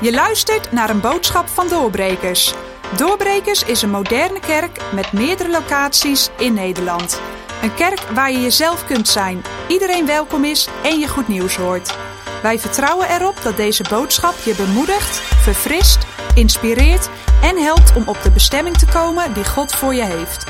Je 0.00 0.12
luistert 0.12 0.72
naar 0.72 0.90
een 0.90 1.00
boodschap 1.00 1.48
van 1.48 1.68
Doorbrekers. 1.68 2.54
Doorbrekers 2.96 3.64
is 3.64 3.82
een 3.82 3.90
moderne 3.90 4.40
kerk 4.40 4.80
met 4.94 5.12
meerdere 5.12 5.50
locaties 5.50 6.30
in 6.38 6.54
Nederland. 6.54 7.20
Een 7.62 7.74
kerk 7.74 8.00
waar 8.00 8.32
je 8.32 8.40
jezelf 8.40 8.84
kunt 8.84 9.08
zijn, 9.08 9.42
iedereen 9.68 10.06
welkom 10.06 10.44
is 10.44 10.68
en 10.82 10.98
je 10.98 11.08
goed 11.08 11.28
nieuws 11.28 11.56
hoort. 11.56 11.96
Wij 12.42 12.58
vertrouwen 12.58 13.08
erop 13.08 13.42
dat 13.42 13.56
deze 13.56 13.84
boodschap 13.88 14.34
je 14.44 14.54
bemoedigt, 14.54 15.16
verfrist, 15.18 15.98
inspireert 16.34 17.08
en 17.42 17.56
helpt 17.56 17.96
om 17.96 18.08
op 18.08 18.22
de 18.22 18.30
bestemming 18.30 18.76
te 18.76 18.86
komen 18.86 19.34
die 19.34 19.44
God 19.44 19.74
voor 19.74 19.94
je 19.94 20.04
heeft. 20.04 20.44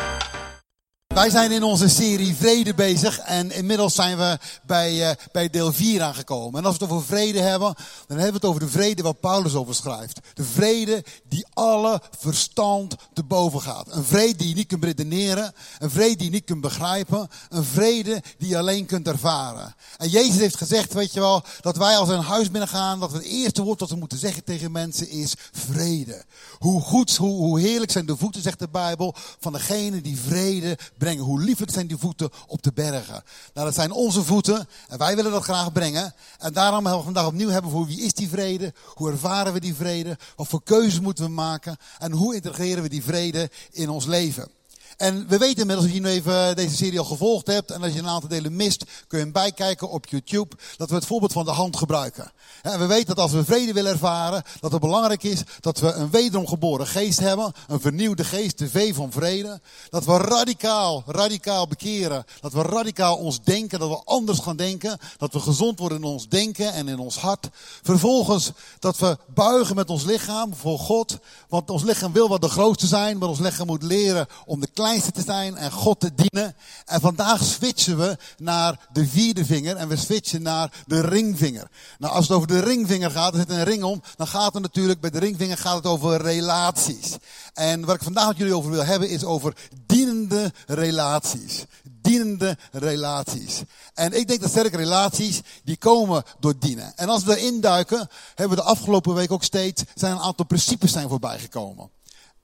Wij 1.14 1.30
zijn 1.30 1.52
in 1.52 1.62
onze 1.62 1.88
serie 1.88 2.34
Vrede 2.34 2.74
bezig 2.74 3.18
en 3.18 3.50
inmiddels 3.50 3.94
zijn 3.94 4.16
we 4.16 4.38
bij, 4.62 4.94
uh, 4.94 5.10
bij 5.32 5.50
deel 5.50 5.72
4 5.72 6.02
aangekomen. 6.02 6.60
En 6.60 6.66
als 6.66 6.76
we 6.76 6.84
het 6.84 6.92
over 6.92 7.06
vrede 7.06 7.40
hebben, 7.40 7.74
dan 8.06 8.18
hebben 8.18 8.26
we 8.26 8.32
het 8.32 8.44
over 8.44 8.60
de 8.60 8.68
vrede 8.68 9.02
waar 9.02 9.14
Paulus 9.14 9.54
over 9.54 9.74
schrijft. 9.74 10.20
De 10.34 10.44
vrede 10.44 11.04
die 11.28 11.46
alle 11.54 12.02
verstand 12.18 12.94
te 13.12 13.22
boven 13.22 13.60
gaat. 13.60 13.86
Een 13.90 14.04
vrede 14.04 14.36
die 14.36 14.48
je 14.48 14.54
niet 14.54 14.66
kunt 14.66 14.84
redeneren, 14.84 15.52
een 15.78 15.90
vrede 15.90 16.16
die 16.16 16.24
je 16.24 16.32
niet 16.32 16.44
kunt 16.44 16.60
begrijpen, 16.60 17.28
een 17.48 17.64
vrede 17.64 18.22
die 18.38 18.48
je 18.48 18.58
alleen 18.58 18.86
kunt 18.86 19.08
ervaren. 19.08 19.74
En 19.96 20.08
Jezus 20.08 20.36
heeft 20.36 20.56
gezegd, 20.56 20.92
weet 20.92 21.12
je 21.12 21.20
wel, 21.20 21.42
dat 21.60 21.76
wij 21.76 21.96
als 21.96 22.08
een 22.08 22.20
huis 22.20 22.50
binnengaan, 22.50 23.00
dat 23.00 23.12
het 23.12 23.22
eerste 23.22 23.62
woord 23.62 23.78
dat 23.78 23.90
we 23.90 23.96
moeten 23.96 24.18
zeggen 24.18 24.44
tegen 24.44 24.72
mensen 24.72 25.08
is 25.08 25.34
vrede. 25.52 26.24
Hoe 26.58 26.80
goed, 26.80 27.16
hoe, 27.16 27.36
hoe 27.36 27.60
heerlijk 27.60 27.92
zijn 27.92 28.06
de 28.06 28.16
voeten, 28.16 28.42
zegt 28.42 28.58
de 28.58 28.68
Bijbel, 28.68 29.14
van 29.40 29.52
degene 29.52 30.00
die 30.00 30.18
vrede 30.18 30.78
brengen. 31.00 31.24
Hoe 31.24 31.40
lieflijk 31.40 31.72
zijn 31.72 31.86
die 31.86 31.96
voeten 31.96 32.30
op 32.46 32.62
de 32.62 32.72
bergen. 32.72 33.22
Nou, 33.54 33.66
dat 33.66 33.74
zijn 33.74 33.92
onze 33.92 34.24
voeten 34.24 34.68
en 34.88 34.98
wij 34.98 35.16
willen 35.16 35.32
dat 35.32 35.42
graag 35.42 35.72
brengen. 35.72 36.14
En 36.38 36.52
daarom 36.52 36.86
gaan 36.86 36.96
we 36.96 37.04
vandaag 37.04 37.26
opnieuw 37.26 37.48
hebben 37.48 37.70
voor 37.70 37.86
wie 37.86 38.00
is 38.00 38.14
die 38.14 38.28
vrede? 38.28 38.74
Hoe 38.94 39.10
ervaren 39.10 39.52
we 39.52 39.60
die 39.60 39.74
vrede? 39.74 40.18
Wat 40.36 40.48
voor 40.48 40.62
keuzes 40.62 41.00
moeten 41.00 41.24
we 41.24 41.30
maken? 41.30 41.76
En 41.98 42.12
hoe 42.12 42.34
integreren 42.34 42.82
we 42.82 42.88
die 42.88 43.02
vrede 43.02 43.50
in 43.70 43.88
ons 43.88 44.06
leven? 44.06 44.59
En 45.00 45.28
we 45.28 45.38
weten 45.38 45.60
inmiddels, 45.60 45.86
als 45.86 45.96
je 45.96 46.00
nu 46.00 46.08
even 46.08 46.56
deze 46.56 46.76
serie 46.76 46.98
al 46.98 47.04
gevolgd 47.04 47.46
hebt 47.46 47.70
en 47.70 47.82
als 47.82 47.92
je 47.92 47.98
een 47.98 48.08
aantal 48.08 48.28
delen 48.28 48.56
mist, 48.56 48.84
kun 49.06 49.18
je 49.18 49.24
hem 49.24 49.32
bijkijken 49.32 49.90
op 49.90 50.06
YouTube, 50.06 50.56
dat 50.76 50.88
we 50.88 50.94
het 50.94 51.06
voorbeeld 51.06 51.32
van 51.32 51.44
de 51.44 51.50
hand 51.50 51.76
gebruiken. 51.76 52.32
En 52.62 52.78
we 52.78 52.86
weten 52.86 53.06
dat 53.06 53.18
als 53.18 53.32
we 53.32 53.44
vrede 53.44 53.72
willen 53.72 53.92
ervaren, 53.92 54.42
dat 54.60 54.72
het 54.72 54.80
belangrijk 54.80 55.22
is 55.22 55.42
dat 55.60 55.78
we 55.78 55.92
een 55.92 56.10
wederom 56.10 56.46
geboren 56.46 56.86
geest 56.86 57.18
hebben, 57.18 57.52
een 57.68 57.80
vernieuwde 57.80 58.24
geest, 58.24 58.58
de 58.58 58.68
V 58.68 58.94
van 58.94 59.12
vrede. 59.12 59.60
Dat 59.90 60.04
we 60.04 60.16
radicaal, 60.16 61.02
radicaal 61.06 61.66
bekeren, 61.66 62.24
dat 62.40 62.52
we 62.52 62.62
radicaal 62.62 63.16
ons 63.16 63.42
denken, 63.42 63.78
dat 63.78 63.88
we 63.88 64.00
anders 64.04 64.38
gaan 64.38 64.56
denken, 64.56 64.98
dat 65.18 65.32
we 65.32 65.40
gezond 65.40 65.78
worden 65.78 65.98
in 65.98 66.04
ons 66.04 66.28
denken 66.28 66.72
en 66.72 66.88
in 66.88 66.98
ons 66.98 67.16
hart. 67.16 67.48
Vervolgens 67.82 68.52
dat 68.78 68.98
we 68.98 69.18
buigen 69.34 69.76
met 69.76 69.90
ons 69.90 70.04
lichaam 70.04 70.54
voor 70.54 70.78
God, 70.78 71.18
want 71.48 71.70
ons 71.70 71.82
lichaam 71.82 72.12
wil 72.12 72.28
wat 72.28 72.40
de 72.40 72.48
grootste 72.48 72.86
zijn, 72.86 73.18
maar 73.18 73.28
ons 73.28 73.38
lichaam 73.38 73.66
moet 73.66 73.82
leren 73.82 74.26
om 74.46 74.60
de 74.60 74.68
te 74.98 75.22
zijn 75.22 75.56
en 75.56 75.72
God 75.72 76.00
te 76.00 76.14
dienen. 76.14 76.56
En 76.84 77.00
vandaag 77.00 77.44
switchen 77.44 77.98
we 77.98 78.16
naar 78.38 78.88
de 78.92 79.06
vierde 79.06 79.44
vinger 79.44 79.76
en 79.76 79.88
we 79.88 79.96
switchen 79.96 80.42
naar 80.42 80.72
de 80.86 81.00
ringvinger. 81.00 81.70
Nou, 81.98 82.14
als 82.14 82.28
het 82.28 82.36
over 82.36 82.48
de 82.48 82.60
ringvinger 82.60 83.10
gaat, 83.10 83.32
er 83.32 83.38
zit 83.38 83.50
een 83.50 83.64
ring 83.64 83.82
om, 83.82 84.02
dan 84.16 84.26
gaat 84.26 84.52
het 84.52 84.62
natuurlijk, 84.62 85.00
bij 85.00 85.10
de 85.10 85.18
ringvinger 85.18 85.58
gaat 85.58 85.76
het 85.76 85.86
over 85.86 86.22
relaties. 86.22 87.16
En 87.54 87.84
wat 87.84 87.94
ik 87.94 88.02
vandaag 88.02 88.28
met 88.28 88.36
jullie 88.36 88.54
over 88.54 88.70
wil 88.70 88.84
hebben 88.84 89.08
is 89.08 89.24
over 89.24 89.54
dienende 89.86 90.52
relaties. 90.66 91.64
Dienende 92.02 92.56
relaties. 92.72 93.62
En 93.94 94.12
ik 94.12 94.28
denk 94.28 94.40
dat 94.40 94.50
sterke 94.50 94.76
relaties, 94.76 95.40
die 95.64 95.76
komen 95.76 96.22
door 96.40 96.58
dienen. 96.58 96.92
En 96.96 97.08
als 97.08 97.24
we 97.24 97.38
erin 97.38 97.60
duiken, 97.60 98.08
hebben 98.34 98.56
we 98.56 98.62
de 98.62 98.68
afgelopen 98.68 99.14
week 99.14 99.32
ook 99.32 99.44
steeds, 99.44 99.82
zijn 99.94 100.12
een 100.12 100.20
aantal 100.20 100.46
principes 100.46 100.92
zijn 100.92 101.08
voorbijgekomen. 101.08 101.90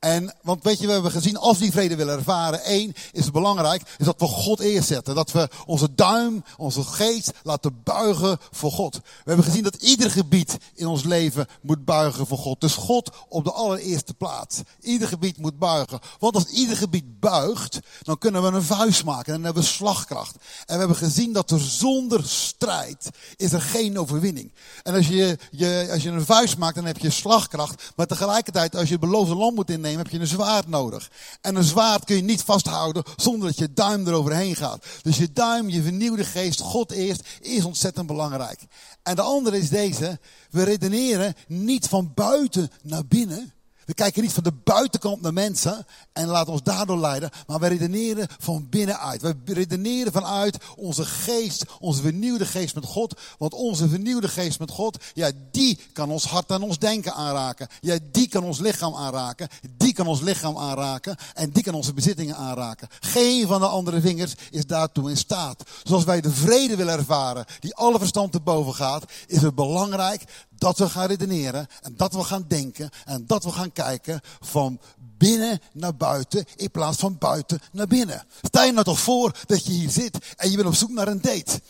En, 0.07 0.35
want 0.43 0.63
weet 0.63 0.79
je, 0.79 0.87
we 0.87 0.93
hebben 0.93 1.11
gezien, 1.11 1.37
als 1.37 1.57
we 1.59 1.63
die 1.63 1.73
vrede 1.73 1.97
willen 1.97 2.17
ervaren, 2.17 2.63
één, 2.63 2.95
is 3.13 3.25
het 3.25 3.33
belangrijk, 3.33 3.83
is 3.99 4.05
dat 4.05 4.21
we 4.21 4.27
God 4.27 4.61
eerst 4.61 4.89
zetten. 4.89 5.15
Dat 5.15 5.33
we 5.33 5.49
onze 5.65 5.95
duim, 5.95 6.45
onze 6.57 6.83
geest 6.83 7.33
laten 7.43 7.83
buigen 7.83 8.39
voor 8.51 8.71
God. 8.71 8.95
We 8.95 9.03
hebben 9.25 9.45
gezien 9.45 9.63
dat 9.63 9.75
ieder 9.75 10.11
gebied 10.11 10.57
in 10.75 10.87
ons 10.87 11.05
leven 11.05 11.47
moet 11.63 11.85
buigen 11.85 12.27
voor 12.27 12.39
God. 12.39 12.61
Dus 12.61 12.75
God 12.75 13.11
op 13.29 13.45
de 13.45 13.53
allereerste 13.53 14.15
plaats. 14.15 14.61
Ieder 14.81 15.09
gebied 15.09 15.39
moet 15.39 15.59
buigen. 15.59 15.99
Want 16.19 16.35
als 16.35 16.47
ieder 16.47 16.77
gebied 16.77 17.21
buigt, 17.21 17.79
dan 18.03 18.19
kunnen 18.19 18.43
we 18.43 18.49
een 18.49 18.63
vuist 18.63 19.05
maken 19.05 19.27
en 19.27 19.35
dan 19.35 19.45
hebben 19.45 19.63
we 19.63 19.69
slagkracht. 19.69 20.35
En 20.35 20.75
we 20.75 20.79
hebben 20.79 20.97
gezien 20.97 21.33
dat 21.33 21.51
er 21.51 21.61
zonder 21.61 22.29
strijd 22.29 23.11
is 23.37 23.53
er 23.53 23.63
geen 23.63 23.99
overwinning. 23.99 24.53
En 24.83 24.95
als 24.95 25.09
je, 25.09 25.39
je, 25.51 25.89
als 25.93 26.03
je 26.03 26.11
een 26.11 26.25
vuist 26.25 26.59
maakt, 26.59 26.75
dan 26.75 26.85
heb 26.85 26.99
je 26.99 27.11
slagkracht. 27.11 27.93
Maar 27.97 28.07
tegelijkertijd, 28.07 28.77
als 28.77 28.87
je 28.87 28.93
het 28.93 29.01
beloofde 29.01 29.35
land 29.35 29.55
moet 29.55 29.71
innemen, 29.71 29.96
heb 29.99 30.09
je 30.09 30.19
een 30.19 30.27
zwaard 30.27 30.69
nodig. 30.69 31.11
En 31.41 31.57
een 31.57 31.65
zwaard 31.65 32.05
kun 32.05 32.17
je 32.17 32.23
niet 32.23 32.43
vasthouden 32.43 33.03
zonder 33.17 33.49
dat 33.49 33.59
je 33.59 33.73
duim 33.73 34.07
eroverheen 34.07 34.57
gaat. 34.57 34.87
Dus 35.03 35.17
je 35.17 35.33
duim, 35.33 35.69
je 35.69 35.83
vernieuwde 35.83 36.25
geest, 36.25 36.61
God 36.61 36.93
eerst, 36.93 37.23
is 37.41 37.65
ontzettend 37.65 38.07
belangrijk. 38.07 38.61
En 39.03 39.17
de 39.17 39.23
andere 39.23 39.59
is 39.59 39.69
deze. 39.69 40.21
We 40.51 40.63
redeneren 40.63 41.35
niet 41.47 41.89
van 41.89 42.13
buiten 42.15 42.71
naar 42.83 43.07
binnen. 43.07 43.53
We 43.87 43.95
kijken 43.95 44.23
niet 44.23 44.33
van 44.33 44.43
de 44.43 44.53
buitenkant 44.65 45.23
naar 45.23 45.33
mensen 45.33 45.87
en 46.13 46.27
laten 46.27 46.53
ons 46.53 46.63
daardoor 46.63 46.99
leiden, 46.99 47.31
maar 47.47 47.61
we 47.61 47.67
redeneren 47.67 48.29
van 48.39 48.67
binnenuit. 48.71 49.23
We 49.23 49.35
redeneren 49.45 50.13
vanuit 50.13 50.59
onze 50.77 51.05
geest, 51.05 51.65
onze 51.81 52.03
vernieuwde 52.03 52.47
geest 52.47 52.75
met 52.75 52.85
God. 52.85 53.21
Want 53.39 53.55
onze 53.55 53.89
vernieuwde 53.89 54.29
geest 54.29 54.59
met 54.59 54.71
God, 54.71 55.05
ja, 55.15 55.31
die 55.51 55.79
kan 55.93 56.11
ons 56.11 56.25
hart 56.25 56.51
en 56.51 56.63
ons 56.63 56.79
denken 56.79 57.15
aanraken. 57.15 57.69
Ja, 57.81 57.99
die 58.13 58.29
kan 58.29 58.45
ons 58.45 58.59
lichaam 58.59 58.95
aanraken. 58.95 59.49
Die 59.77 59.93
kan 59.93 60.07
ons 60.07 60.21
lichaam 60.21 60.59
aanraken 60.59 61.17
en 61.35 61.51
die 61.51 61.63
kan 61.63 61.75
onze 61.75 61.93
bezittingen 61.93 62.37
aanraken. 62.37 62.89
Geen 63.01 63.47
van 63.47 63.61
de 63.61 63.67
andere 63.67 64.01
vingers 64.01 64.35
is 64.51 64.67
daartoe 64.67 65.11
in 65.11 65.17
staat. 65.17 65.63
Zoals 65.83 66.05
wij 66.05 66.21
de 66.21 66.31
vrede 66.31 66.77
willen 66.77 66.99
ervaren, 66.99 67.45
die 67.61 67.75
alle 67.75 67.99
verstand 67.99 68.33
te 68.33 68.41
boven 68.41 68.75
gaat, 68.75 69.05
is 69.27 69.43
het 69.43 69.55
belangrijk 69.55 70.25
dat 70.59 70.79
we 70.79 70.89
gaan 70.89 71.07
redeneren 71.07 71.67
en 71.83 71.95
dat 71.97 72.13
we 72.13 72.25
gaan 72.25 72.45
denken 72.49 72.91
en 73.05 73.27
dat 73.27 73.45
we 73.45 73.53
gaan 73.53 73.73
kijken 73.73 74.21
van 74.41 74.81
binnen 75.19 75.61
naar 75.73 75.97
buiten 75.97 76.45
in 76.57 76.71
plaats 76.71 76.99
van 76.99 77.19
buiten 77.19 77.61
naar 77.73 77.87
binnen. 77.87 78.25
Stel 78.43 78.65
je 78.65 78.73
nou 78.73 78.85
toch 78.85 79.01
voor 79.01 79.39
dat 79.47 79.67
je 79.67 79.73
hier 79.73 79.91
zit 79.91 80.19
en 80.37 80.51
je 80.51 80.57
bent 80.57 80.69
op 80.69 80.75
zoek 80.75 80.91
naar 80.91 81.09
een 81.09 81.21
date. 81.21 81.61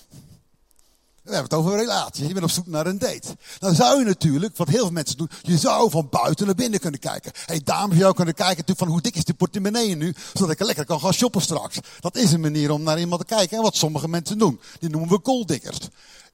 We 1.26 1.32
hebben 1.32 1.50
het 1.50 1.60
over 1.60 1.72
een 1.72 1.86
relatie. 1.86 2.26
Je 2.26 2.32
bent 2.32 2.44
op 2.44 2.50
zoek 2.50 2.66
naar 2.66 2.86
een 2.86 2.98
date. 2.98 3.36
Dan 3.58 3.74
zou 3.74 3.98
je 3.98 4.04
natuurlijk, 4.04 4.56
wat 4.56 4.68
heel 4.68 4.82
veel 4.82 4.90
mensen 4.90 5.16
doen, 5.16 5.30
je 5.42 5.58
zou 5.58 5.90
van 5.90 6.08
buiten 6.10 6.46
naar 6.46 6.54
binnen 6.54 6.80
kunnen 6.80 7.00
kijken. 7.00 7.32
Hey, 7.46 7.60
dames, 7.64 7.96
jou 7.96 8.14
kunnen 8.14 8.34
kijken 8.34 8.56
natuurlijk 8.56 8.78
van 8.78 8.88
hoe 8.88 9.00
dik 9.00 9.16
is 9.16 9.24
die 9.24 9.34
portemonnee 9.34 9.96
nu, 9.96 10.14
zodat 10.32 10.50
ik 10.50 10.60
er 10.60 10.66
lekker 10.66 10.84
kan 10.84 11.00
gaan 11.00 11.12
shoppen 11.12 11.40
straks. 11.40 11.78
Dat 12.00 12.16
is 12.16 12.32
een 12.32 12.40
manier 12.40 12.70
om 12.70 12.82
naar 12.82 12.98
iemand 12.98 13.20
te 13.20 13.34
kijken. 13.34 13.56
En 13.56 13.62
wat 13.62 13.76
sommige 13.76 14.08
mensen 14.08 14.38
doen, 14.38 14.60
die 14.78 14.90
noemen 14.90 15.10
we 15.10 15.20
golddiggers. 15.22 15.78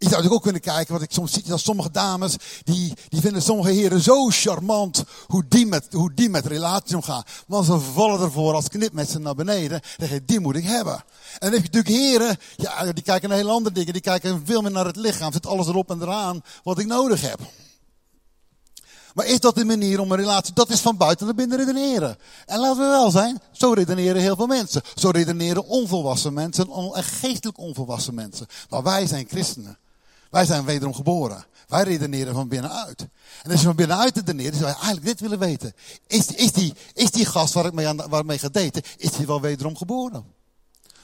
Je 0.02 0.08
zou 0.08 0.22
natuurlijk 0.22 0.34
ook 0.34 0.52
kunnen 0.52 0.74
kijken, 0.74 0.92
wat 0.92 1.02
ik 1.02 1.12
soms 1.12 1.32
zie, 1.32 1.42
dat 1.42 1.60
sommige 1.60 1.90
dames, 1.90 2.36
die, 2.64 2.94
die 3.08 3.20
vinden 3.20 3.42
sommige 3.42 3.70
heren 3.70 4.00
zo 4.00 4.28
charmant, 4.28 5.04
hoe 5.26 5.44
die 5.48 5.66
met, 5.66 5.86
hoe 5.90 6.12
die 6.14 6.28
met 6.28 6.46
relaties 6.46 6.94
omgaan. 6.94 7.22
Maar 7.46 7.64
ze 7.64 7.78
vallen 7.78 8.20
ervoor 8.20 8.54
als 8.54 8.68
knip 8.68 8.92
met 8.92 9.10
ze 9.10 9.18
naar 9.18 9.34
beneden. 9.34 9.80
Dan 9.96 10.08
je, 10.08 10.24
die 10.24 10.40
moet 10.40 10.56
ik 10.56 10.64
hebben. 10.64 11.04
En 11.38 11.50
dan 11.50 11.52
heb 11.52 11.72
je 11.72 11.78
natuurlijk 11.78 12.04
heren, 12.04 12.36
ja, 12.56 12.92
die 12.92 13.04
kijken 13.04 13.28
naar 13.28 13.38
heel 13.38 13.50
andere 13.50 13.74
dingen. 13.74 13.92
Die 13.92 14.02
kijken 14.02 14.42
veel 14.44 14.62
meer 14.62 14.70
naar 14.70 14.86
het 14.86 14.96
lichaam. 14.96 15.32
Zit 15.32 15.46
alles 15.46 15.66
erop 15.66 15.90
en 15.90 16.02
eraan 16.02 16.42
wat 16.62 16.78
ik 16.78 16.86
nodig 16.86 17.20
heb. 17.20 17.40
Maar 19.14 19.26
is 19.26 19.40
dat 19.40 19.54
de 19.54 19.64
manier 19.64 20.00
om 20.00 20.12
een 20.12 20.18
relatie? 20.18 20.54
Dat 20.54 20.70
is 20.70 20.80
van 20.80 20.96
buiten 20.96 21.26
naar 21.26 21.34
binnen 21.34 21.58
redeneren. 21.58 22.18
En 22.46 22.58
laten 22.58 22.82
we 22.82 22.88
wel 22.88 23.10
zijn, 23.10 23.40
zo 23.52 23.72
redeneren 23.72 24.20
heel 24.20 24.36
veel 24.36 24.46
mensen. 24.46 24.82
Zo 24.94 25.10
redeneren 25.10 25.66
onvolwassen 25.66 26.32
mensen 26.32 26.68
en 26.94 27.04
geestelijk 27.04 27.58
onvolwassen 27.58 28.14
mensen. 28.14 28.46
Maar 28.68 28.82
wij 28.82 29.06
zijn 29.06 29.26
christenen. 29.28 29.78
Wij 30.30 30.44
zijn 30.44 30.64
wederom 30.64 30.94
geboren. 30.94 31.44
Wij 31.68 31.82
redeneren 31.82 32.34
van 32.34 32.48
binnenuit. 32.48 33.00
En 33.42 33.50
als 33.50 33.60
je 33.60 33.66
van 33.66 33.76
binnenuit 33.76 34.16
redeneert, 34.16 34.54
zou 34.54 34.66
je 34.66 34.74
eigenlijk 34.74 35.04
dit 35.04 35.20
willen 35.20 35.38
weten. 35.38 35.74
Is, 36.06 36.26
is, 36.26 36.52
die, 36.52 36.74
is 36.94 37.10
die 37.10 37.26
gast 37.26 37.54
waar 37.54 37.66
ik 37.66 37.72
mee, 37.72 37.88
aan, 37.88 38.00
ga 38.38 38.48
daten, 38.48 38.82
is 38.96 39.10
die 39.10 39.26
wel 39.26 39.40
wederom 39.40 39.76
geboren? 39.76 40.24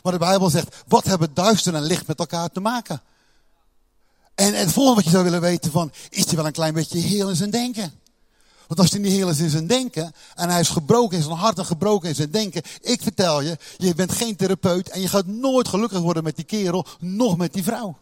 Maar 0.02 0.12
de 0.12 0.18
Bijbel 0.18 0.50
zegt, 0.50 0.76
wat 0.86 1.04
hebben 1.04 1.34
duister 1.34 1.74
en 1.74 1.82
licht 1.82 2.06
met 2.06 2.18
elkaar 2.18 2.50
te 2.50 2.60
maken? 2.60 3.02
En, 4.34 4.54
het 4.54 4.72
volgende 4.72 4.94
wat 4.94 5.04
je 5.04 5.10
zou 5.10 5.24
willen 5.24 5.40
weten 5.40 5.70
van, 5.70 5.92
is 6.10 6.24
hij 6.26 6.36
wel 6.36 6.46
een 6.46 6.52
klein 6.52 6.74
beetje 6.74 6.98
heel 6.98 7.28
in 7.28 7.36
zijn 7.36 7.50
denken? 7.50 7.92
Want 8.66 8.80
als 8.80 8.90
hij 8.90 9.00
niet 9.00 9.12
heel 9.12 9.28
is 9.28 9.40
in 9.40 9.50
zijn 9.50 9.66
denken, 9.66 10.12
en 10.34 10.48
hij 10.48 10.60
is 10.60 10.68
gebroken 10.68 11.16
in 11.16 11.22
zijn 11.22 11.36
hart 11.36 11.58
en 11.58 11.66
gebroken 11.66 12.08
in 12.08 12.14
zijn 12.14 12.30
denken, 12.30 12.62
ik 12.80 13.02
vertel 13.02 13.40
je, 13.40 13.58
je 13.76 13.94
bent 13.94 14.12
geen 14.12 14.36
therapeut 14.36 14.88
en 14.88 15.00
je 15.00 15.08
gaat 15.08 15.26
nooit 15.26 15.68
gelukkig 15.68 15.98
worden 15.98 16.24
met 16.24 16.36
die 16.36 16.44
kerel, 16.44 16.86
nog 16.98 17.36
met 17.36 17.52
die 17.52 17.62
vrouw. 17.62 17.96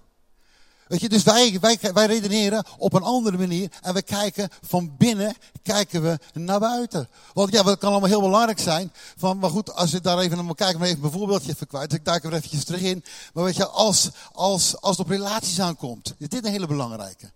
Weet 0.87 1.01
je, 1.01 1.09
dus 1.09 1.23
wij, 1.23 1.59
wij, 1.61 1.79
wij 1.93 2.07
redeneren 2.07 2.65
op 2.79 2.93
een 2.93 3.03
andere 3.03 3.39
manier 3.39 3.71
en 3.83 3.95
we 3.95 4.03
kijken 4.03 4.49
van 4.63 4.97
binnen, 4.97 5.35
kijken 5.63 6.03
we 6.03 6.19
naar 6.33 6.61
buiten. 6.61 7.09
Want 7.33 7.53
ja, 7.53 7.63
dat 7.63 7.79
kan 7.79 7.91
allemaal 7.91 8.09
heel 8.09 8.21
belangrijk 8.21 8.59
zijn. 8.59 8.93
Van, 9.17 9.39
maar 9.39 9.51
goed, 9.51 9.75
als 9.75 9.91
je 9.91 10.01
daar 10.01 10.19
even 10.19 10.45
naar 10.45 10.55
kijkt, 10.55 10.79
maar 10.79 10.89
even 10.89 11.05
een 11.05 11.11
voorbeeldje 11.11 11.51
even 11.53 11.67
kwijt. 11.67 11.91
Dus 11.91 11.99
ik 11.99 12.05
duik 12.05 12.25
er 12.25 12.33
eventjes 12.33 12.65
terug 12.65 12.81
in. 12.81 13.05
Maar 13.35 13.45
weet 13.45 13.57
je, 13.57 13.67
als, 13.67 14.11
als, 14.33 14.81
als 14.81 14.97
het 14.97 15.07
op 15.07 15.13
relaties 15.13 15.61
aankomt, 15.61 16.15
is 16.19 16.29
dit 16.29 16.45
een 16.45 16.51
hele 16.51 16.67
belangrijke. 16.67 17.33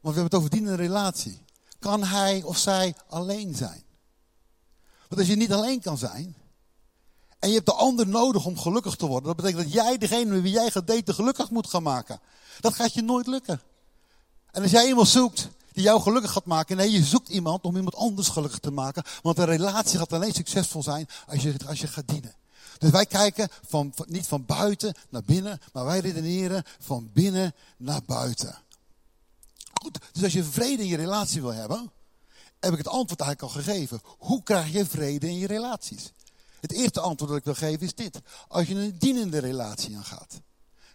Want 0.00 0.14
we 0.14 0.20
hebben 0.20 0.24
het 0.24 0.34
over 0.34 0.50
dienende 0.50 0.82
relatie. 0.82 1.44
kan 1.78 2.04
hij 2.04 2.42
of 2.44 2.58
zij 2.58 2.94
alleen 3.08 3.54
zijn. 3.54 3.82
Want 5.08 5.20
als 5.20 5.30
je 5.30 5.36
niet 5.36 5.52
alleen 5.52 5.80
kan 5.80 5.98
zijn, 5.98 6.36
en 7.38 7.48
je 7.48 7.54
hebt 7.54 7.66
de 7.66 7.74
ander 7.74 8.08
nodig 8.08 8.44
om 8.44 8.58
gelukkig 8.58 8.96
te 8.96 9.06
worden, 9.06 9.26
dat 9.26 9.36
betekent 9.36 9.62
dat 9.62 9.72
jij 9.72 9.98
degene 9.98 10.30
met 10.30 10.42
wie 10.42 10.52
jij 10.52 10.70
gaat 10.70 10.86
daten 10.86 11.14
gelukkig 11.14 11.50
moet 11.50 11.66
gaan 11.66 11.82
maken. 11.82 12.20
Dat 12.60 12.74
gaat 12.74 12.94
je 12.94 13.02
nooit 13.02 13.26
lukken. 13.26 13.60
En 14.50 14.62
als 14.62 14.70
jij 14.70 14.86
iemand 14.86 15.08
zoekt 15.08 15.48
die 15.72 15.82
jou 15.82 16.00
gelukkig 16.00 16.32
gaat 16.32 16.44
maken, 16.44 16.76
nee, 16.76 16.90
je 16.90 17.04
zoekt 17.04 17.28
iemand 17.28 17.64
om 17.64 17.76
iemand 17.76 17.94
anders 17.94 18.28
gelukkig 18.28 18.58
te 18.58 18.70
maken, 18.70 19.02
want 19.22 19.38
een 19.38 19.44
relatie 19.44 19.98
gaat 19.98 20.12
alleen 20.12 20.32
succesvol 20.32 20.82
zijn 20.82 21.08
als 21.26 21.42
je, 21.42 21.54
als 21.66 21.80
je 21.80 21.86
gaat 21.86 22.08
dienen. 22.08 22.34
Dus 22.78 22.90
wij 22.90 23.06
kijken 23.06 23.48
van, 23.68 23.94
niet 24.06 24.26
van 24.26 24.46
buiten 24.46 24.94
naar 25.08 25.24
binnen, 25.24 25.60
maar 25.72 25.84
wij 25.84 25.98
redeneren 25.98 26.64
van 26.78 27.10
binnen 27.12 27.54
naar 27.76 28.02
buiten. 28.06 28.58
Goed, 29.82 29.98
dus 30.12 30.22
als 30.22 30.32
je 30.32 30.44
vrede 30.44 30.82
in 30.82 30.88
je 30.88 30.96
relatie 30.96 31.40
wil 31.40 31.52
hebben, 31.52 31.90
heb 32.60 32.72
ik 32.72 32.78
het 32.78 32.88
antwoord 32.88 33.20
eigenlijk 33.20 33.54
al 33.54 33.62
gegeven. 33.62 34.00
Hoe 34.18 34.42
krijg 34.42 34.72
je 34.72 34.86
vrede 34.86 35.28
in 35.28 35.38
je 35.38 35.46
relaties? 35.46 36.12
Het 36.60 36.72
eerste 36.72 37.00
antwoord 37.00 37.30
dat 37.30 37.38
ik 37.38 37.44
wil 37.44 37.68
geven 37.68 37.86
is 37.86 37.94
dit. 37.94 38.20
Als 38.48 38.66
je 38.66 38.74
een 38.74 38.98
dienende 38.98 39.38
relatie 39.38 39.96
aangaat. 39.96 40.40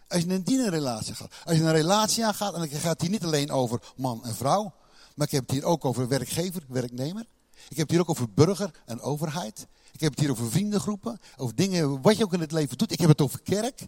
Als 0.08 0.22
je 0.22 0.28
een 0.28 0.42
dienende 0.42 0.70
relatie 0.70 1.14
gaat. 1.14 1.32
Als 1.44 1.56
je 1.56 1.62
een 1.62 1.72
relatie 1.72 2.26
aangaat, 2.26 2.54
en 2.54 2.60
dan 2.60 2.68
gaat 2.68 3.00
hier 3.00 3.10
niet 3.10 3.24
alleen 3.24 3.50
over 3.50 3.80
man 3.96 4.24
en 4.24 4.34
vrouw. 4.34 4.74
Maar 5.14 5.26
ik 5.26 5.32
heb 5.32 5.42
het 5.42 5.50
hier 5.50 5.64
ook 5.64 5.84
over 5.84 6.08
werkgever, 6.08 6.62
werknemer. 6.68 7.26
Ik 7.68 7.76
heb 7.76 7.78
het 7.78 7.90
hier 7.90 8.00
ook 8.00 8.10
over 8.10 8.30
burger 8.30 8.70
en 8.84 9.00
overheid. 9.00 9.66
Ik 9.92 10.00
heb 10.00 10.10
het 10.10 10.20
hier 10.20 10.30
over 10.30 10.50
vriendengroepen. 10.50 11.20
Over 11.36 11.54
dingen 11.54 12.02
wat 12.02 12.16
je 12.16 12.24
ook 12.24 12.32
in 12.32 12.40
het 12.40 12.52
leven 12.52 12.78
doet. 12.78 12.92
Ik 12.92 12.98
heb 12.98 13.08
het 13.08 13.20
over 13.20 13.42
kerk. 13.42 13.86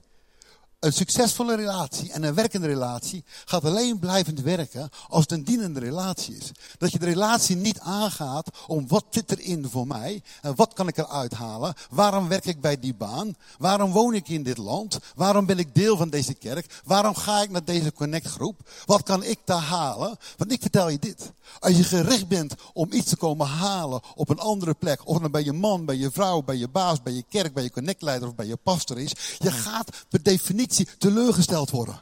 Een 0.78 0.92
succesvolle 0.92 1.56
relatie 1.56 2.12
en 2.12 2.22
een 2.22 2.34
werkende 2.34 2.66
relatie 2.66 3.24
gaat 3.44 3.64
alleen 3.64 3.98
blijvend 3.98 4.40
werken 4.40 4.90
als 5.08 5.20
het 5.20 5.32
een 5.32 5.44
dienende 5.44 5.80
relatie 5.80 6.36
is. 6.36 6.50
Dat 6.78 6.92
je 6.92 6.98
de 6.98 7.04
relatie 7.04 7.56
niet 7.56 7.80
aangaat 7.80 8.50
om 8.66 8.88
wat 8.88 9.04
zit 9.10 9.30
erin 9.30 9.68
voor 9.70 9.86
mij 9.86 10.22
en 10.42 10.54
wat 10.54 10.72
kan 10.72 10.88
ik 10.88 10.96
eruit 10.96 11.32
halen. 11.32 11.74
Waarom 11.90 12.28
werk 12.28 12.44
ik 12.44 12.60
bij 12.60 12.78
die 12.78 12.94
baan? 12.94 13.34
Waarom 13.58 13.92
woon 13.92 14.14
ik 14.14 14.28
in 14.28 14.42
dit 14.42 14.56
land? 14.56 14.98
Waarom 15.14 15.46
ben 15.46 15.58
ik 15.58 15.74
deel 15.74 15.96
van 15.96 16.10
deze 16.10 16.34
kerk? 16.34 16.80
Waarom 16.84 17.14
ga 17.14 17.42
ik 17.42 17.50
naar 17.50 17.64
deze 17.64 17.92
connectgroep? 17.92 18.70
Wat 18.86 19.02
kan 19.02 19.22
ik 19.22 19.38
daar 19.44 19.62
halen? 19.62 20.16
Want 20.36 20.52
ik 20.52 20.60
vertel 20.60 20.88
je 20.88 20.98
dit. 20.98 21.32
Als 21.58 21.76
je 21.76 21.84
gericht 21.84 22.28
bent 22.28 22.54
om 22.72 22.92
iets 22.92 23.08
te 23.08 23.16
komen 23.16 23.46
halen 23.46 24.00
op 24.14 24.28
een 24.28 24.38
andere 24.38 24.74
plek, 24.74 25.00
of 25.08 25.18
dan 25.18 25.30
bij 25.30 25.44
je 25.44 25.52
man, 25.52 25.84
bij 25.84 25.96
je 25.96 26.10
vrouw, 26.10 26.42
bij 26.42 26.56
je 26.56 26.68
baas, 26.68 27.02
bij 27.02 27.12
je 27.12 27.24
kerk, 27.28 27.54
bij 27.54 27.62
je 27.62 27.70
connectleider 27.70 28.28
of 28.28 28.34
bij 28.34 28.46
je 28.46 28.56
pastor 28.56 28.98
is, 28.98 29.12
je 29.38 29.50
gaat 29.50 29.90
per 30.08 30.22
definitie 30.22 30.67
teleurgesteld 30.98 31.70
worden. 31.70 32.00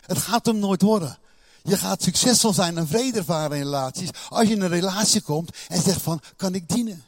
Het 0.00 0.18
gaat 0.18 0.46
hem 0.46 0.58
nooit 0.58 0.82
worden. 0.82 1.18
Je 1.62 1.76
gaat 1.76 2.02
succesvol 2.02 2.52
zijn 2.52 2.78
en 2.78 2.88
vrede 2.88 3.18
ervaren 3.18 3.56
in 3.56 3.62
relaties 3.62 4.08
als 4.28 4.48
je 4.48 4.54
in 4.54 4.60
een 4.60 4.68
relatie 4.68 5.20
komt 5.20 5.56
en 5.68 5.82
zegt 5.82 6.02
van, 6.02 6.20
kan 6.36 6.54
ik 6.54 6.68
dienen? 6.68 7.04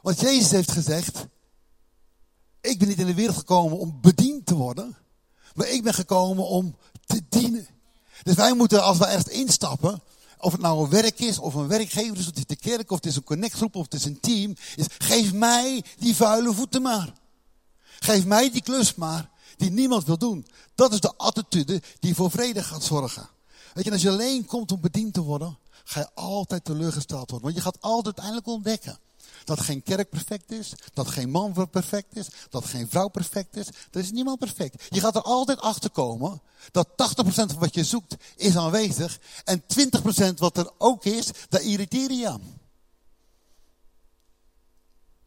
Want 0.00 0.20
Jezus 0.20 0.50
heeft 0.50 0.70
gezegd, 0.70 1.26
ik 2.60 2.78
ben 2.78 2.88
niet 2.88 2.98
in 2.98 3.06
de 3.06 3.14
wereld 3.14 3.36
gekomen 3.36 3.78
om 3.78 3.98
bediend 4.00 4.46
te 4.46 4.54
worden, 4.54 4.96
maar 5.54 5.68
ik 5.68 5.82
ben 5.82 5.94
gekomen 5.94 6.46
om 6.46 6.76
te 7.06 7.22
dienen. 7.28 7.66
Dus 8.22 8.34
wij 8.34 8.54
moeten, 8.54 8.82
als 8.82 8.98
we 8.98 9.06
ergens 9.06 9.34
instappen, 9.34 10.02
of 10.38 10.52
het 10.52 10.60
nou 10.60 10.84
een 10.84 10.90
werk 10.90 11.18
is, 11.18 11.38
of 11.38 11.54
een 11.54 11.68
werkgever 11.68 12.16
is, 12.16 12.20
of 12.20 12.26
het 12.26 12.38
is 12.38 12.46
de 12.46 12.56
kerk, 12.56 12.90
of 12.90 12.96
het 12.96 13.06
is 13.06 13.16
een 13.16 13.24
connectgroep, 13.24 13.76
of 13.76 13.84
het 13.84 13.94
is 13.94 14.04
een 14.04 14.20
team, 14.20 14.54
is 14.76 14.86
geef 14.98 15.32
mij 15.32 15.84
die 15.98 16.16
vuile 16.16 16.54
voeten 16.54 16.82
maar. 16.82 17.12
Geef 17.98 18.24
mij 18.24 18.50
die 18.50 18.62
klus 18.62 18.94
maar 18.94 19.30
die 19.58 19.70
niemand 19.70 20.04
wil 20.04 20.18
doen. 20.18 20.46
Dat 20.74 20.92
is 20.92 21.00
de 21.00 21.16
attitude 21.16 21.82
die 22.00 22.14
voor 22.14 22.30
vrede 22.30 22.62
gaat 22.62 22.82
zorgen. 22.82 23.28
Weet 23.74 23.84
je, 23.84 23.90
als 23.90 24.02
je 24.02 24.10
alleen 24.10 24.46
komt 24.46 24.72
om 24.72 24.80
bediend 24.80 25.14
te 25.14 25.22
worden, 25.22 25.58
ga 25.84 26.00
je 26.00 26.10
altijd 26.14 26.64
teleurgesteld 26.64 27.30
worden. 27.30 27.42
Want 27.42 27.54
je 27.54 27.62
gaat 27.62 27.80
altijd 27.80 28.04
uiteindelijk 28.04 28.46
ontdekken 28.46 28.98
dat 29.44 29.60
geen 29.60 29.82
kerk 29.82 30.10
perfect 30.10 30.52
is, 30.52 30.72
dat 30.92 31.08
geen 31.08 31.30
man 31.30 31.68
perfect 31.70 32.16
is, 32.16 32.28
dat 32.50 32.64
geen 32.64 32.88
vrouw 32.88 33.08
perfect 33.08 33.56
is. 33.56 33.66
Er 33.66 34.00
is 34.00 34.10
niemand 34.10 34.38
perfect. 34.38 34.86
Je 34.88 35.00
gaat 35.00 35.16
er 35.16 35.22
altijd 35.22 35.60
achter 35.60 35.90
komen 35.90 36.42
dat 36.70 36.88
80% 36.88 36.94
van 37.24 37.58
wat 37.58 37.74
je 37.74 37.84
zoekt 37.84 38.16
is 38.36 38.56
aanwezig 38.56 39.18
en 39.44 39.62
20% 40.32 40.34
wat 40.34 40.56
er 40.56 40.70
ook 40.78 41.04
is, 41.04 41.30
daar 41.48 41.62
irriteer 41.62 42.12
je 42.12 42.28
aan. 42.28 42.60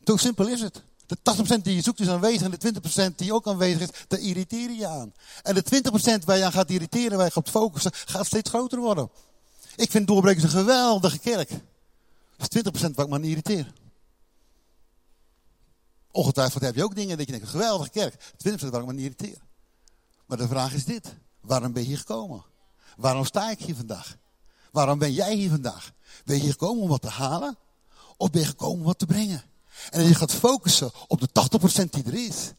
Zo 0.03 0.17
simpel 0.17 0.47
is 0.47 0.61
het. 0.61 0.83
De 1.11 1.57
80% 1.57 1.61
die 1.61 1.75
je 1.75 1.81
zoekt 1.81 1.99
is 1.99 2.09
aanwezig 2.09 2.41
en 2.41 2.51
de 2.51 3.11
20% 3.11 3.15
die 3.15 3.33
ook 3.33 3.47
aanwezig 3.47 3.81
is, 3.81 3.89
daar 4.07 4.19
irriteer 4.19 4.71
je 4.71 4.87
aan. 4.87 5.13
En 5.43 5.55
de 5.55 5.63
20% 6.21 6.25
waar 6.25 6.37
je 6.37 6.45
aan 6.45 6.51
gaat 6.51 6.69
irriteren, 6.69 7.17
waar 7.17 7.25
je 7.25 7.31
gaat 7.31 7.49
focussen, 7.49 7.91
gaat 7.93 8.25
steeds 8.25 8.49
groter 8.49 8.79
worden. 8.79 9.09
Ik 9.75 9.91
vind 9.91 10.07
doorbrekers 10.07 10.43
een 10.43 10.49
geweldige 10.49 11.19
kerk. 11.19 11.49
Dat 12.37 12.55
is 12.55 12.61
20% 12.61 12.71
waar 12.71 13.05
ik 13.05 13.11
me 13.11 13.15
aan 13.15 13.23
irriteer. 13.23 13.73
Ongetwijfeld 16.11 16.63
heb 16.63 16.75
je 16.75 16.83
ook 16.83 16.95
dingen 16.95 17.17
dat 17.17 17.25
je 17.25 17.31
denkt, 17.31 17.45
een 17.45 17.51
geweldige 17.51 17.89
kerk. 17.89 18.13
20% 18.13 18.69
waar 18.69 18.79
ik 18.79 18.85
me 18.85 18.91
aan 18.91 18.97
irriteer. 18.97 19.37
Maar 20.25 20.37
de 20.37 20.47
vraag 20.47 20.73
is 20.73 20.85
dit. 20.85 21.15
Waarom 21.41 21.73
ben 21.73 21.81
je 21.81 21.87
hier 21.87 21.97
gekomen? 21.97 22.43
Waarom 22.97 23.25
sta 23.25 23.51
ik 23.51 23.59
hier 23.59 23.75
vandaag? 23.75 24.17
Waarom 24.71 24.99
ben 24.99 25.13
jij 25.13 25.35
hier 25.35 25.49
vandaag? 25.49 25.91
Ben 26.25 26.35
je 26.35 26.41
hier 26.41 26.51
gekomen 26.51 26.83
om 26.83 26.89
wat 26.89 27.01
te 27.01 27.09
halen? 27.09 27.57
Of 28.17 28.29
ben 28.29 28.41
je 28.41 28.47
gekomen 28.47 28.79
om 28.79 28.85
wat 28.85 28.99
te 28.99 29.05
brengen? 29.05 29.49
En 29.89 29.99
als 29.99 30.09
je 30.09 30.15
gaat 30.15 30.33
focussen 30.33 30.91
op 31.07 31.19
de 31.19 31.29
80% 31.83 31.89
die 31.89 32.03
er 32.03 32.13
is. 32.13 32.51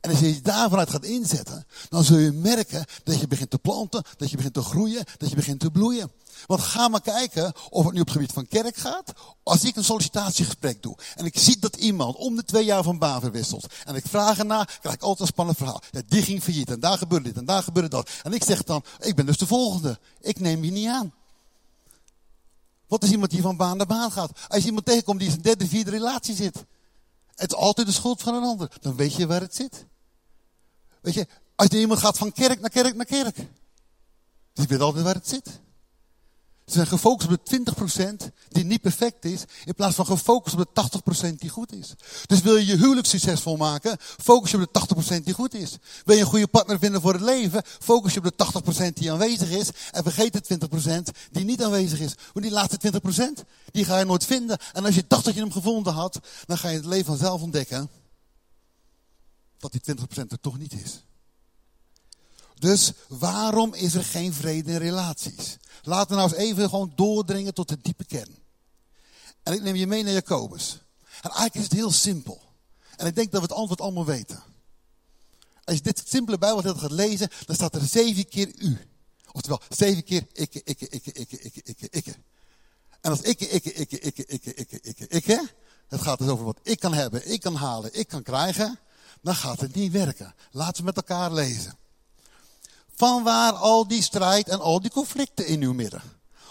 En 0.00 0.10
als 0.10 0.20
je 0.20 0.34
je 0.34 0.40
daarvanuit 0.40 0.90
gaat 0.90 1.04
inzetten, 1.04 1.66
dan 1.88 2.04
zul 2.04 2.18
je 2.18 2.32
merken 2.32 2.84
dat 3.04 3.20
je 3.20 3.26
begint 3.26 3.50
te 3.50 3.58
planten, 3.58 4.04
dat 4.16 4.30
je 4.30 4.36
begint 4.36 4.54
te 4.54 4.62
groeien, 4.62 5.04
dat 5.16 5.30
je 5.30 5.36
begint 5.36 5.60
te 5.60 5.70
bloeien. 5.70 6.10
Want 6.46 6.60
ga 6.60 6.88
maar 6.88 7.00
kijken 7.00 7.52
of 7.70 7.84
het 7.84 7.94
nu 7.94 8.00
op 8.00 8.06
het 8.06 8.16
gebied 8.16 8.32
van 8.32 8.48
kerk 8.48 8.76
gaat. 8.76 9.12
Als 9.42 9.64
ik 9.64 9.76
een 9.76 9.84
sollicitatiegesprek 9.84 10.82
doe 10.82 10.96
en 11.16 11.24
ik 11.24 11.38
zie 11.38 11.58
dat 11.58 11.76
iemand 11.76 12.16
om 12.16 12.36
de 12.36 12.44
twee 12.44 12.64
jaar 12.64 12.82
van 12.82 12.98
baan 12.98 13.20
verwisselt. 13.20 13.66
En 13.84 13.94
ik 13.94 14.04
vraag 14.06 14.38
erna, 14.38 14.64
krijg 14.80 14.94
ik 14.94 15.02
altijd 15.02 15.20
een 15.20 15.26
spannend 15.26 15.58
verhaal. 15.58 15.82
Die 16.06 16.22
ging 16.22 16.42
failliet 16.42 16.70
en 16.70 16.80
daar 16.80 16.98
gebeurde 16.98 17.28
dit 17.28 17.36
en 17.36 17.44
daar 17.44 17.62
gebeurde 17.62 17.88
dat. 17.88 18.10
En 18.22 18.32
ik 18.32 18.44
zeg 18.44 18.62
dan, 18.62 18.84
ik 19.00 19.14
ben 19.14 19.26
dus 19.26 19.38
de 19.38 19.46
volgende. 19.46 19.98
Ik 20.20 20.40
neem 20.40 20.64
je 20.64 20.70
niet 20.70 20.88
aan. 20.88 21.12
Wat 22.88 23.02
is 23.02 23.10
iemand 23.10 23.30
die 23.30 23.42
van 23.42 23.56
baan 23.56 23.76
naar 23.76 23.86
baan 23.86 24.10
gaat? 24.10 24.30
Als 24.48 24.60
je 24.60 24.66
iemand 24.66 24.86
tegenkomt 24.86 25.18
die 25.18 25.26
in 25.26 25.32
zijn 25.32 25.44
derde, 25.44 25.68
vierde 25.68 25.90
relatie 25.90 26.34
zit. 26.34 26.64
Het 27.34 27.50
is 27.52 27.56
altijd 27.56 27.86
de 27.86 27.92
schuld 27.92 28.22
van 28.22 28.34
een 28.34 28.42
ander. 28.42 28.70
Dan 28.80 28.96
weet 28.96 29.14
je 29.14 29.26
waar 29.26 29.40
het 29.40 29.54
zit. 29.54 29.86
Weet 31.00 31.14
je, 31.14 31.26
als 31.54 31.68
je 31.70 31.78
iemand 31.78 32.00
gaat 32.00 32.18
van 32.18 32.32
kerk 32.32 32.60
naar 32.60 32.70
kerk 32.70 32.94
naar 32.94 33.06
kerk. 33.06 33.36
Dus 33.36 34.64
je 34.64 34.66
weet 34.66 34.80
altijd 34.80 35.04
waar 35.04 35.14
het 35.14 35.28
zit. 35.28 35.60
Ze 36.68 36.74
zijn 36.74 36.86
gefocust 36.86 37.30
op 37.30 37.40
de 37.44 37.72
20% 38.26 38.32
die 38.48 38.64
niet 38.64 38.80
perfect 38.80 39.24
is, 39.24 39.44
in 39.64 39.74
plaats 39.74 39.94
van 39.94 40.06
gefocust 40.06 40.56
op 40.56 40.70
de 40.74 41.30
80% 41.30 41.34
die 41.34 41.50
goed 41.50 41.72
is. 41.72 41.94
Dus 42.26 42.40
wil 42.40 42.56
je 42.56 42.66
je 42.66 42.76
huwelijk 42.76 43.06
succesvol 43.06 43.56
maken, 43.56 43.96
focus 44.00 44.50
je 44.50 44.60
op 44.60 44.72
de 44.72 45.18
80% 45.18 45.22
die 45.22 45.34
goed 45.34 45.54
is. 45.54 45.76
Wil 46.04 46.14
je 46.14 46.20
een 46.20 46.28
goede 46.28 46.46
partner 46.46 46.78
vinden 46.78 47.00
voor 47.00 47.12
het 47.12 47.22
leven, 47.22 47.62
focus 47.64 48.14
je 48.14 48.18
op 48.18 48.32
de 48.36 48.88
80% 48.88 48.92
die 48.92 49.12
aanwezig 49.12 49.50
is 49.50 49.70
en 49.90 50.02
vergeet 50.02 50.32
de 50.32 50.68
20% 51.12 51.18
die 51.30 51.44
niet 51.44 51.62
aanwezig 51.62 52.00
is. 52.00 52.14
Want 52.32 52.46
die 52.46 52.54
laatste 52.54 53.00
20% 53.40 53.44
die 53.70 53.84
ga 53.84 53.98
je 53.98 54.04
nooit 54.04 54.24
vinden. 54.24 54.58
En 54.72 54.84
als 54.84 54.94
je 54.94 55.04
dacht 55.08 55.24
dat 55.24 55.34
je 55.34 55.40
hem 55.40 55.52
gevonden 55.52 55.92
had, 55.92 56.20
dan 56.46 56.58
ga 56.58 56.68
je 56.68 56.76
het 56.76 56.86
leven 56.86 57.06
vanzelf 57.06 57.42
ontdekken 57.42 57.90
dat 59.58 59.72
die 59.72 59.96
20% 59.96 60.00
er 60.28 60.40
toch 60.40 60.58
niet 60.58 60.72
is. 60.72 61.02
Dus 62.58 62.92
waarom 63.08 63.74
is 63.74 63.94
er 63.94 64.04
geen 64.04 64.32
vrede 64.32 64.72
in 64.72 64.76
relaties? 64.76 65.56
Laten 65.88 66.08
we 66.08 66.14
nou 66.14 66.28
eens 66.28 66.38
even 66.38 66.68
gewoon 66.68 66.92
doordringen 66.94 67.54
tot 67.54 67.68
de 67.68 67.78
diepe 67.82 68.04
kern. 68.04 68.38
En 69.42 69.52
ik 69.52 69.62
neem 69.62 69.74
je 69.74 69.86
mee 69.86 70.02
naar 70.02 70.12
Jacobus. 70.12 70.78
En 71.00 71.30
eigenlijk 71.30 71.54
is 71.54 71.62
het 71.62 71.72
heel 71.72 71.90
simpel. 71.90 72.42
En 72.96 73.06
ik 73.06 73.14
denk 73.14 73.30
dat 73.32 73.40
we 73.40 73.46
het 73.46 73.56
antwoord 73.56 73.80
allemaal 73.80 74.04
weten. 74.04 74.42
Als 75.64 75.76
je 75.76 75.82
dit 75.82 76.02
simpele 76.06 76.38
Bijbel 76.38 76.74
gaat 76.74 76.90
lezen, 76.90 77.28
dan 77.46 77.54
staat 77.54 77.74
er 77.74 77.86
zeven 77.86 78.28
keer 78.28 78.52
u. 78.58 78.78
Oftewel, 79.32 79.60
zeven 79.68 80.04
keer 80.04 80.26
ikke, 80.32 80.62
ikke, 80.64 80.88
ikke, 80.88 81.12
ikke, 81.12 81.42
ikke, 81.42 81.62
ikke, 81.64 81.88
ikke. 81.90 82.14
En 83.00 83.10
als 83.10 83.20
ikke, 83.20 83.48
ikke, 83.48 83.72
ikke, 83.72 84.00
ikke, 84.00 84.26
ikke, 84.26 84.54
ikke, 84.54 84.80
ikke, 84.82 85.08
ikke, 85.08 85.48
het 85.88 86.00
gaat 86.00 86.18
dus 86.18 86.28
over 86.28 86.44
wat 86.44 86.60
ik 86.62 86.80
kan 86.80 86.94
hebben, 86.94 87.30
ik 87.30 87.40
kan 87.40 87.54
halen, 87.54 87.98
ik 87.98 88.08
kan 88.08 88.22
krijgen, 88.22 88.78
dan 89.20 89.34
gaat 89.34 89.60
het 89.60 89.74
niet 89.74 89.92
werken. 89.92 90.34
Laten 90.50 90.76
we 90.76 90.82
met 90.82 90.96
elkaar 90.96 91.32
lezen. 91.32 91.78
Vanwaar 92.98 93.52
al 93.52 93.88
die 93.88 94.02
strijd 94.02 94.48
en 94.48 94.60
al 94.60 94.80
die 94.80 94.90
conflicten 94.90 95.46
in 95.46 95.62
uw 95.62 95.72
midden? 95.72 96.02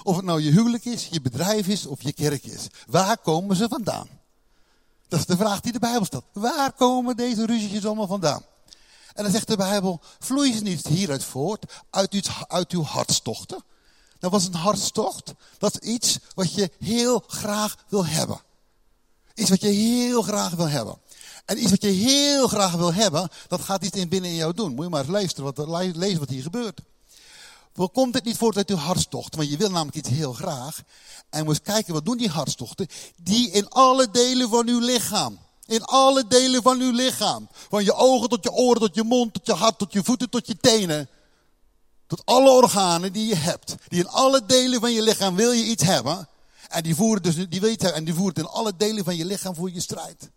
Of 0.03 0.15
het 0.15 0.25
nou 0.25 0.41
je 0.41 0.51
huwelijk 0.51 0.85
is, 0.85 1.07
je 1.11 1.21
bedrijf 1.21 1.67
is 1.67 1.85
of 1.85 2.01
je 2.01 2.13
kerk 2.13 2.43
is. 2.43 2.67
Waar 2.85 3.17
komen 3.17 3.55
ze 3.55 3.67
vandaan? 3.67 4.07
Dat 5.07 5.19
is 5.19 5.25
de 5.25 5.37
vraag 5.37 5.59
die 5.59 5.71
de 5.71 5.79
Bijbel 5.79 6.05
stelt. 6.05 6.23
Waar 6.33 6.71
komen 6.71 7.17
deze 7.17 7.45
ruzietjes 7.45 7.85
allemaal 7.85 8.07
vandaan? 8.07 8.41
En 9.13 9.23
dan 9.23 9.31
zegt 9.31 9.47
de 9.47 9.55
Bijbel, 9.57 9.99
vloeien 10.19 10.57
ze 10.57 10.63
niet 10.63 10.87
hieruit 10.87 11.23
voort, 11.23 11.73
uit, 11.89 12.13
uw, 12.13 12.21
uit 12.47 12.71
uw 12.71 12.83
hartstochten? 12.83 13.63
Dat 14.19 14.31
was 14.31 14.45
een 14.45 14.53
hartstocht. 14.53 15.33
Dat 15.57 15.81
is 15.81 15.89
iets 15.89 16.19
wat 16.33 16.53
je 16.53 16.71
heel 16.79 17.23
graag 17.27 17.75
wil 17.87 18.05
hebben. 18.05 18.41
Iets 19.33 19.49
wat 19.49 19.61
je 19.61 19.67
heel 19.67 20.21
graag 20.21 20.51
wil 20.51 20.69
hebben. 20.69 20.97
En 21.47 21.61
iets 21.61 21.69
wat 21.69 21.81
je 21.81 21.87
heel 21.87 22.47
graag 22.47 22.71
wil 22.71 22.93
hebben, 22.93 23.29
dat 23.47 23.61
gaat 23.61 23.83
iets 23.83 23.97
in 23.97 24.09
binnen 24.09 24.29
in 24.29 24.35
jou 24.35 24.53
doen. 24.53 24.73
Moet 24.73 24.83
je 24.83 24.89
maar 24.89 25.01
eens 25.01 25.09
luisteren, 25.09 25.53
wat, 25.53 25.67
lezen 25.95 26.19
wat 26.19 26.29
hier 26.29 26.41
gebeurt. 26.41 26.79
Wel 27.73 27.89
komt 27.89 28.13
het 28.13 28.23
niet 28.23 28.37
voort 28.37 28.57
uit 28.57 28.69
uw 28.69 28.75
hartstocht, 28.75 29.35
want 29.35 29.49
je 29.49 29.57
wil 29.57 29.69
namelijk 29.69 29.97
iets 29.97 30.09
heel 30.09 30.33
graag. 30.33 30.81
En 31.29 31.39
je 31.39 31.45
moet 31.45 31.61
kijken, 31.61 31.93
wat 31.93 32.05
doen 32.05 32.17
die 32.17 32.29
hartstochten? 32.29 32.87
Die 33.15 33.51
in 33.51 33.69
alle 33.69 34.11
delen 34.11 34.49
van 34.49 34.67
uw 34.67 34.79
lichaam. 34.79 35.39
In 35.65 35.83
alle 35.83 36.27
delen 36.27 36.61
van 36.61 36.79
uw 36.79 36.91
lichaam. 36.91 37.47
Van 37.69 37.83
je 37.83 37.93
ogen 37.93 38.29
tot 38.29 38.43
je 38.43 38.51
oren, 38.51 38.81
tot 38.81 38.95
je 38.95 39.03
mond, 39.03 39.33
tot 39.33 39.45
je 39.45 39.53
hart, 39.53 39.77
tot 39.77 39.93
je 39.93 40.03
voeten, 40.03 40.29
tot 40.29 40.47
je 40.47 40.57
tenen. 40.57 41.09
Tot 42.07 42.21
alle 42.25 42.49
organen 42.49 43.13
die 43.13 43.27
je 43.27 43.35
hebt. 43.35 43.75
Die 43.87 43.99
in 43.99 44.09
alle 44.09 44.45
delen 44.45 44.79
van 44.79 44.91
je 44.91 45.01
lichaam 45.01 45.35
wil 45.35 45.51
je 45.51 45.63
iets 45.63 45.83
hebben. 45.83 46.27
En 46.69 46.83
die 46.83 46.95
voeren 46.95 47.23
dus, 47.23 47.35
die 47.35 47.59
hebben. 47.59 47.93
En 47.93 48.03
die 48.03 48.13
voert 48.13 48.37
in 48.37 48.47
alle 48.47 48.73
delen 48.77 49.03
van 49.03 49.15
je 49.15 49.25
lichaam 49.25 49.55
voor 49.55 49.71
je 49.71 49.81
strijd. 49.81 50.29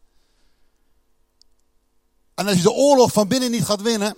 En 2.41 2.47
als 2.47 2.57
je 2.57 2.63
de 2.63 2.73
oorlog 2.73 3.13
van 3.13 3.29
binnen 3.29 3.51
niet 3.51 3.65
gaat 3.65 3.83
winnen. 3.83 4.17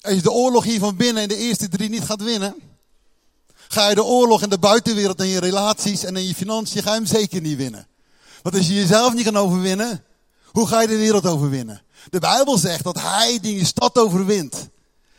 Als 0.00 0.14
je 0.14 0.22
de 0.22 0.30
oorlog 0.30 0.64
hier 0.64 0.78
van 0.78 0.96
binnen 0.96 1.22
in 1.22 1.28
de 1.28 1.36
eerste 1.36 1.68
drie 1.68 1.88
niet 1.88 2.04
gaat 2.04 2.22
winnen. 2.22 2.54
Ga 3.68 3.88
je 3.88 3.94
de 3.94 4.04
oorlog 4.04 4.42
in 4.42 4.48
de 4.48 4.58
buitenwereld 4.58 5.20
en 5.20 5.26
je 5.26 5.40
relaties 5.40 6.04
en 6.04 6.16
in 6.16 6.26
je 6.26 6.34
financiën, 6.34 6.82
ga 6.82 6.90
je 6.90 6.96
hem 6.96 7.06
zeker 7.06 7.40
niet 7.40 7.56
winnen. 7.56 7.86
Want 8.42 8.56
als 8.56 8.66
je 8.66 8.74
jezelf 8.74 9.14
niet 9.14 9.24
kan 9.24 9.36
overwinnen, 9.36 10.04
hoe 10.46 10.66
ga 10.66 10.80
je 10.80 10.86
de 10.86 10.96
wereld 10.96 11.26
overwinnen? 11.26 11.82
De 12.10 12.18
Bijbel 12.18 12.58
zegt 12.58 12.84
dat 12.84 13.00
hij 13.00 13.38
die 13.40 13.58
je 13.58 13.64
stad 13.64 13.98
overwint. 13.98 14.68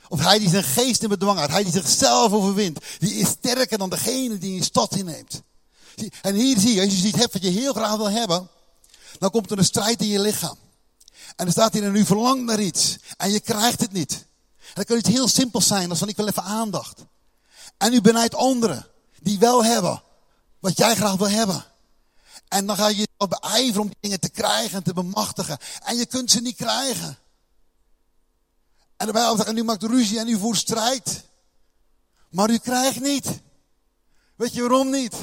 Of 0.08 0.20
hij 0.20 0.40
die 0.40 0.50
zijn 0.50 0.64
geest 0.64 1.04
in 1.04 1.10
bedwang 1.10 1.38
houdt. 1.38 1.54
Hij 1.54 1.64
die 1.64 1.72
zichzelf 1.72 2.32
overwint. 2.32 2.80
Die 3.00 3.14
is 3.14 3.28
sterker 3.28 3.78
dan 3.78 3.90
degene 3.90 4.38
die 4.38 4.56
je 4.56 4.64
stad 4.64 4.96
inneemt. 4.96 5.42
En 6.22 6.36
hier 6.36 6.60
zie 6.60 6.74
je, 6.74 6.82
als 6.82 7.00
je 7.00 7.08
iets 7.08 7.18
hebt 7.18 7.34
wat 7.34 7.44
je 7.44 7.50
heel 7.50 7.74
graag 7.74 7.96
wil 7.96 8.10
hebben. 8.10 8.50
Dan 9.20 9.30
komt 9.30 9.52
er 9.52 9.58
een 9.58 9.66
strijd 9.66 10.02
in 10.02 10.08
je 10.08 10.20
lichaam. 10.20 10.58
En 11.36 11.46
dan 11.46 11.52
staat 11.52 11.74
hier 11.74 11.84
en 11.84 11.96
u 11.96 12.06
verlangt 12.06 12.44
naar 12.44 12.60
iets. 12.60 12.98
En 13.18 13.32
je 13.32 13.40
krijgt 13.40 13.80
het 13.80 13.92
niet. 13.92 14.26
Dan 14.74 14.84
kan 14.84 14.98
iets 14.98 15.10
heel 15.10 15.28
simpels 15.28 15.68
zijn. 15.68 15.90
als 15.90 16.00
van 16.00 16.08
ik 16.08 16.16
wil 16.16 16.28
even 16.28 16.44
aandacht. 16.44 17.06
En 17.78 17.94
u 17.94 18.02
benijdt 18.02 18.36
anderen. 18.36 18.88
Die 19.22 19.40
wel 19.40 19.64
hebben. 19.64 20.02
Wat 20.60 20.78
jij 20.78 20.96
graag 20.96 21.16
wil 21.16 21.30
hebben. 21.30 21.66
En 22.48 22.66
dan 22.66 22.76
ga 22.76 22.88
je 22.88 22.96
jezelf 22.96 23.40
beijveren 23.42 23.82
om 23.82 23.94
dingen 24.00 24.20
te 24.20 24.30
krijgen 24.30 24.78
en 24.78 24.84
te 24.84 24.94
bemachtigen. 24.94 25.58
En 25.84 25.98
je 25.98 26.06
kunt 26.06 26.32
ze 26.32 26.42
niet 26.42 26.56
krijgen. 26.56 27.18
En 28.98 29.12
Bijbel 29.12 29.36
zegt, 29.36 29.48
en 29.48 29.58
u 29.58 29.64
maakt 29.64 29.84
ruzie 29.84 30.20
en 30.20 30.28
u 30.28 30.38
voert 30.38 30.58
strijd. 30.58 31.24
Maar 32.30 32.50
u 32.50 32.58
krijgt 32.58 33.00
niet. 33.00 33.28
Weet 34.36 34.54
je 34.54 34.62
waarom 34.62 34.90
niet? 34.90 35.16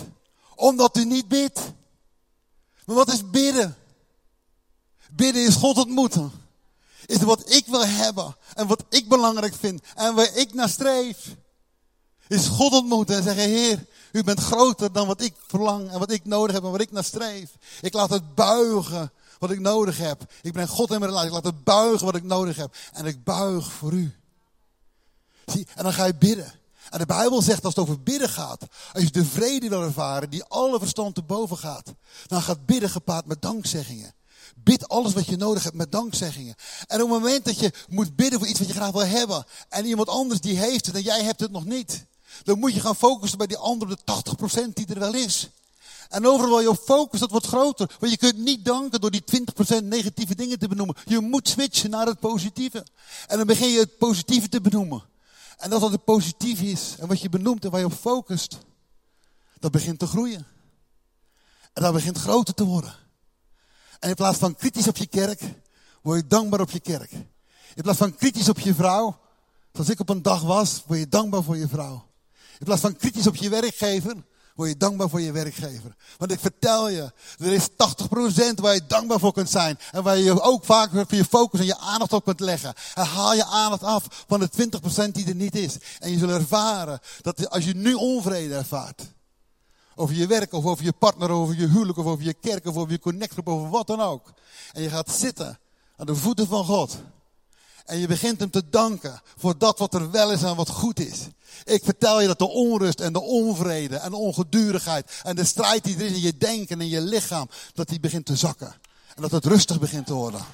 Omdat 0.54 0.96
u 0.96 1.04
niet 1.04 1.28
bidt. 1.28 1.60
Maar 2.84 2.96
wat 2.96 3.12
is 3.12 3.30
bidden? 3.30 3.76
Bidden 5.20 5.46
is 5.46 5.54
God 5.54 5.76
ontmoeten. 5.76 6.32
Is 7.06 7.22
wat 7.22 7.52
ik 7.52 7.66
wil 7.66 7.86
hebben. 7.86 8.36
En 8.54 8.66
wat 8.66 8.84
ik 8.88 9.08
belangrijk 9.08 9.54
vind. 9.54 9.82
En 9.94 10.14
waar 10.14 10.36
ik 10.36 10.54
naar 10.54 10.68
streef. 10.68 11.36
Is 12.28 12.46
God 12.46 12.72
ontmoeten 12.72 13.16
en 13.16 13.22
zeggen, 13.22 13.42
Heer, 13.42 13.86
u 14.12 14.24
bent 14.24 14.40
groter 14.40 14.92
dan 14.92 15.06
wat 15.06 15.20
ik 15.20 15.34
verlang 15.46 15.90
en 15.90 15.98
wat 15.98 16.10
ik 16.10 16.24
nodig 16.24 16.54
heb 16.54 16.64
en 16.64 16.70
wat 16.70 16.80
ik 16.80 16.92
naar 16.92 17.04
streef. 17.04 17.50
Ik 17.80 17.92
laat 17.92 18.10
het 18.10 18.34
buigen 18.34 19.12
wat 19.38 19.50
ik 19.50 19.60
nodig 19.60 19.98
heb. 19.98 20.32
Ik 20.42 20.52
ben 20.52 20.68
God 20.68 20.90
in 20.90 20.98
mijn 20.98 21.10
relatie. 21.10 21.28
Ik 21.28 21.34
laat 21.34 21.52
het 21.52 21.64
buigen 21.64 22.06
wat 22.06 22.16
ik 22.16 22.24
nodig 22.24 22.56
heb. 22.56 22.74
En 22.92 23.06
ik 23.06 23.24
buig 23.24 23.72
voor 23.72 23.92
u. 23.92 24.14
Zie, 25.46 25.66
en 25.74 25.82
dan 25.82 25.92
ga 25.92 26.04
je 26.04 26.14
bidden. 26.14 26.52
En 26.90 26.98
de 26.98 27.06
Bijbel 27.06 27.42
zegt 27.42 27.64
als 27.64 27.74
het 27.74 27.84
over 27.84 28.02
bidden 28.02 28.28
gaat, 28.28 28.62
als 28.92 29.02
je 29.02 29.10
de 29.10 29.24
vrede 29.24 29.68
wil 29.68 29.82
ervaren 29.82 30.30
die 30.30 30.44
alle 30.44 30.78
verstand 30.78 31.14
te 31.14 31.22
boven 31.22 31.56
gaat, 31.58 31.92
dan 32.26 32.42
gaat 32.42 32.66
bidden 32.66 32.90
gepaard 32.90 33.26
met 33.26 33.42
dankzeggingen. 33.42 34.14
Bid 34.62 34.88
alles 34.88 35.12
wat 35.12 35.26
je 35.26 35.36
nodig 35.36 35.62
hebt 35.62 35.76
met 35.76 35.92
dankzeggingen. 35.92 36.54
En 36.86 37.02
op 37.02 37.10
het 37.10 37.20
moment 37.20 37.44
dat 37.44 37.58
je 37.58 37.72
moet 37.88 38.16
bidden 38.16 38.38
voor 38.38 38.48
iets 38.48 38.58
wat 38.58 38.68
je 38.68 38.74
graag 38.74 38.90
wil 38.90 39.06
hebben, 39.06 39.44
en 39.68 39.86
iemand 39.86 40.08
anders 40.08 40.40
die 40.40 40.58
heeft 40.58 40.86
het 40.86 40.94
en 40.94 41.02
jij 41.02 41.22
hebt 41.22 41.40
het 41.40 41.50
nog 41.50 41.64
niet, 41.64 42.04
dan 42.42 42.58
moet 42.58 42.74
je 42.74 42.80
gaan 42.80 42.96
focussen 42.96 43.38
bij 43.38 43.46
die 43.46 43.56
andere, 43.56 43.98
de 44.04 44.22
80% 44.68 44.72
die 44.72 44.86
er 44.86 44.98
wel 44.98 45.14
is. 45.14 45.48
En 46.08 46.26
overal 46.26 46.60
je 46.60 46.68
op 46.68 46.78
focust, 46.78 47.20
dat 47.20 47.30
wordt 47.30 47.46
groter. 47.46 47.96
Want 47.98 48.12
je 48.12 48.18
kunt 48.18 48.38
niet 48.38 48.64
danken 48.64 49.00
door 49.00 49.10
die 49.10 49.24
20% 49.80 49.84
negatieve 49.84 50.34
dingen 50.34 50.58
te 50.58 50.68
benoemen. 50.68 50.96
Je 51.04 51.20
moet 51.20 51.48
switchen 51.48 51.90
naar 51.90 52.06
het 52.06 52.20
positieve. 52.20 52.86
En 53.26 53.36
dan 53.36 53.46
begin 53.46 53.68
je 53.68 53.78
het 53.78 53.98
positieve 53.98 54.48
te 54.48 54.60
benoemen. 54.60 55.02
En 55.58 55.70
dat 55.70 55.80
wat 55.80 55.90
het 55.90 56.04
positief 56.04 56.60
is 56.60 56.94
en 56.98 57.08
wat 57.08 57.20
je 57.20 57.28
benoemt 57.28 57.64
en 57.64 57.70
waar 57.70 57.80
je 57.80 57.86
op 57.86 57.92
focust, 57.92 58.58
dat 59.58 59.70
begint 59.70 59.98
te 59.98 60.06
groeien. 60.06 60.46
En 61.72 61.82
dat 61.82 61.92
begint 61.92 62.18
groter 62.18 62.54
te 62.54 62.64
worden. 62.64 62.94
En 64.00 64.08
in 64.08 64.14
plaats 64.14 64.38
van 64.38 64.54
kritisch 64.54 64.88
op 64.88 64.96
je 64.96 65.06
kerk, 65.06 65.40
word 66.02 66.20
je 66.20 66.26
dankbaar 66.26 66.60
op 66.60 66.70
je 66.70 66.80
kerk. 66.80 67.12
In 67.74 67.82
plaats 67.82 67.98
van 67.98 68.14
kritisch 68.14 68.48
op 68.48 68.58
je 68.58 68.74
vrouw, 68.74 69.18
zoals 69.72 69.90
ik 69.90 70.00
op 70.00 70.08
een 70.08 70.22
dag 70.22 70.42
was, 70.42 70.82
word 70.86 70.98
je 70.98 71.08
dankbaar 71.08 71.42
voor 71.42 71.56
je 71.56 71.68
vrouw. 71.68 72.08
In 72.58 72.64
plaats 72.66 72.80
van 72.80 72.96
kritisch 72.96 73.26
op 73.26 73.36
je 73.36 73.48
werkgever, 73.48 74.14
word 74.54 74.68
je 74.68 74.76
dankbaar 74.76 75.08
voor 75.08 75.20
je 75.20 75.32
werkgever. 75.32 75.94
Want 76.18 76.32
ik 76.32 76.40
vertel 76.40 76.88
je, 76.88 77.12
er 77.38 77.52
is 77.52 77.68
80% 77.68 77.74
waar 78.54 78.74
je 78.74 78.86
dankbaar 78.86 79.18
voor 79.18 79.32
kunt 79.32 79.50
zijn. 79.50 79.78
En 79.90 80.02
waar 80.02 80.16
je 80.16 80.40
ook 80.40 80.64
vaak 80.64 80.90
voor 80.90 81.04
je 81.08 81.24
focus 81.24 81.60
en 81.60 81.66
je 81.66 81.78
aandacht 81.78 82.12
op 82.12 82.24
kunt 82.24 82.40
leggen. 82.40 82.74
En 82.94 83.04
haal 83.04 83.34
je 83.34 83.44
aandacht 83.44 83.82
af 83.82 84.24
van 84.28 84.40
de 84.40 84.50
20% 85.08 85.10
die 85.12 85.26
er 85.26 85.34
niet 85.34 85.56
is. 85.56 85.76
En 85.98 86.10
je 86.10 86.18
zult 86.18 86.30
ervaren 86.30 87.00
dat 87.20 87.50
als 87.50 87.64
je 87.64 87.74
nu 87.74 87.94
onvrede 87.94 88.54
ervaart. 88.54 89.02
Over 89.94 90.14
je 90.14 90.26
werk, 90.26 90.52
of 90.52 90.64
over 90.64 90.84
je 90.84 90.92
partner, 90.92 91.30
over 91.30 91.58
je 91.58 91.66
huwelijk, 91.66 91.98
of 91.98 92.06
over 92.06 92.24
je 92.24 92.34
kerk, 92.34 92.66
of 92.66 92.76
over 92.76 92.90
je 92.90 92.98
connectgroep, 92.98 93.48
over 93.48 93.70
wat 93.70 93.86
dan 93.86 94.00
ook. 94.00 94.32
En 94.72 94.82
je 94.82 94.90
gaat 94.90 95.10
zitten 95.10 95.58
aan 95.96 96.06
de 96.06 96.14
voeten 96.14 96.46
van 96.46 96.64
God. 96.64 96.96
En 97.84 97.98
je 97.98 98.06
begint 98.06 98.40
hem 98.40 98.50
te 98.50 98.62
danken 98.70 99.20
voor 99.36 99.58
dat 99.58 99.78
wat 99.78 99.94
er 99.94 100.10
wel 100.10 100.32
is 100.32 100.42
en 100.42 100.56
wat 100.56 100.68
goed 100.68 101.00
is. 101.00 101.18
Ik 101.64 101.84
vertel 101.84 102.20
je 102.20 102.26
dat 102.26 102.38
de 102.38 102.48
onrust 102.48 103.00
en 103.00 103.12
de 103.12 103.20
onvrede 103.20 103.96
en 103.96 104.10
de 104.10 104.16
ongedurigheid 104.16 105.20
en 105.22 105.36
de 105.36 105.44
strijd 105.44 105.84
die 105.84 105.96
er 105.96 106.04
is 106.04 106.12
in 106.12 106.20
je 106.20 106.36
denken 106.36 106.80
en 106.80 106.88
je 106.88 107.00
lichaam, 107.00 107.48
dat 107.74 107.88
die 107.88 108.00
begint 108.00 108.26
te 108.26 108.36
zakken. 108.36 108.74
En 109.14 109.22
dat 109.22 109.30
het 109.30 109.44
rustig 109.44 109.78
begint 109.78 110.06
te 110.06 110.14
worden. 110.14 110.44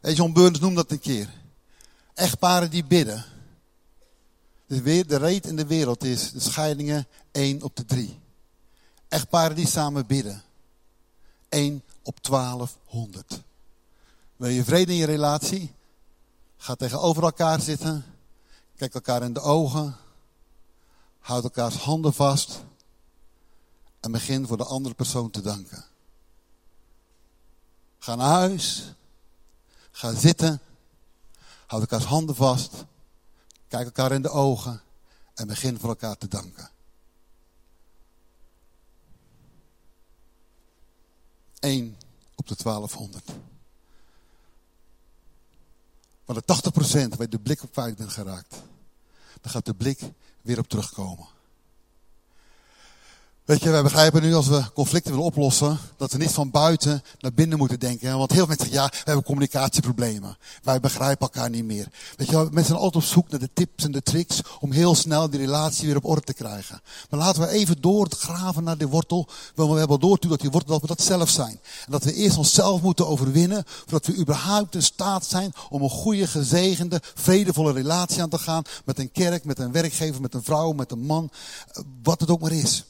John 0.00 0.32
Burns 0.32 0.60
noemt 0.60 0.76
dat 0.76 0.90
een 0.90 1.00
keer. 1.00 1.28
Echtparen 2.14 2.70
die 2.70 2.84
bidden. 2.84 3.24
De, 4.82 5.04
de 5.06 5.16
reet 5.16 5.46
in 5.46 5.56
de 5.56 5.66
wereld 5.66 6.04
is 6.04 6.32
de 6.32 6.40
scheidingen 6.40 7.06
1 7.32 7.62
op 7.62 7.76
de 7.76 7.84
3. 7.84 8.20
Echtparen 9.08 9.56
die 9.56 9.66
samen 9.66 10.06
bidden. 10.06 10.42
1 11.48 11.82
op 12.02 12.24
1200. 12.24 13.42
Wil 14.36 14.48
je 14.48 14.64
vrede 14.64 14.92
in 14.92 14.98
je 14.98 15.06
relatie? 15.06 15.74
Ga 16.56 16.74
tegenover 16.74 17.22
elkaar 17.22 17.60
zitten. 17.60 18.04
Kijk 18.76 18.94
elkaar 18.94 19.22
in 19.22 19.32
de 19.32 19.40
ogen. 19.40 19.96
Houd 21.18 21.44
elkaars 21.44 21.76
handen 21.76 22.14
vast. 22.14 22.64
En 24.00 24.12
begin 24.12 24.46
voor 24.46 24.56
de 24.56 24.64
andere 24.64 24.94
persoon 24.94 25.30
te 25.30 25.40
danken. 25.40 25.84
Ga 27.98 28.14
naar 28.14 28.28
huis. 28.28 28.94
Ga 29.90 30.14
zitten. 30.14 30.60
Houd 31.66 31.80
elkaars 31.80 32.04
handen 32.04 32.34
vast. 32.34 32.84
Kijk 33.74 33.86
elkaar 33.86 34.12
in 34.12 34.22
de 34.22 34.30
ogen. 34.30 34.82
En 35.34 35.46
begin 35.46 35.78
voor 35.78 35.88
elkaar 35.88 36.16
te 36.16 36.28
danken. 36.28 36.70
1 41.58 41.96
op 42.34 42.48
de 42.48 42.56
1200. 42.62 43.30
Maar 46.26 46.36
de 46.36 47.12
80% 47.12 47.16
waar 47.16 47.30
de 47.30 47.38
blik 47.38 47.62
op 47.62 47.72
kwijt 47.72 47.96
bent 47.96 48.10
geraakt, 48.10 48.54
dan 49.40 49.50
gaat 49.50 49.64
de 49.64 49.74
blik 49.74 50.00
weer 50.42 50.58
op 50.58 50.68
terugkomen. 50.68 51.26
Weet 53.44 53.62
je, 53.62 53.70
wij 53.70 53.82
begrijpen 53.82 54.22
nu 54.22 54.34
als 54.34 54.46
we 54.46 54.64
conflicten 54.74 55.10
willen 55.10 55.26
oplossen, 55.26 55.78
dat 55.96 56.12
we 56.12 56.18
niet 56.18 56.30
van 56.30 56.50
buiten 56.50 57.02
naar 57.18 57.32
binnen 57.32 57.58
moeten 57.58 57.80
denken. 57.80 58.18
Want 58.18 58.30
heel 58.30 58.38
veel 58.38 58.46
mensen 58.46 58.66
zeggen, 58.66 58.82
ja, 58.82 58.90
we 58.98 59.02
hebben 59.04 59.24
communicatieproblemen. 59.24 60.36
Wij 60.62 60.80
begrijpen 60.80 61.20
elkaar 61.20 61.50
niet 61.50 61.64
meer. 61.64 61.88
Weet 62.16 62.28
je, 62.28 62.36
mensen 62.36 62.64
zijn 62.64 62.78
altijd 62.78 63.04
op 63.04 63.10
zoek 63.10 63.30
naar 63.30 63.40
de 63.40 63.50
tips 63.52 63.84
en 63.84 63.92
de 63.92 64.02
tricks 64.02 64.40
om 64.60 64.72
heel 64.72 64.94
snel 64.94 65.30
die 65.30 65.40
relatie 65.40 65.86
weer 65.86 65.96
op 65.96 66.04
orde 66.04 66.20
te 66.20 66.34
krijgen. 66.34 66.82
Maar 67.10 67.20
laten 67.20 67.42
we 67.42 67.48
even 67.48 67.80
doorgraven 67.80 68.64
naar 68.64 68.78
de 68.78 68.88
wortel. 68.88 69.28
Want 69.54 69.70
we 69.70 69.78
hebben 69.78 69.96
al 69.96 70.08
doortoe 70.08 70.30
dat 70.30 70.40
die 70.40 70.50
wortel, 70.50 70.72
dat 70.72 70.80
we 70.80 70.86
dat 70.86 71.02
zelf 71.02 71.30
zijn. 71.30 71.60
En 71.86 71.92
dat 71.92 72.04
we 72.04 72.14
eerst 72.14 72.36
onszelf 72.36 72.82
moeten 72.82 73.06
overwinnen, 73.06 73.64
voordat 73.66 74.06
we 74.06 74.20
überhaupt 74.20 74.74
in 74.74 74.82
staat 74.82 75.26
zijn 75.26 75.52
om 75.70 75.82
een 75.82 75.90
goede, 75.90 76.26
gezegende, 76.26 77.00
vredevolle 77.14 77.72
relatie 77.72 78.22
aan 78.22 78.28
te 78.28 78.38
gaan. 78.38 78.62
Met 78.84 78.98
een 78.98 79.12
kerk, 79.12 79.44
met 79.44 79.58
een 79.58 79.72
werkgever, 79.72 80.20
met 80.20 80.34
een 80.34 80.44
vrouw, 80.44 80.72
met 80.72 80.90
een 80.90 81.06
man, 81.06 81.30
wat 82.02 82.20
het 82.20 82.30
ook 82.30 82.40
maar 82.40 82.52
is. 82.52 82.84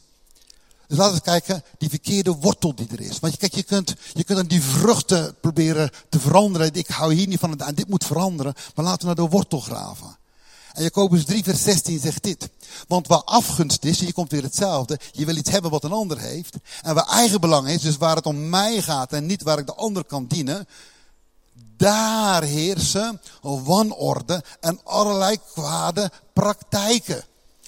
Dus 0.87 0.99
laten 0.99 1.15
we 1.15 1.21
kijken, 1.21 1.63
die 1.79 1.89
verkeerde 1.89 2.31
wortel 2.31 2.75
die 2.75 2.89
er 2.91 3.01
is. 3.01 3.19
Want 3.19 3.37
kijk, 3.37 3.55
je 3.55 3.63
kunt, 3.63 3.95
je 4.13 4.25
kunt 4.25 4.39
dan 4.39 4.47
die 4.47 4.63
vruchten 4.63 5.35
proberen 5.41 5.91
te 6.09 6.21
veranderen. 6.21 6.75
Ik 6.75 6.89
hou 6.89 7.15
hier 7.15 7.27
niet 7.27 7.39
van, 7.39 7.61
en 7.61 7.75
dit 7.75 7.89
moet 7.89 8.05
veranderen. 8.05 8.55
Maar 8.75 8.85
laten 8.85 9.01
we 9.01 9.07
naar 9.07 9.25
de 9.25 9.37
wortel 9.37 9.61
graven. 9.61 10.17
En 10.73 10.83
Jacobus 10.83 11.25
3 11.25 11.45
vers 11.45 11.63
16 11.63 11.99
zegt 11.99 12.23
dit. 12.23 12.49
Want 12.89 13.07
waar 13.07 13.23
afgunst 13.25 13.85
is, 13.85 14.01
en 14.01 14.07
je 14.07 14.13
komt 14.13 14.31
weer 14.31 14.43
hetzelfde. 14.43 14.99
Je 15.13 15.25
wil 15.25 15.37
iets 15.37 15.51
hebben 15.51 15.71
wat 15.71 15.85
een 15.85 15.93
ander 15.93 16.19
heeft. 16.19 16.57
En 16.83 16.95
waar 16.95 17.09
eigen 17.09 17.41
belang 17.41 17.69
is, 17.69 17.81
dus 17.81 17.97
waar 17.97 18.17
het 18.17 18.27
om 18.27 18.49
mij 18.49 18.83
gaat 18.83 19.13
en 19.13 19.27
niet 19.27 19.43
waar 19.43 19.59
ik 19.59 19.67
de 19.67 19.75
ander 19.75 20.05
kan 20.05 20.27
dienen. 20.27 20.67
daar 21.77 22.43
heersen 22.43 23.21
wanorde 23.41 24.45
en 24.61 24.81
allerlei 24.85 25.37
kwade 25.53 26.11
praktijken. 26.33 27.25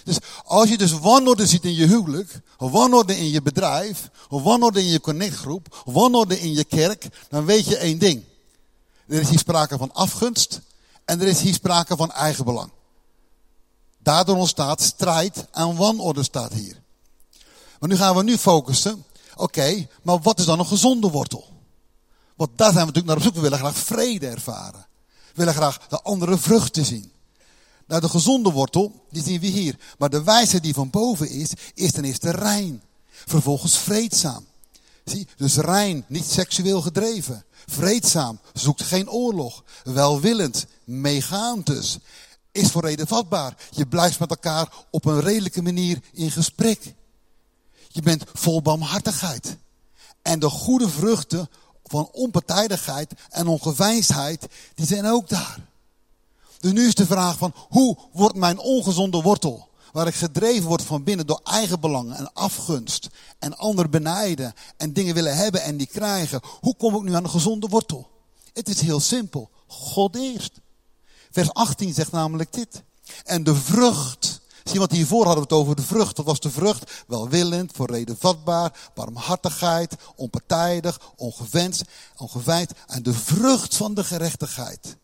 Dus 0.06 0.18
als 0.44 0.68
je 0.68 0.78
dus 0.78 0.92
wanorde 0.92 1.46
ziet 1.46 1.64
in 1.64 1.74
je 1.74 1.86
huwelijk, 1.86 2.40
wanorde 2.58 3.18
in 3.18 3.30
je 3.30 3.42
bedrijf, 3.42 4.10
wanorde 4.28 4.80
in 4.80 4.90
je 4.90 5.00
connectgroep, 5.00 5.82
wanorde 5.84 6.40
in 6.40 6.52
je 6.52 6.64
kerk, 6.64 7.08
dan 7.28 7.44
weet 7.44 7.66
je 7.66 7.76
één 7.76 7.98
ding. 7.98 8.24
Er 9.08 9.20
is 9.20 9.28
hier 9.28 9.38
sprake 9.38 9.78
van 9.78 9.92
afgunst 9.92 10.60
en 11.04 11.20
er 11.20 11.26
is 11.26 11.40
hier 11.40 11.54
sprake 11.54 11.96
van 11.96 12.12
eigenbelang. 12.12 12.70
Daardoor 13.98 14.36
ontstaat 14.36 14.80
strijd 14.80 15.46
en 15.52 15.76
wanorde 15.76 16.22
staat 16.22 16.52
hier. 16.52 16.82
Maar 17.78 17.88
nu 17.88 17.96
gaan 17.96 18.16
we 18.16 18.22
nu 18.22 18.38
focussen. 18.38 19.04
Oké, 19.36 19.88
maar 20.02 20.20
wat 20.20 20.38
is 20.38 20.44
dan 20.44 20.58
een 20.58 20.66
gezonde 20.66 21.10
wortel? 21.10 21.44
Want 22.36 22.50
daar 22.54 22.72
zijn 22.72 22.86
we 22.86 22.92
natuurlijk 22.92 23.06
naar 23.06 23.16
op 23.16 23.22
zoek. 23.22 23.34
We 23.34 23.40
willen 23.40 23.58
graag 23.58 23.76
vrede 23.76 24.26
ervaren. 24.26 24.86
We 25.06 25.32
willen 25.34 25.54
graag 25.54 25.86
de 25.88 26.02
andere 26.02 26.38
vruchten 26.38 26.84
zien. 26.84 27.12
Nou, 27.86 28.00
de 28.00 28.08
gezonde 28.08 28.50
wortel, 28.50 29.04
die 29.10 29.22
zien 29.22 29.40
we 29.40 29.46
hier. 29.46 29.78
Maar 29.98 30.10
de 30.10 30.22
wijze 30.22 30.60
die 30.60 30.74
van 30.74 30.90
boven 30.90 31.30
is, 31.30 31.52
is 31.74 31.92
ten 31.92 32.04
eerste 32.04 32.30
rein. 32.30 32.82
Vervolgens 33.08 33.78
vreedzaam. 33.78 34.46
Zie, 35.04 35.28
dus 35.36 35.56
rein, 35.56 36.04
niet 36.08 36.24
seksueel 36.24 36.82
gedreven. 36.82 37.44
Vreedzaam, 37.66 38.40
zoekt 38.52 38.82
geen 38.82 39.10
oorlog. 39.10 39.64
Welwillend, 39.84 40.66
meegaand 40.84 41.66
dus. 41.66 41.98
Is 42.52 42.70
voor 42.70 42.84
reden 42.84 43.06
vatbaar. 43.06 43.56
Je 43.70 43.86
blijft 43.86 44.18
met 44.18 44.30
elkaar 44.30 44.72
op 44.90 45.04
een 45.04 45.20
redelijke 45.20 45.62
manier 45.62 46.00
in 46.12 46.30
gesprek. 46.30 46.94
Je 47.88 48.02
bent 48.02 48.24
vol 48.32 48.62
barmhartigheid. 48.62 49.56
En 50.22 50.38
de 50.38 50.50
goede 50.50 50.88
vruchten 50.88 51.48
van 51.84 52.08
onpartijdigheid 52.12 53.12
en 53.30 53.46
ongeveinsdheid, 53.46 54.46
die 54.74 54.86
zijn 54.86 55.06
ook 55.06 55.28
daar. 55.28 55.58
Dus 56.66 56.74
nu 56.74 56.86
is 56.86 56.94
de 56.94 57.06
vraag 57.06 57.38
van, 57.38 57.54
hoe 57.68 57.96
wordt 58.12 58.36
mijn 58.36 58.58
ongezonde 58.58 59.22
wortel, 59.22 59.68
waar 59.92 60.06
ik 60.06 60.14
gedreven 60.14 60.68
word 60.68 60.82
van 60.82 61.04
binnen 61.04 61.26
door 61.26 61.40
eigen 61.44 61.80
belangen 61.80 62.16
en 62.16 62.32
afgunst 62.32 63.08
en 63.38 63.56
anderen 63.56 63.90
benijden 63.90 64.54
en 64.76 64.92
dingen 64.92 65.14
willen 65.14 65.36
hebben 65.36 65.62
en 65.62 65.76
die 65.76 65.86
krijgen, 65.86 66.40
hoe 66.60 66.76
kom 66.76 66.94
ik 66.94 67.02
nu 67.02 67.14
aan 67.14 67.24
een 67.24 67.30
gezonde 67.30 67.66
wortel? 67.66 68.08
Het 68.52 68.68
is 68.68 68.80
heel 68.80 69.00
simpel, 69.00 69.50
God 69.66 70.16
eerst. 70.16 70.60
Vers 71.30 71.52
18 71.52 71.94
zegt 71.94 72.12
namelijk 72.12 72.52
dit. 72.52 72.82
En 73.24 73.44
de 73.44 73.54
vrucht 73.54 74.40
Zie, 74.64 74.78
want 74.78 74.92
hiervoor 74.92 75.24
hadden 75.26 75.48
we 75.48 75.54
het 75.54 75.62
over 75.62 75.76
de 75.76 75.82
vrucht. 75.82 76.16
Dat 76.16 76.24
was 76.24 76.40
de 76.40 76.50
vrucht, 76.50 77.04
welwillend, 77.06 77.72
voor 77.74 77.90
reden 77.90 78.16
vatbaar, 78.18 78.90
barmhartigheid, 78.94 79.94
onpartijdig, 80.16 81.00
ongewenst, 81.16 81.84
ongewijd. 82.16 82.72
En 82.86 83.02
de 83.02 83.12
vrucht 83.12 83.76
van 83.76 83.94
de 83.94 84.04
gerechtigheid. 84.04 84.96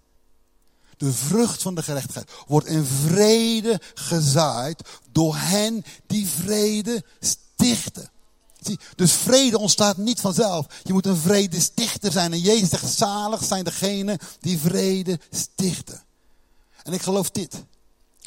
De 1.03 1.13
vrucht 1.13 1.63
van 1.63 1.75
de 1.75 1.83
gerechtigheid 1.83 2.31
wordt 2.47 2.67
in 2.67 2.85
vrede 2.85 3.81
gezaaid 3.95 4.83
door 5.13 5.37
hen 5.37 5.85
die 6.07 6.29
vrede 6.29 7.05
stichten. 7.21 8.11
Dus 8.97 9.13
vrede 9.13 9.59
ontstaat 9.59 9.97
niet 9.97 10.21
vanzelf. 10.21 10.67
Je 10.83 10.93
moet 10.93 11.07
een 11.07 11.17
vrede 11.17 11.61
stichter 11.61 12.13
zijn. 12.13 12.33
En 12.33 12.41
Jezus 12.41 12.69
zegt, 12.69 12.95
zalig 12.95 13.45
zijn 13.45 13.65
degenen 13.65 14.19
die 14.41 14.59
vrede 14.59 15.21
stichten. 15.31 16.03
En 16.83 16.93
ik 16.93 17.03
geloof 17.03 17.31
dit 17.31 17.65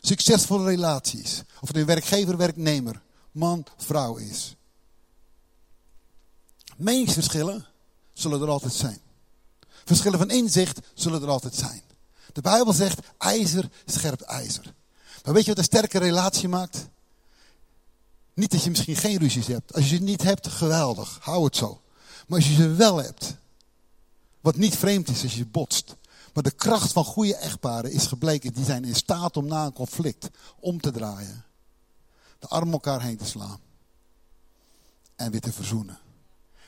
succesvolle 0.01 0.65
relaties. 0.65 1.41
Of 1.61 1.67
het 1.67 1.77
een 1.77 1.85
werkgever, 1.85 2.37
werknemer, 2.37 3.01
man, 3.31 3.65
vrouw 3.77 4.15
is. 4.15 4.55
Meningsverschillen 6.77 7.65
zullen 8.13 8.41
er 8.41 8.49
altijd 8.49 8.73
zijn. 8.73 8.99
Verschillen 9.85 10.19
van 10.19 10.29
inzicht 10.29 10.79
zullen 10.93 11.21
er 11.21 11.29
altijd 11.29 11.55
zijn. 11.55 11.83
De 12.35 12.41
Bijbel 12.41 12.73
zegt 12.73 12.99
ijzer 13.17 13.69
scherpt 13.85 14.21
ijzer. 14.21 14.73
Maar 15.23 15.33
weet 15.33 15.43
je 15.43 15.49
wat 15.49 15.57
een 15.57 15.63
sterke 15.63 15.97
relatie 15.97 16.47
maakt? 16.47 16.87
Niet 18.33 18.51
dat 18.51 18.63
je 18.63 18.69
misschien 18.69 18.95
geen 18.95 19.17
ruzies 19.17 19.47
hebt. 19.47 19.73
Als 19.73 19.89
je 19.89 19.95
ze 19.95 20.03
niet 20.03 20.23
hebt, 20.23 20.47
geweldig. 20.47 21.17
Hou 21.21 21.43
het 21.43 21.55
zo. 21.55 21.81
Maar 22.27 22.37
als 22.39 22.47
je 22.47 22.53
ze 22.53 22.69
wel 22.69 22.97
hebt, 22.97 23.35
wat 24.41 24.55
niet 24.55 24.75
vreemd 24.75 25.09
is 25.09 25.23
als 25.23 25.35
je 25.35 25.45
botst, 25.45 25.95
maar 26.33 26.43
de 26.43 26.51
kracht 26.51 26.91
van 26.91 27.03
goede 27.03 27.35
echtparen 27.35 27.91
is 27.91 28.07
gebleken, 28.07 28.53
die 28.53 28.65
zijn 28.65 28.85
in 28.85 28.95
staat 28.95 29.37
om 29.37 29.45
na 29.45 29.65
een 29.65 29.73
conflict 29.73 30.29
om 30.59 30.81
te 30.81 30.91
draaien. 30.91 31.43
De 32.39 32.47
arm 32.47 32.71
elkaar 32.71 33.01
heen 33.01 33.17
te 33.17 33.25
slaan. 33.25 33.59
En 35.15 35.31
weer 35.31 35.41
te 35.41 35.53
verzoenen. 35.53 35.99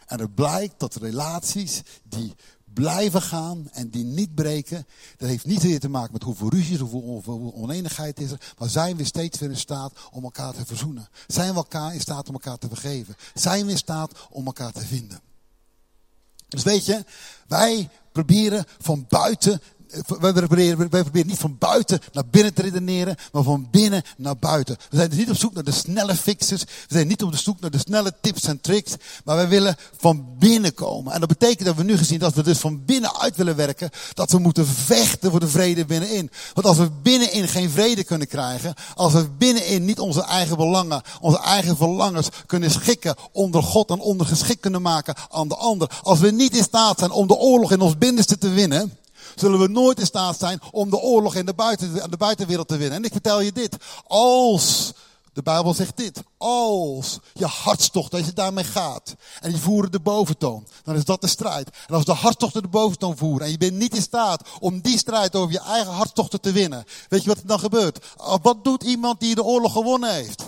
En 0.06 0.20
het 0.20 0.36
blijkt 0.36 0.80
dat 0.80 0.96
relaties 0.96 1.82
die 2.04 2.36
blijven 2.78 3.22
gaan 3.22 3.70
en 3.72 3.90
die 3.90 4.04
niet 4.04 4.36
breken, 4.36 4.86
dat 5.18 5.30
heeft 5.30 5.46
niet 5.46 5.62
weer 5.62 5.80
te 5.80 5.90
maken 5.90 6.14
met 6.14 6.24
hoeveel 6.24 6.50
ruzies 6.50 6.80
hoeveel 6.80 7.54
oneenigheid 7.56 8.20
is 8.20 8.32
er, 8.32 8.54
maar 8.58 8.70
zijn 8.70 8.98
we 8.98 9.04
steeds 9.04 9.40
weer 9.40 9.50
in 9.50 9.58
staat 9.58 9.94
om 10.12 10.24
elkaar 10.24 10.54
te 10.54 10.66
verzoenen? 10.66 11.10
Zijn 11.28 11.50
we 11.50 11.56
elkaar 11.56 11.94
in 11.94 12.00
staat 12.00 12.28
om 12.28 12.34
elkaar 12.34 12.58
te 12.58 12.68
vergeven? 12.68 13.16
Zijn 13.34 13.66
we 13.66 13.72
in 13.72 13.78
staat 13.78 14.28
om 14.30 14.46
elkaar 14.46 14.72
te 14.72 14.86
vinden? 14.86 15.22
Dus 16.48 16.64
weet 16.64 16.86
je, 16.86 17.06
wij 17.48 17.90
proberen 18.12 18.66
van 18.80 19.06
buiten 19.10 19.62
wij 20.20 20.34
proberen, 20.34 20.90
wij 20.90 21.04
niet 21.12 21.38
van 21.38 21.56
buiten 21.60 22.00
naar 22.12 22.26
binnen 22.32 22.54
te 22.54 22.62
redeneren, 22.62 23.16
maar 23.32 23.44
van 23.44 23.68
binnen 23.72 24.04
naar 24.18 24.38
buiten. 24.38 24.78
We 24.90 24.98
zijn 24.98 25.10
dus 25.10 25.18
niet 25.18 25.30
op 25.30 25.36
zoek 25.36 25.54
naar 25.54 25.64
de 25.64 25.72
snelle 25.72 26.16
fixes. 26.16 26.64
We 26.64 26.68
zijn 26.88 27.08
niet 27.08 27.24
op 27.24 27.36
zoek 27.36 27.60
naar 27.60 27.72
de 27.72 27.78
snelle 27.78 28.14
tips 28.22 28.44
en 28.44 28.62
tricks. 28.62 28.94
Maar 29.24 29.36
wij 29.36 29.48
willen 29.48 29.76
van 29.98 30.26
binnen 30.40 30.74
komen. 30.74 31.14
En 31.14 31.20
dat 31.20 31.30
betekent 31.30 31.66
dat 31.66 31.76
we 31.76 31.84
nu 31.84 31.98
gezien 31.98 32.20
dat 32.20 32.34
we 32.34 32.44
dus 32.44 32.58
van 32.58 32.86
binnenuit 32.86 33.36
willen 33.36 33.56
werken. 33.56 33.90
Dat 34.14 34.32
we 34.32 34.38
moeten 34.38 34.66
vechten 34.68 35.32
voor 35.32 35.40
de 35.40 35.48
vrede 35.48 35.86
binnenin. 35.86 36.32
Want 36.54 36.68
als 36.68 36.78
we 36.78 36.90
binnenin 37.02 37.48
geen 37.48 37.70
vrede 37.70 38.04
kunnen 38.04 38.28
krijgen. 38.28 38.74
Als 38.96 39.14
we 39.14 39.30
binnenin 39.38 39.86
niet 39.86 40.00
onze 40.00 40.24
eigen 40.24 40.58
belangen, 40.58 41.02
onze 41.22 41.40
eigen 41.40 41.78
verlangens 41.78 42.28
kunnen 42.46 42.72
schikken 42.72 43.16
onder 43.32 43.64
God 43.64 43.90
en 43.90 44.00
ondergeschikt 44.00 44.62
kunnen 44.62 44.82
maken 44.82 45.16
aan 45.30 45.48
de 45.48 45.56
ander. 45.56 45.92
Als 46.02 46.20
we 46.20 46.32
niet 46.32 46.58
in 46.58 46.64
staat 46.64 47.00
zijn 47.00 47.12
om 47.12 47.28
de 47.28 47.36
oorlog 47.36 47.72
in 47.72 47.82
ons 47.82 47.98
binnenste 47.98 48.38
te 48.38 48.50
winnen 48.50 48.98
zullen 49.40 49.60
we 49.60 49.68
nooit 49.68 50.00
in 50.00 50.06
staat 50.06 50.40
zijn 50.40 50.60
om 50.72 50.90
de 50.90 50.98
oorlog 51.00 51.36
in 51.36 51.46
de, 51.46 51.54
buiten, 51.54 52.10
de 52.10 52.18
buitenwereld 52.18 52.68
te 52.68 52.78
winnen. 52.78 52.98
En 52.98 53.04
ik 53.04 53.12
vertel 53.12 53.42
je 53.42 53.52
dit. 53.52 53.76
Als, 54.08 54.94
de 55.34 55.42
Bijbel 55.42 55.74
zegt 55.74 55.98
dit. 55.98 56.24
Als 56.38 57.20
je 57.34 57.46
hartstocht, 57.46 58.14
als 58.14 58.26
je 58.26 58.34
daarmee 58.34 58.64
gaat. 58.64 59.16
En 59.42 59.52
je 59.52 59.58
voert 59.58 59.92
de 59.92 60.00
boventoon. 60.00 60.68
Dan 60.84 60.96
is 60.96 61.06
dat 61.06 61.22
de 61.22 61.28
strijd. 61.28 61.70
En 61.88 61.96
als 61.96 62.06
de 62.06 62.14
hartstochten 62.14 62.62
de 62.62 62.68
boventoon 62.68 63.18
voeren. 63.18 63.46
En 63.46 63.52
je 63.52 63.58
bent 63.58 63.74
niet 63.74 63.96
in 63.96 64.02
staat 64.02 64.48
om 64.60 64.82
die 64.82 64.98
strijd 64.98 65.36
over 65.36 65.52
je 65.52 65.62
eigen 65.62 65.94
hartstochten 65.94 66.42
te 66.42 66.52
winnen. 66.52 66.86
Weet 67.10 67.22
je 67.22 67.28
wat 67.28 67.38
er 67.38 67.48
dan 67.48 67.60
gebeurt? 67.60 68.06
Wat 68.42 68.64
doet 68.64 68.84
iemand 68.84 69.20
die 69.20 69.36
de 69.36 69.44
oorlog 69.44 69.72
gewonnen 69.72 70.14
heeft? 70.14 70.44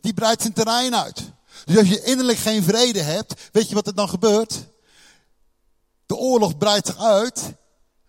Die 0.00 0.14
breidt 0.14 0.40
zijn 0.40 0.52
terrein 0.52 0.96
uit. 0.96 1.22
Dus 1.64 1.76
als 1.76 1.88
je 1.88 2.02
innerlijk 2.02 2.38
geen 2.38 2.62
vrede 2.62 3.00
hebt, 3.00 3.34
weet 3.52 3.68
je 3.68 3.74
wat 3.74 3.86
er 3.86 3.94
dan 3.94 4.08
gebeurt? 4.08 4.66
De 6.06 6.16
oorlog 6.16 6.58
breidt 6.58 6.86
zich 6.86 6.98
uit 6.98 7.54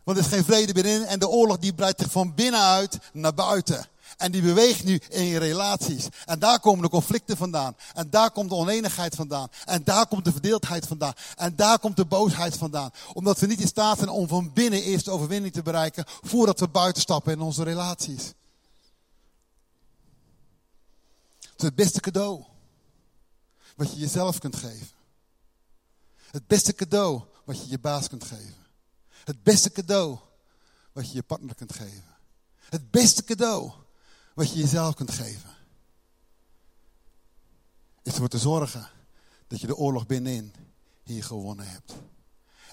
want 0.05 0.17
er 0.17 0.23
is 0.23 0.29
geen 0.29 0.43
vrede 0.43 0.73
binnenin 0.73 1.05
en 1.05 1.19
de 1.19 1.27
oorlog 1.27 1.57
die 1.57 1.73
breidt 1.73 2.01
zich 2.01 2.11
van 2.11 2.33
binnenuit 2.33 2.97
naar 3.13 3.33
buiten. 3.33 3.87
En 4.17 4.31
die 4.31 4.41
beweegt 4.41 4.83
nu 4.83 5.01
in 5.09 5.37
relaties. 5.37 6.07
En 6.25 6.39
daar 6.39 6.59
komen 6.59 6.83
de 6.83 6.89
conflicten 6.89 7.37
vandaan. 7.37 7.75
En 7.93 8.09
daar 8.09 8.31
komt 8.31 8.49
de 8.49 8.55
oneenigheid 8.55 9.15
vandaan. 9.15 9.47
En 9.65 9.83
daar 9.83 10.07
komt 10.07 10.25
de 10.25 10.31
verdeeldheid 10.31 10.87
vandaan. 10.87 11.13
En 11.35 11.55
daar 11.55 11.79
komt 11.79 11.95
de 11.95 12.05
boosheid 12.05 12.57
vandaan. 12.57 12.91
Omdat 13.13 13.39
we 13.39 13.47
niet 13.47 13.61
in 13.61 13.67
staat 13.67 13.97
zijn 13.97 14.09
om 14.09 14.27
van 14.27 14.53
binnen 14.53 14.83
eerst 14.83 15.05
de 15.05 15.11
overwinning 15.11 15.53
te 15.53 15.61
bereiken. 15.61 16.05
Voordat 16.07 16.59
we 16.59 16.67
buiten 16.67 17.01
stappen 17.01 17.33
in 17.33 17.41
onze 17.41 17.63
relaties. 17.63 18.33
Het 21.39 21.57
is 21.57 21.65
het 21.65 21.75
beste 21.75 21.99
cadeau. 21.99 22.43
Wat 23.75 23.91
je 23.91 23.99
jezelf 23.99 24.39
kunt 24.39 24.55
geven. 24.55 24.87
Het 26.31 26.47
beste 26.47 26.73
cadeau 26.73 27.21
wat 27.43 27.61
je 27.63 27.69
je 27.69 27.79
baas 27.79 28.07
kunt 28.07 28.23
geven. 28.23 28.64
Het 29.25 29.43
beste 29.43 29.71
cadeau 29.71 30.17
wat 30.91 31.09
je 31.09 31.15
je 31.15 31.23
partner 31.23 31.55
kunt 31.55 31.73
geven. 31.73 32.15
Het 32.69 32.91
beste 32.91 33.23
cadeau 33.23 33.71
wat 34.33 34.51
je 34.51 34.59
jezelf 34.59 34.95
kunt 34.95 35.11
geven. 35.11 35.49
Is 38.01 38.11
ervoor 38.13 38.27
te 38.27 38.37
zorgen 38.37 38.89
dat 39.47 39.61
je 39.61 39.67
de 39.67 39.75
oorlog 39.75 40.05
binnenin 40.05 40.53
hier 41.03 41.23
gewonnen 41.23 41.67
hebt. 41.67 41.91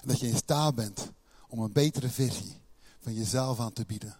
En 0.01 0.07
dat 0.07 0.19
je 0.19 0.27
in 0.27 0.35
staat 0.35 0.75
bent 0.75 1.11
om 1.47 1.59
een 1.59 1.71
betere 1.71 2.09
versie 2.09 2.61
van 2.99 3.13
jezelf 3.13 3.59
aan 3.59 3.73
te 3.73 3.85
bieden. 3.85 4.17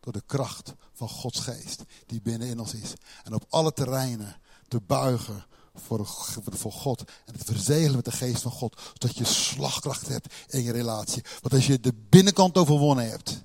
Door 0.00 0.12
de 0.12 0.22
kracht 0.26 0.74
van 0.92 1.08
Gods 1.08 1.40
geest 1.40 1.82
die 2.06 2.22
binnenin 2.22 2.60
ons 2.60 2.74
is. 2.74 2.92
En 3.24 3.34
op 3.34 3.44
alle 3.48 3.72
terreinen 3.72 4.36
te 4.68 4.80
buigen 4.80 5.46
voor, 5.74 6.06
voor 6.44 6.72
God. 6.72 7.00
En 7.00 7.34
het 7.34 7.44
verzegelen 7.44 7.96
met 7.96 8.04
de 8.04 8.12
geest 8.12 8.42
van 8.42 8.50
God. 8.50 8.80
Zodat 8.92 9.16
je 9.16 9.24
slagkracht 9.24 10.08
hebt 10.08 10.34
in 10.48 10.62
je 10.62 10.72
relatie. 10.72 11.22
Want 11.40 11.54
als 11.54 11.66
je 11.66 11.80
de 11.80 11.94
binnenkant 12.08 12.58
overwonnen 12.58 13.10
hebt. 13.10 13.42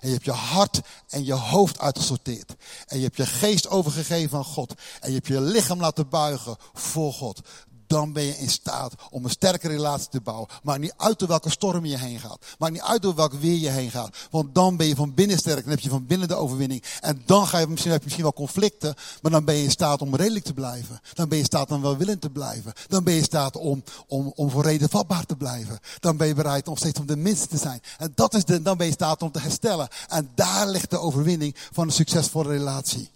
En 0.00 0.08
je 0.08 0.14
hebt 0.14 0.24
je 0.24 0.30
hart 0.30 0.80
en 1.08 1.24
je 1.24 1.32
hoofd 1.32 1.78
uitgesorteerd. 1.78 2.54
En 2.86 2.96
je 2.96 3.04
hebt 3.04 3.16
je 3.16 3.26
geest 3.26 3.68
overgegeven 3.68 4.38
aan 4.38 4.44
God. 4.44 4.74
En 5.00 5.08
je 5.08 5.14
hebt 5.14 5.26
je 5.26 5.40
lichaam 5.40 5.80
laten 5.80 6.08
buigen 6.08 6.56
voor 6.72 7.12
God. 7.12 7.40
Dan 7.88 8.12
ben 8.12 8.22
je 8.22 8.38
in 8.38 8.50
staat 8.50 8.94
om 9.10 9.24
een 9.24 9.30
sterke 9.30 9.68
relatie 9.68 10.08
te 10.08 10.20
bouwen. 10.20 10.48
Maakt 10.62 10.80
niet 10.80 10.94
uit 10.96 11.18
door 11.18 11.28
welke 11.28 11.50
storm 11.50 11.84
je 11.84 11.98
heen 11.98 12.20
gaat. 12.20 12.38
Maakt 12.58 12.72
niet 12.72 12.82
uit 12.82 13.02
door 13.02 13.14
welk 13.14 13.32
weer 13.32 13.58
je 13.58 13.68
heen 13.68 13.90
gaat. 13.90 14.16
Want 14.30 14.54
dan 14.54 14.76
ben 14.76 14.86
je 14.86 14.94
van 14.94 15.14
binnen 15.14 15.38
sterk. 15.38 15.60
Dan 15.60 15.70
heb 15.70 15.80
je 15.80 15.88
van 15.88 16.06
binnen 16.06 16.28
de 16.28 16.34
overwinning. 16.34 16.82
En 17.00 17.22
dan 17.26 17.46
ga 17.46 17.58
je 17.58 17.66
misschien, 17.66 17.90
heb 17.90 18.00
je 18.00 18.04
misschien 18.04 18.24
wel 18.24 18.46
conflicten. 18.46 18.94
Maar 19.22 19.30
dan 19.30 19.44
ben 19.44 19.54
je 19.54 19.62
in 19.62 19.70
staat 19.70 20.02
om 20.02 20.16
redelijk 20.16 20.44
te 20.44 20.54
blijven. 20.54 21.00
Dan 21.14 21.28
ben 21.28 21.36
je 21.36 21.42
in 21.42 21.48
staat 21.50 21.70
om 21.70 21.82
welwillend 21.82 22.20
te 22.20 22.30
blijven. 22.30 22.72
Dan 22.88 23.04
ben 23.04 23.12
je 23.12 23.18
in 23.18 23.24
staat 23.24 23.56
om, 23.56 23.82
om, 24.06 24.32
om 24.34 24.50
voor 24.50 24.62
reden 24.62 24.88
vatbaar 24.88 25.24
te 25.24 25.36
blijven. 25.36 25.78
Dan 26.00 26.16
ben 26.16 26.26
je 26.26 26.34
bereid 26.34 26.68
om 26.68 26.76
steeds 26.76 27.00
om 27.00 27.06
de 27.06 27.16
minste 27.16 27.46
te 27.46 27.56
zijn. 27.56 27.80
En 27.98 28.12
dat 28.14 28.34
is 28.34 28.44
de, 28.44 28.62
dan 28.62 28.76
ben 28.76 28.86
je 28.86 28.92
in 28.92 28.98
staat 28.98 29.22
om 29.22 29.30
te 29.30 29.40
herstellen. 29.40 29.88
En 30.08 30.30
daar 30.34 30.68
ligt 30.68 30.90
de 30.90 30.98
overwinning 30.98 31.54
van 31.72 31.86
een 31.86 31.92
succesvolle 31.92 32.48
relatie. 32.48 33.10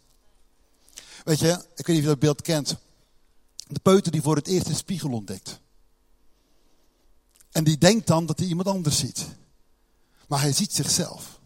Weet 1.24 1.38
je, 1.38 1.58
ik 1.74 1.86
weet 1.86 1.96
niet 1.96 1.96
of 1.96 2.02
je 2.02 2.06
dat 2.06 2.18
beeld 2.18 2.42
kent. 2.42 2.76
De 3.72 3.80
peuter 3.80 4.12
die 4.12 4.22
voor 4.22 4.36
het 4.36 4.46
eerst 4.46 4.66
een 4.66 4.74
spiegel 4.74 5.10
ontdekt. 5.10 5.60
En 7.50 7.64
die 7.64 7.78
denkt 7.78 8.06
dan 8.06 8.26
dat 8.26 8.38
hij 8.38 8.48
iemand 8.48 8.68
anders 8.68 8.98
ziet. 8.98 9.26
Maar 10.28 10.40
hij 10.40 10.52
ziet 10.52 10.72
zichzelf. 10.72 11.40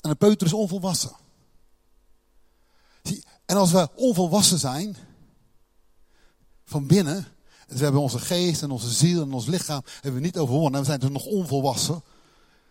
En 0.00 0.10
een 0.10 0.16
peuter 0.16 0.46
is 0.46 0.52
onvolwassen. 0.52 1.16
En 3.44 3.56
als 3.56 3.70
we 3.70 3.88
onvolwassen 3.94 4.58
zijn, 4.58 4.96
van 6.64 6.86
binnen, 6.86 7.26
dus 7.66 7.76
we 7.76 7.84
hebben 7.84 8.02
onze 8.02 8.18
geest 8.18 8.62
en 8.62 8.70
onze 8.70 8.90
ziel 8.90 9.22
en 9.22 9.32
ons 9.32 9.46
lichaam 9.46 9.82
hebben 9.94 10.20
we 10.20 10.26
niet 10.26 10.38
overwonnen. 10.38 10.72
En 10.72 10.80
we 10.80 10.86
zijn 10.86 11.00
dus 11.00 11.10
nog 11.10 11.24
onvolwassen. 11.24 12.02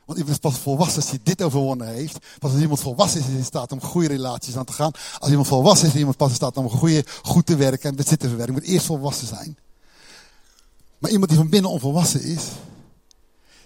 Want 0.06 0.20
iemand 0.20 0.36
is 0.36 0.52
pas 0.52 0.58
volwassen 0.58 1.02
als 1.02 1.10
hij 1.10 1.20
dit 1.24 1.42
overwonnen 1.42 1.88
heeft. 1.88 2.18
Pas 2.40 2.52
als 2.52 2.62
iemand 2.62 2.80
volwassen 2.80 3.20
is, 3.20 3.28
is 3.28 3.34
in 3.34 3.46
staat 3.46 3.72
om 3.72 3.82
goede 3.82 4.08
relaties 4.08 4.56
aan 4.56 4.66
te 4.66 4.74
gaan. 4.74 4.92
Als 5.20 5.30
iemand 5.30 5.48
volwassen 5.48 5.88
is, 5.88 5.94
is 5.94 6.00
iemand 6.00 6.18
pas 6.18 6.30
in 6.30 6.36
staat 6.36 6.58
om 6.58 6.70
goede, 6.70 7.06
goed 7.22 7.46
te 7.46 7.56
werken 7.56 7.90
en 7.90 7.96
bezit 7.96 8.20
te 8.20 8.28
verwerken. 8.28 8.54
moet 8.54 8.64
eerst 8.64 8.86
volwassen 8.86 9.28
zijn. 9.28 9.58
Maar 10.98 11.12
iemand 11.12 11.30
die 11.30 11.40
van 11.40 11.50
binnen 11.50 11.72
onvolwassen 11.72 12.22
is, 12.22 12.44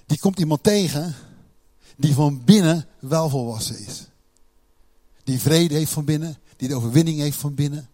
die 0.05 0.19
komt 0.19 0.39
iemand 0.39 0.63
tegen 0.63 1.15
die 1.97 2.13
van 2.13 2.43
binnen 2.43 2.85
wel 2.99 3.29
volwassen 3.29 3.79
is. 3.79 4.05
Die 5.23 5.39
vrede 5.39 5.73
heeft 5.73 5.91
van 5.91 6.05
binnen, 6.05 6.37
die 6.55 6.67
de 6.67 6.75
overwinning 6.75 7.19
heeft 7.19 7.37
van 7.37 7.53
binnen. 7.53 7.89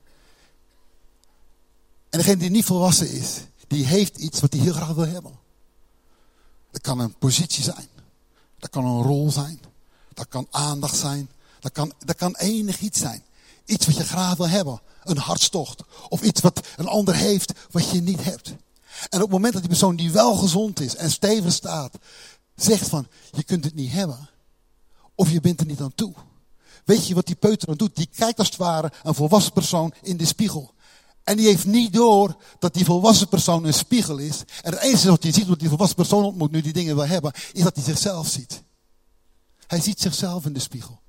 En 2.10 2.19
degene 2.19 2.38
die 2.38 2.49
niet 2.49 2.65
volwassen 2.65 3.12
is, 3.12 3.38
die 3.67 3.86
heeft 3.86 4.17
iets 4.17 4.39
wat 4.39 4.53
hij 4.53 4.62
heel 4.62 4.73
graag 4.73 4.93
wil 4.93 5.08
hebben. 5.08 5.32
Dat 6.71 6.82
kan 6.82 6.99
een 6.99 7.17
positie 7.17 7.63
zijn. 7.63 7.88
Dat 8.63 8.71
kan 8.71 8.86
een 8.86 9.02
rol 9.02 9.32
zijn. 9.32 9.60
Dat 10.13 10.28
kan 10.28 10.47
aandacht 10.52 10.97
zijn. 10.97 11.30
Dat 11.60 11.71
kan, 11.71 11.93
dat 12.06 12.15
kan 12.15 12.36
enig 12.36 12.80
iets 12.80 12.99
zijn. 12.99 13.23
Iets 13.65 13.86
wat 13.86 13.95
je 13.95 14.04
graag 14.04 14.38
wil 14.38 14.49
hebben. 14.49 14.82
Een 15.04 15.17
hartstocht. 15.17 15.84
Of 16.10 16.21
iets 16.21 16.41
wat 16.41 16.67
een 16.78 16.88
ander 16.88 17.15
heeft 17.15 17.54
wat 17.71 17.89
je 17.89 18.02
niet 18.02 18.23
hebt. 18.23 18.47
En 19.10 19.17
op 19.17 19.21
het 19.21 19.30
moment 19.30 19.54
dat 19.54 19.62
die 19.62 19.71
persoon 19.71 19.95
die 19.95 20.12
wel 20.12 20.36
gezond 20.36 20.80
is 20.80 20.95
en 20.95 21.12
stevig 21.12 21.54
staat, 21.54 21.97
zegt 22.56 22.88
van, 22.89 23.08
je 23.32 23.43
kunt 23.43 23.63
het 23.63 23.76
niet 23.76 23.91
hebben. 23.91 24.30
Of 25.15 25.32
je 25.32 25.41
bent 25.41 25.60
er 25.60 25.65
niet 25.65 25.82
aan 25.82 25.95
toe. 25.95 26.13
Weet 26.86 27.08
je 27.08 27.15
wat 27.15 27.26
die 27.26 27.36
peuter 27.36 27.67
dan 27.67 27.78
doet? 27.78 27.95
Die 27.95 28.10
kijkt 28.15 28.39
als 28.39 28.47
het 28.47 28.58
ware 28.58 28.91
een 29.04 29.15
volwassen 29.15 29.54
persoon 29.54 29.93
in 30.02 30.17
de 30.17 30.26
spiegel. 30.26 30.73
En 31.23 31.38
die 31.38 31.47
heeft 31.47 31.65
niet 31.65 31.93
door 31.93 32.36
dat 32.59 32.73
die 32.73 32.86
volwassen 32.86 33.27
persoon 33.27 33.65
een 33.65 33.73
spiegel 33.73 34.17
is. 34.17 34.43
En 34.62 34.71
het 34.71 34.81
enige 34.81 35.09
wat 35.09 35.23
hij 35.23 35.31
ziet, 35.31 35.47
wat 35.47 35.59
die 35.59 35.69
volwassen 35.69 35.95
persoon 35.95 36.23
ontmoet, 36.23 36.51
nu 36.51 36.62
die 36.62 36.73
dingen 36.73 36.95
wil 36.95 37.07
hebben, 37.07 37.31
is 37.53 37.63
dat 37.63 37.75
hij 37.75 37.83
zichzelf 37.83 38.27
ziet. 38.27 38.63
Hij 39.67 39.81
ziet 39.81 40.01
zichzelf 40.01 40.45
in 40.45 40.53
de 40.53 40.59
spiegel. 40.59 40.99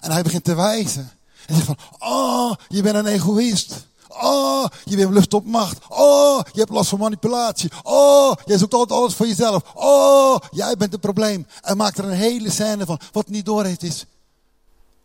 En 0.00 0.10
hij 0.10 0.22
begint 0.22 0.44
te 0.44 0.54
wijzen. 0.54 1.10
En 1.46 1.54
zegt 1.54 1.66
van, 1.66 1.78
oh, 1.98 2.52
je 2.68 2.82
bent 2.82 2.96
een 2.96 3.06
egoïst. 3.06 3.86
Oh, 4.08 4.66
je 4.84 4.96
bent 4.96 5.12
lust 5.12 5.34
op 5.34 5.44
macht. 5.44 5.78
Oh, 5.88 6.40
je 6.52 6.58
hebt 6.58 6.70
last 6.70 6.88
van 6.88 6.98
manipulatie. 6.98 7.70
Oh, 7.82 8.32
jij 8.44 8.58
zoekt 8.58 8.74
altijd 8.74 8.98
alles 8.98 9.14
voor 9.14 9.26
jezelf. 9.26 9.62
Oh, 9.74 10.36
jij 10.50 10.76
bent 10.76 10.92
het 10.92 11.00
probleem. 11.00 11.46
En 11.62 11.76
maakt 11.76 11.98
er 11.98 12.04
een 12.04 12.10
hele 12.10 12.50
scène 12.50 12.86
van. 12.86 13.00
Wat 13.12 13.28
niet 13.28 13.44
door 13.44 13.64
heeft 13.64 13.82
is, 13.82 14.06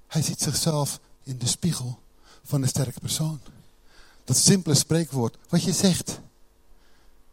hij 0.07 0.21
ziet 0.21 0.41
zichzelf 0.41 0.99
in 1.23 1.37
de 1.37 1.47
spiegel 1.47 1.99
van 2.43 2.61
een 2.61 2.67
sterke 2.67 2.99
persoon. 2.99 3.39
Dat 4.29 4.37
simpele 4.37 4.75
spreekwoord. 4.75 5.37
Wat 5.47 5.63
je 5.63 5.73
zegt, 5.73 6.19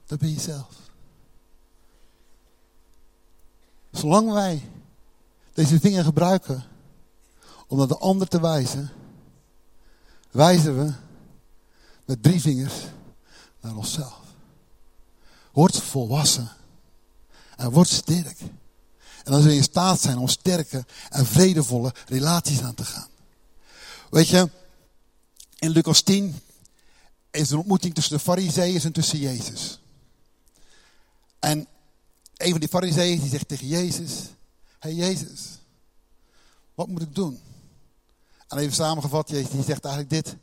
dat 0.07 0.19
ben 0.19 0.31
je 0.31 0.41
zelf. 0.41 0.69
Zolang 3.91 4.33
wij 4.33 4.71
deze 5.53 5.79
dingen 5.79 6.05
gebruiken 6.05 6.65
om 7.67 7.79
naar 7.79 7.87
de 7.87 7.99
ander 7.99 8.29
te 8.29 8.41
wijzen, 8.41 8.91
wijzen 10.31 10.79
we 10.79 10.93
met 12.05 12.23
drie 12.23 12.41
vingers 12.41 12.75
naar 13.61 13.77
onszelf. 13.77 14.21
Word 15.53 15.77
volwassen 15.77 16.51
en 17.57 17.71
word 17.71 17.89
sterk. 17.89 18.41
En 19.25 19.33
dan 19.33 19.41
zul 19.41 19.51
je 19.51 19.57
in 19.57 19.63
staat 19.63 20.01
zijn 20.01 20.19
om 20.19 20.29
sterke 20.29 20.85
en 21.11 21.27
vredevolle 21.27 21.95
relaties 22.07 22.63
aan 22.63 22.75
te 22.75 22.85
gaan. 22.85 23.09
Weet 24.11 24.29
je, 24.29 24.51
in 25.59 25.71
Lucas 25.71 26.03
10 26.03 26.41
is 27.31 27.51
een 27.51 27.59
ontmoeting 27.59 27.95
tussen 27.95 28.17
de 28.17 28.23
fariseeërs 28.23 28.85
en 28.85 28.93
tussen 28.93 29.19
Jezus. 29.19 29.81
En 31.39 31.67
een 32.37 32.51
van 32.51 32.61
die 32.61 32.69
fariseeërs 32.69 33.21
die 33.21 33.31
zegt 33.31 33.49
tegen 33.49 33.67
Jezus, 33.67 34.13
hey 34.79 34.95
Jezus, 34.95 35.59
wat 36.75 36.89
moet 36.89 37.03
ik 37.03 37.15
doen? 37.15 37.41
En 38.49 38.59
even 38.59 38.75
samengevat, 38.75 39.29
Jezus 39.29 39.51
die 39.51 39.63
zegt 39.63 39.85
eigenlijk 39.85 40.25
dit. 40.25 40.37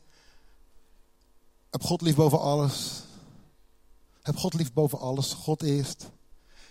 Heb 1.69 1.83
God 1.83 2.01
lief 2.01 2.15
boven 2.15 2.39
alles. 2.39 3.01
Heb 4.21 4.37
God 4.37 4.53
lief 4.53 4.73
boven 4.73 4.99
alles. 4.99 5.33
God 5.33 5.61
eerst. 5.61 6.09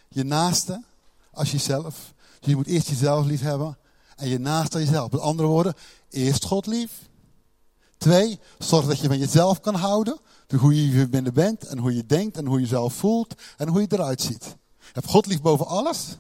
Je 0.09 0.23
naaste 0.23 0.83
als 1.31 1.51
jezelf. 1.51 2.13
Dus 2.41 2.49
je 2.49 2.57
moet 2.57 2.67
eerst 2.67 2.89
jezelf 2.89 3.27
lief 3.27 3.41
hebben. 3.41 3.79
En 4.17 4.29
je 4.29 4.39
naaste 4.39 4.79
jezelf. 4.79 5.11
Met 5.11 5.21
andere 5.21 5.49
woorden, 5.49 5.75
eerst 6.11 6.45
God 6.45 6.67
lief. 6.67 6.91
Twee, 8.03 8.41
zorg 8.59 8.87
dat 8.87 8.99
je 8.99 9.07
van 9.07 9.19
jezelf 9.19 9.61
kan 9.61 9.75
houden. 9.75 10.19
Dus 10.47 10.61
hoe 10.61 10.91
je 10.91 11.09
binnen 11.09 11.35
bent 11.35 11.67
en 11.67 11.79
hoe 11.79 11.95
je 11.95 12.07
denkt 12.07 12.37
en 12.37 12.47
hoe 12.47 12.57
je 12.57 12.63
jezelf 12.63 12.95
voelt 12.95 13.35
en 13.57 13.69
hoe 13.69 13.81
je 13.81 13.87
eruit 13.91 14.21
ziet. 14.21 14.57
Heb 14.93 15.07
God 15.07 15.27
lief 15.27 15.41
boven 15.41 15.67
alles. 15.67 16.17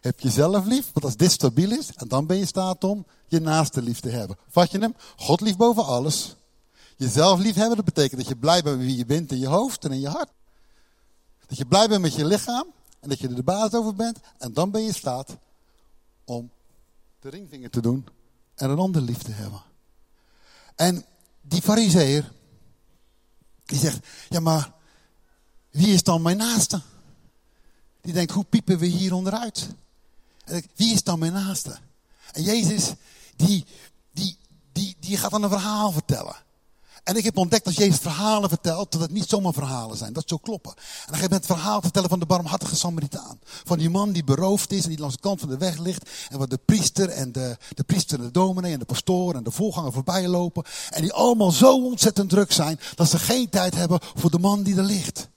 Heb 0.00 0.20
jezelf 0.20 0.64
lief, 0.64 0.90
want 0.92 1.04
als 1.04 1.16
dit 1.16 1.30
stabiel 1.30 1.70
is, 1.70 1.90
en 1.94 2.08
dan 2.08 2.26
ben 2.26 2.36
je 2.36 2.42
in 2.42 2.48
staat 2.48 2.84
om 2.84 3.06
je 3.26 3.40
naaste 3.40 3.82
lief 3.82 4.00
te 4.00 4.08
hebben. 4.08 4.36
Vat 4.48 4.70
je 4.70 4.78
hem? 4.78 4.94
God 5.16 5.40
lief 5.40 5.56
boven 5.56 5.84
alles. 5.84 6.36
Jezelf 6.96 7.40
lief 7.40 7.54
hebben, 7.54 7.76
dat 7.76 7.84
betekent 7.84 8.20
dat 8.20 8.28
je 8.28 8.36
blij 8.36 8.62
bent 8.62 8.76
met 8.76 8.86
wie 8.86 8.96
je 8.96 9.06
bent 9.06 9.32
in 9.32 9.38
je 9.38 9.46
hoofd 9.46 9.84
en 9.84 9.92
in 9.92 10.00
je 10.00 10.08
hart. 10.08 10.30
Dat 11.46 11.58
je 11.58 11.66
blij 11.66 11.88
bent 11.88 12.02
met 12.02 12.14
je 12.14 12.24
lichaam 12.24 12.66
en 13.00 13.08
dat 13.08 13.18
je 13.18 13.28
er 13.28 13.34
de 13.34 13.42
baas 13.42 13.72
over 13.74 13.94
bent. 13.94 14.18
En 14.38 14.52
dan 14.52 14.70
ben 14.70 14.80
je 14.80 14.86
in 14.86 14.94
staat 14.94 15.36
om 16.24 16.50
de 17.20 17.28
ringvinger 17.28 17.70
te 17.70 17.80
doen 17.80 18.06
en 18.54 18.70
een 18.70 18.78
ander 18.78 19.02
lief 19.02 19.22
te 19.22 19.32
hebben. 19.32 19.67
En 20.78 21.04
die 21.42 21.62
fariseer, 21.62 22.32
die 23.64 23.78
zegt, 23.78 24.06
ja 24.28 24.40
maar, 24.40 24.72
wie 25.70 25.86
is 25.86 26.02
dan 26.02 26.22
mijn 26.22 26.36
naaste? 26.36 26.82
Die 28.00 28.12
denkt, 28.12 28.32
hoe 28.32 28.44
piepen 28.44 28.78
we 28.78 28.86
hier 28.86 29.14
onderuit? 29.14 29.68
En 30.44 30.62
wie 30.74 30.92
is 30.92 31.02
dan 31.02 31.18
mijn 31.18 31.32
naaste? 31.32 31.78
En 32.32 32.42
Jezus, 32.42 32.92
die, 33.36 33.64
die, 34.12 34.38
die, 34.72 34.96
die 35.00 35.16
gaat 35.16 35.30
dan 35.30 35.42
een 35.42 35.48
verhaal 35.48 35.92
vertellen. 35.92 36.36
En 37.08 37.16
ik 37.16 37.24
heb 37.24 37.36
ontdekt 37.36 37.64
dat 37.64 37.76
Jezus 37.76 37.98
verhalen 37.98 38.48
vertelt, 38.48 38.92
dat 38.92 39.00
het 39.00 39.10
niet 39.10 39.28
zomaar 39.28 39.52
verhalen 39.52 39.96
zijn. 39.96 40.12
Dat 40.12 40.28
zou 40.28 40.40
kloppen. 40.40 40.72
En 40.76 41.12
dan 41.12 41.20
gaat 41.20 41.30
het 41.30 41.46
verhaal 41.46 41.80
vertellen 41.80 42.08
van 42.08 42.18
de 42.18 42.26
barmhartige 42.26 42.76
Samaritaan. 42.76 43.38
Van 43.64 43.78
die 43.78 43.90
man 43.90 44.12
die 44.12 44.24
beroofd 44.24 44.72
is 44.72 44.82
en 44.82 44.88
die 44.88 44.98
langs 44.98 45.14
de 45.14 45.20
kant 45.20 45.40
van 45.40 45.48
de 45.48 45.56
weg 45.56 45.78
ligt. 45.78 46.08
En 46.28 46.38
waar 46.38 46.48
de 46.48 46.60
priester 46.64 47.08
en 47.08 47.32
de, 47.32 47.56
de 47.74 47.82
priester 47.82 48.18
en 48.18 48.24
de 48.24 48.30
dominee 48.30 48.72
en 48.72 48.78
de 48.78 48.84
pastoor 48.84 49.34
en 49.34 49.42
de 49.42 49.50
voorganger 49.50 49.92
voorbij 49.92 50.28
lopen. 50.28 50.64
En 50.90 51.02
die 51.02 51.12
allemaal 51.12 51.50
zo 51.50 51.84
ontzettend 51.84 52.30
druk 52.30 52.52
zijn, 52.52 52.80
dat 52.94 53.10
ze 53.10 53.18
geen 53.18 53.48
tijd 53.50 53.74
hebben 53.74 54.00
voor 54.14 54.30
de 54.30 54.38
man 54.38 54.62
die 54.62 54.76
er 54.76 54.82
ligt. 54.82 55.28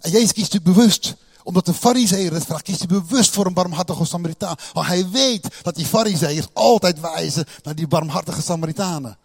En 0.00 0.10
Jezus 0.10 0.32
kiest 0.32 0.52
natuurlijk 0.52 0.76
bewust 0.76 1.14
omdat 1.42 1.66
de 1.66 1.74
fariseer 1.74 2.32
het 2.32 2.44
vraagt, 2.44 2.62
kiest 2.62 2.78
hij 2.78 2.88
bewust 2.88 3.34
voor 3.34 3.46
een 3.46 3.54
barmhartige 3.54 4.04
Samaritaan. 4.04 4.56
Want 4.72 4.86
hij 4.86 5.08
weet 5.10 5.48
dat 5.62 5.74
die 5.74 5.86
fariseeërs 5.86 6.46
altijd 6.52 7.00
wijzen 7.00 7.46
naar 7.62 7.74
die 7.74 7.88
barmhartige 7.88 8.42
Samaritanen. 8.42 9.18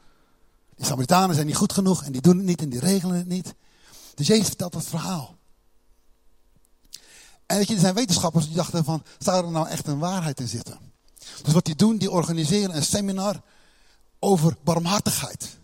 Die 0.80 0.88
Samaritanen 0.88 1.36
zijn 1.36 1.48
niet 1.48 1.56
goed 1.56 1.74
genoeg 1.74 2.04
en 2.04 2.12
die 2.12 2.22
doen 2.22 2.38
het 2.38 2.46
niet 2.46 2.62
en 2.62 2.70
die 2.70 2.80
regelen 2.80 3.16
het 3.16 3.28
niet. 3.28 3.54
Dus 4.16 4.28
Jezus 4.28 4.48
vertelt 4.48 4.74
dat 4.74 4.84
verhaal. 4.84 5.36
En 7.46 7.58
weet 7.58 7.68
je, 7.68 7.74
er 7.74 7.80
zijn 7.80 7.94
wetenschappers 7.94 8.46
die 8.46 8.56
dachten 8.56 8.84
van, 8.84 9.04
zou 9.18 9.46
er 9.46 9.52
nou 9.52 9.68
echt 9.68 9.88
een 9.88 10.00
waarheid 10.00 10.40
in 10.40 10.48
zitten? 10.48 10.80
Dus 11.44 11.54
wat 11.54 11.66
die 11.66 11.76
doen, 11.76 11.98
die 11.98 12.12
organiseren 12.12 12.76
een 12.76 12.84
seminar 12.84 13.42
over 14.20 14.58
barmhartigheid. 14.64 15.58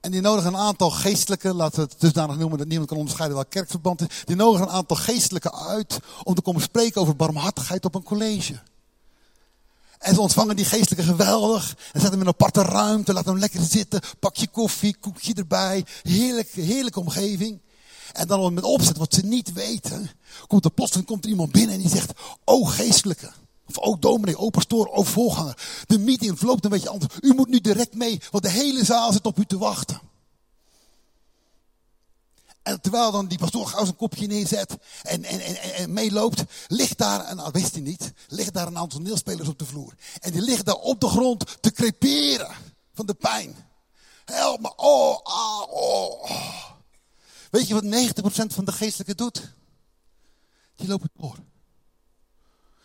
En 0.00 0.10
die 0.10 0.20
nodigen 0.20 0.54
een 0.54 0.60
aantal 0.60 0.90
geestelijke, 0.90 1.54
laten 1.54 1.76
we 1.76 1.90
het 1.90 2.00
dusdanig 2.00 2.36
noemen 2.36 2.58
dat 2.58 2.66
niemand 2.66 2.88
kan 2.88 2.98
onderscheiden 2.98 3.38
welk 3.38 3.50
kerkverband 3.50 4.00
is. 4.00 4.22
Die 4.24 4.36
nodigen 4.36 4.66
een 4.66 4.74
aantal 4.74 4.96
geestelijke 4.96 5.52
uit 5.52 5.98
om 6.22 6.34
te 6.34 6.42
komen 6.42 6.62
spreken 6.62 7.00
over 7.00 7.16
barmhartigheid 7.16 7.84
op 7.84 7.94
een 7.94 8.02
college. 8.02 8.60
En 10.04 10.14
ze 10.14 10.20
ontvangen 10.20 10.56
die 10.56 10.64
geestelijke 10.64 11.04
geweldig. 11.04 11.68
En 11.70 12.00
zetten 12.00 12.10
hem 12.10 12.20
in 12.20 12.26
een 12.26 12.32
aparte 12.32 12.62
ruimte. 12.62 13.12
Laat 13.12 13.24
hem 13.24 13.38
lekker 13.38 13.62
zitten. 13.62 14.00
Pak 14.20 14.36
je 14.36 14.48
koffie, 14.48 14.96
koekje 15.00 15.34
erbij. 15.34 15.84
Heerlijk, 16.02 16.50
heerlijke 16.50 17.00
omgeving. 17.00 17.60
En 18.12 18.26
dan 18.26 18.54
met 18.54 18.64
opzet, 18.64 18.96
wat 18.96 19.14
ze 19.14 19.26
niet 19.26 19.52
weten, 19.52 20.10
komt 20.46 20.64
er 20.64 20.70
plotseling 20.70 21.06
komt 21.06 21.24
er 21.24 21.30
iemand 21.30 21.52
binnen 21.52 21.74
en 21.74 21.80
die 21.80 21.90
zegt, 21.90 22.12
oh 22.44 22.70
geestelijke. 22.70 23.30
Of 23.68 23.78
ook 23.78 24.02
dominee, 24.02 24.38
oh 24.38 24.50
pastoor, 24.50 24.86
oh 24.86 25.06
voorganger. 25.06 25.58
De 25.86 25.98
meeting 25.98 26.38
verloopt 26.38 26.64
een 26.64 26.70
beetje 26.70 26.88
anders. 26.88 27.14
U 27.20 27.34
moet 27.34 27.48
nu 27.48 27.60
direct 27.60 27.94
mee, 27.94 28.20
want 28.30 28.44
de 28.44 28.50
hele 28.50 28.84
zaal 28.84 29.12
zit 29.12 29.26
op 29.26 29.38
u 29.38 29.44
te 29.44 29.58
wachten. 29.58 30.00
En 32.64 32.80
terwijl 32.80 33.10
dan 33.10 33.26
die 33.26 33.38
pastoor 33.38 33.66
gauw 33.66 33.84
zijn 33.84 33.96
kopje 33.96 34.26
neerzet 34.26 34.76
en, 35.02 35.24
en, 35.24 35.40
en, 35.40 35.74
en 35.74 35.92
meeloopt, 35.92 36.44
ligt 36.68 36.98
daar, 36.98 37.24
en 37.24 37.36
dat 37.36 37.52
wist 37.52 37.72
hij 37.72 37.82
niet, 37.82 38.12
ligt 38.28 38.54
daar 38.54 38.66
een 38.66 38.78
aantal 38.78 38.98
toneelspelers 38.98 39.48
op 39.48 39.58
de 39.58 39.64
vloer. 39.64 39.94
En 40.20 40.32
die 40.32 40.40
liggen 40.40 40.64
daar 40.64 40.74
op 40.74 41.00
de 41.00 41.08
grond 41.08 41.56
te 41.60 41.72
creperen 41.72 42.54
van 42.92 43.06
de 43.06 43.14
pijn. 43.14 43.56
Help 44.24 44.60
me, 44.60 44.72
oh, 44.76 45.18
ah, 45.22 45.72
oh. 45.72 46.30
Weet 47.50 47.68
je 47.68 47.74
wat 47.74 47.84
90% 47.84 48.54
van 48.54 48.64
de 48.64 48.72
geestelijke 48.72 49.14
doet? 49.14 49.54
Die 50.76 50.88
lopen 50.88 51.10
door. 51.16 51.36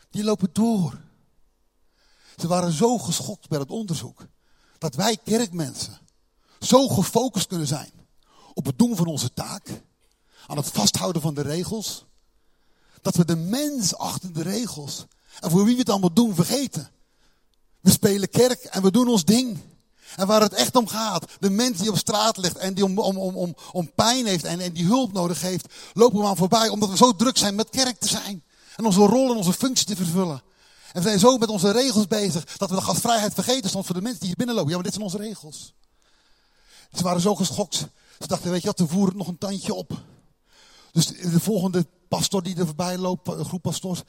Die 0.10 0.24
lopen 0.24 0.50
door. 0.54 1.02
Ze 2.38 2.48
waren 2.48 2.72
zo 2.72 2.98
geschokt 2.98 3.48
bij 3.48 3.60
het 3.60 3.70
onderzoek. 3.70 4.28
Dat 4.78 4.96
wij 4.96 5.18
kerkmensen 5.24 6.00
zo 6.60 6.88
gefocust 6.88 7.48
kunnen 7.48 7.68
zijn 7.68 7.99
op 8.60 8.66
het 8.66 8.78
doen 8.78 8.96
van 8.96 9.06
onze 9.06 9.34
taak. 9.34 9.68
Aan 10.48 10.58
het 10.58 10.68
vasthouden 10.68 11.22
van 11.22 11.34
de 11.34 11.42
regels. 11.42 12.06
Dat 13.02 13.16
we 13.16 13.26
de 13.26 13.36
mens 13.36 13.96
achter 13.96 14.34
de 14.34 14.42
regels 14.42 15.06
en 15.40 15.50
voor 15.50 15.64
wie 15.64 15.74
we 15.74 15.80
het 15.80 15.90
allemaal 15.90 16.14
doen 16.14 16.36
vergeten. 16.36 16.90
We 17.80 17.92
spelen 17.92 18.30
kerk 18.30 18.64
en 18.64 18.82
we 18.82 18.92
doen 18.92 19.08
ons 19.08 19.26
ding. 19.26 19.60
En 20.16 20.28
waar 20.28 20.42
het 20.42 20.54
echt 20.54 20.76
om 20.76 20.88
gaat, 20.88 21.26
de 21.40 21.50
mens 21.50 21.78
die 21.78 21.92
op 21.92 21.98
straat 21.98 22.38
ligt 22.38 22.58
en 22.58 22.74
die 22.74 22.84
om, 22.84 23.00
om, 23.00 23.18
om, 23.18 23.56
om, 23.72 23.92
pijn 23.94 24.26
heeft 24.26 24.44
en, 24.44 24.60
en 24.60 24.74
die 24.74 24.86
hulp 24.86 25.14
nodig 25.14 25.42
heeft, 25.42 25.74
lopen 25.94 26.20
we 26.20 26.26
aan 26.26 26.38
voorbij 26.38 26.70
omdat 26.70 26.90
we 26.90 26.98
zo 26.98 27.16
druk 27.16 27.38
zijn 27.38 27.56
met 27.56 27.70
kerk 27.70 28.00
te 28.00 28.08
zijn. 28.08 28.44
En 28.76 28.86
onze 28.86 29.00
rol 29.00 29.32
en 29.32 29.38
onze 29.38 29.54
functie 29.54 29.86
te 29.86 29.96
vervullen. 29.96 30.42
En 30.94 31.02
we 31.02 31.08
zijn 31.08 31.20
zo 31.20 31.38
met 31.38 31.50
onze 31.50 31.72
regels 31.72 32.08
bezig 32.08 32.58
dat 32.58 32.70
we 32.70 32.76
de 32.76 32.82
gastvrijheid 32.82 33.34
vergeten 33.34 33.70
stond 33.70 33.86
voor 33.86 33.96
de 33.96 34.02
mensen 34.02 34.20
die 34.20 34.28
hier 34.28 34.38
binnenlopen. 34.38 34.70
Ja, 34.70 34.76
maar 34.76 34.86
dit 34.86 34.94
zijn 34.94 35.06
onze 35.06 35.28
regels. 35.28 35.74
Ze 36.94 37.04
waren 37.04 37.22
zo 37.22 37.36
geschokt. 37.36 37.88
Ze 38.20 38.28
dachten, 38.28 38.52
weet 38.52 38.62
je 38.62 38.68
wat, 38.68 38.80
we 38.80 38.88
voeren 38.88 39.18
nog 39.18 39.28
een 39.28 39.38
tandje 39.38 39.74
op. 39.74 40.02
Dus 40.92 41.08
de 41.08 41.40
volgende 41.40 41.88
pastor 42.08 42.44
die 42.44 42.58
er 42.58 42.66
voorbij 42.66 42.98
loopt, 42.98 43.28
een 43.28 43.46
groep 43.46 43.62
pastors, 43.62 44.02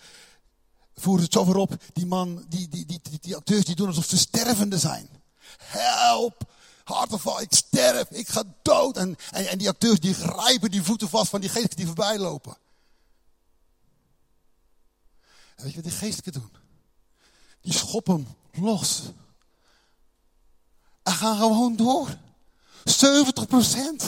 voeren 0.95 1.25
het 1.25 1.33
zo 1.33 1.45
weer 1.45 1.57
op. 1.57 1.77
Die 1.93 2.07
man, 2.07 2.45
die, 2.49 2.69
die, 2.69 2.87
die, 2.87 3.01
die, 3.21 3.37
acteurs 3.37 3.65
die 3.65 3.75
doen 3.75 3.87
alsof 3.87 4.05
ze 4.05 4.19
stervende 4.19 4.79
zijn. 4.79 5.09
Help! 5.59 6.49
Harteval, 6.85 7.41
ik 7.41 7.53
sterf, 7.55 8.11
ik 8.11 8.29
ga 8.29 8.43
dood. 8.63 8.97
En, 8.97 9.17
en, 9.31 9.49
en 9.49 9.59
die 9.59 9.69
acteurs 9.69 10.01
die 10.01 10.15
grijpen 10.15 10.71
die 10.71 10.83
voeten 10.83 11.09
vast 11.09 11.31
van 11.31 11.41
die 11.41 11.51
geesten 11.51 11.77
die 11.77 11.87
voorbij 11.87 12.19
lopen. 12.19 12.57
En 15.57 15.65
weet 15.65 15.75
je 15.75 15.81
wat 15.83 15.91
die 15.91 15.99
geesten 15.99 16.33
doen? 16.33 16.53
Die 17.61 17.73
schoppen 17.73 18.37
los. 18.53 19.03
En 21.03 21.13
gaan 21.13 21.37
gewoon 21.37 21.77
door. 21.77 22.19
70% 22.85 24.05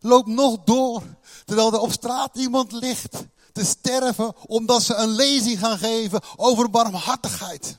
loopt 0.00 0.28
nog 0.28 0.64
door. 0.64 1.02
Terwijl 1.44 1.72
er 1.72 1.80
op 1.80 1.92
straat 1.92 2.36
iemand 2.36 2.72
ligt 2.72 3.16
te 3.52 3.64
sterven 3.64 4.34
omdat 4.46 4.82
ze 4.82 4.94
een 4.94 5.08
lezing 5.08 5.58
gaan 5.58 5.78
geven 5.78 6.20
over 6.36 6.70
barmhartigheid. 6.70 7.78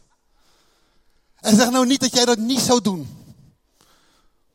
En 1.36 1.56
zeg 1.56 1.69
nou 1.69 1.86
niet 1.86 2.00
dat 2.00 2.13
jij 2.13 2.26
dat 2.26 2.38
niet 2.38 2.60
zou 2.60 2.82
doen. 2.82 3.17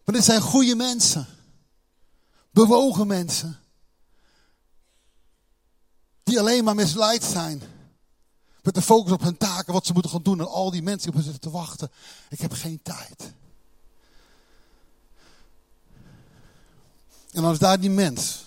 Maar 0.05 0.15
dit 0.15 0.25
zijn 0.25 0.41
goede 0.41 0.75
mensen. 0.75 1.27
Bewogen 2.51 3.07
mensen. 3.07 3.59
Die 6.23 6.41
alleen 6.41 6.65
maar 6.65 6.75
misleid 6.75 7.25
zijn. 7.25 7.63
Met 8.63 8.75
de 8.75 8.83
focus 8.83 9.13
op 9.13 9.23
hun 9.23 9.37
taken, 9.37 9.73
wat 9.73 9.87
ze 9.87 9.93
moeten 9.93 10.11
gaan 10.11 10.23
doen. 10.23 10.41
En 10.41 10.49
al 10.49 10.71
die 10.71 10.83
mensen 10.83 11.01
die 11.01 11.09
op 11.09 11.15
hen 11.15 11.33
zitten 11.33 11.51
te 11.51 11.59
wachten. 11.59 11.91
Ik 12.29 12.41
heb 12.41 12.53
geen 12.53 12.81
tijd. 12.83 13.33
En 17.37 17.43
dan 17.43 17.53
is 17.53 17.59
daar 17.59 17.81
die 17.81 17.91
mens. 17.91 18.45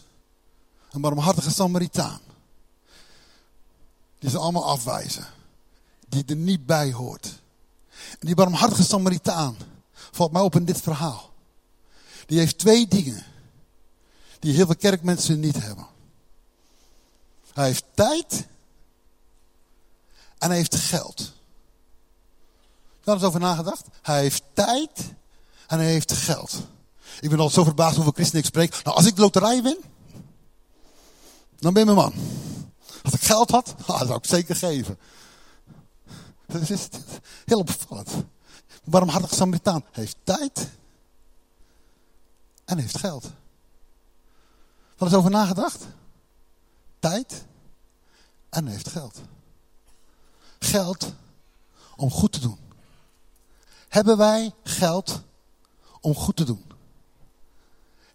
Een 0.91 1.01
barmhartige 1.01 1.51
Samaritaan. 1.51 2.19
Die 4.19 4.29
ze 4.29 4.37
allemaal 4.37 4.65
afwijzen. 4.65 5.25
Die 6.07 6.23
er 6.25 6.35
niet 6.35 6.65
bij 6.65 6.91
hoort. 6.91 7.41
En 8.19 8.27
die 8.27 8.35
barmhartige 8.35 8.83
Samaritaan 8.83 9.57
valt 9.91 10.31
mij 10.31 10.41
op 10.41 10.55
in 10.55 10.65
dit 10.65 10.81
verhaal. 10.81 11.33
Die 12.25 12.39
heeft 12.39 12.57
twee 12.57 12.87
dingen 12.87 13.23
die 14.39 14.53
heel 14.53 14.65
veel 14.65 14.75
kerkmensen 14.75 15.39
niet 15.39 15.61
hebben. 15.61 15.87
Hij 17.53 17.65
heeft 17.65 17.85
tijd 17.93 18.47
en 20.37 20.47
hij 20.47 20.57
heeft 20.57 20.75
geld. 20.75 21.33
Je 23.03 23.11
eens 23.11 23.23
over 23.23 23.39
nagedacht? 23.39 23.85
Hij 24.01 24.21
heeft 24.21 24.43
tijd 24.53 25.13
en 25.67 25.77
hij 25.77 25.91
heeft 25.91 26.13
geld. 26.13 26.67
Ik 27.19 27.29
ben 27.29 27.39
altijd 27.39 27.51
zo 27.51 27.63
verbaasd 27.63 27.95
hoeveel 27.95 28.13
christenen 28.13 28.41
ik 28.41 28.49
spreek. 28.49 28.83
Nou, 28.83 28.95
als 28.95 29.05
ik 29.05 29.15
de 29.15 29.21
loterij 29.21 29.61
win, 29.61 29.77
dan 31.59 31.73
ben 31.73 31.85
je 31.85 31.93
mijn 31.93 32.09
man. 32.09 32.13
Als 33.03 33.13
ik 33.13 33.21
geld 33.21 33.49
had, 33.49 33.75
ah, 33.87 34.01
zou 34.01 34.15
ik 34.15 34.25
zeker 34.25 34.55
geven. 34.55 34.97
Dat 36.45 36.69
is 36.69 36.87
heel 37.45 37.59
opvallend. 37.59 38.09
Barmhartige 38.83 39.35
Samaritaan 39.35 39.85
heeft 39.91 40.15
tijd 40.23 40.69
en 42.65 42.77
heeft 42.77 42.97
geld. 42.97 43.25
Wat 44.97 45.09
is 45.09 45.15
over 45.15 45.31
nagedacht? 45.31 45.85
Tijd 46.99 47.45
en 48.49 48.67
heeft 48.67 48.89
geld. 48.89 49.21
Geld 50.59 51.13
om 51.95 52.11
goed 52.11 52.31
te 52.31 52.39
doen. 52.39 52.59
Hebben 53.87 54.17
wij 54.17 54.53
geld 54.63 55.21
om 56.01 56.15
goed 56.15 56.35
te 56.35 56.43
doen? 56.43 56.68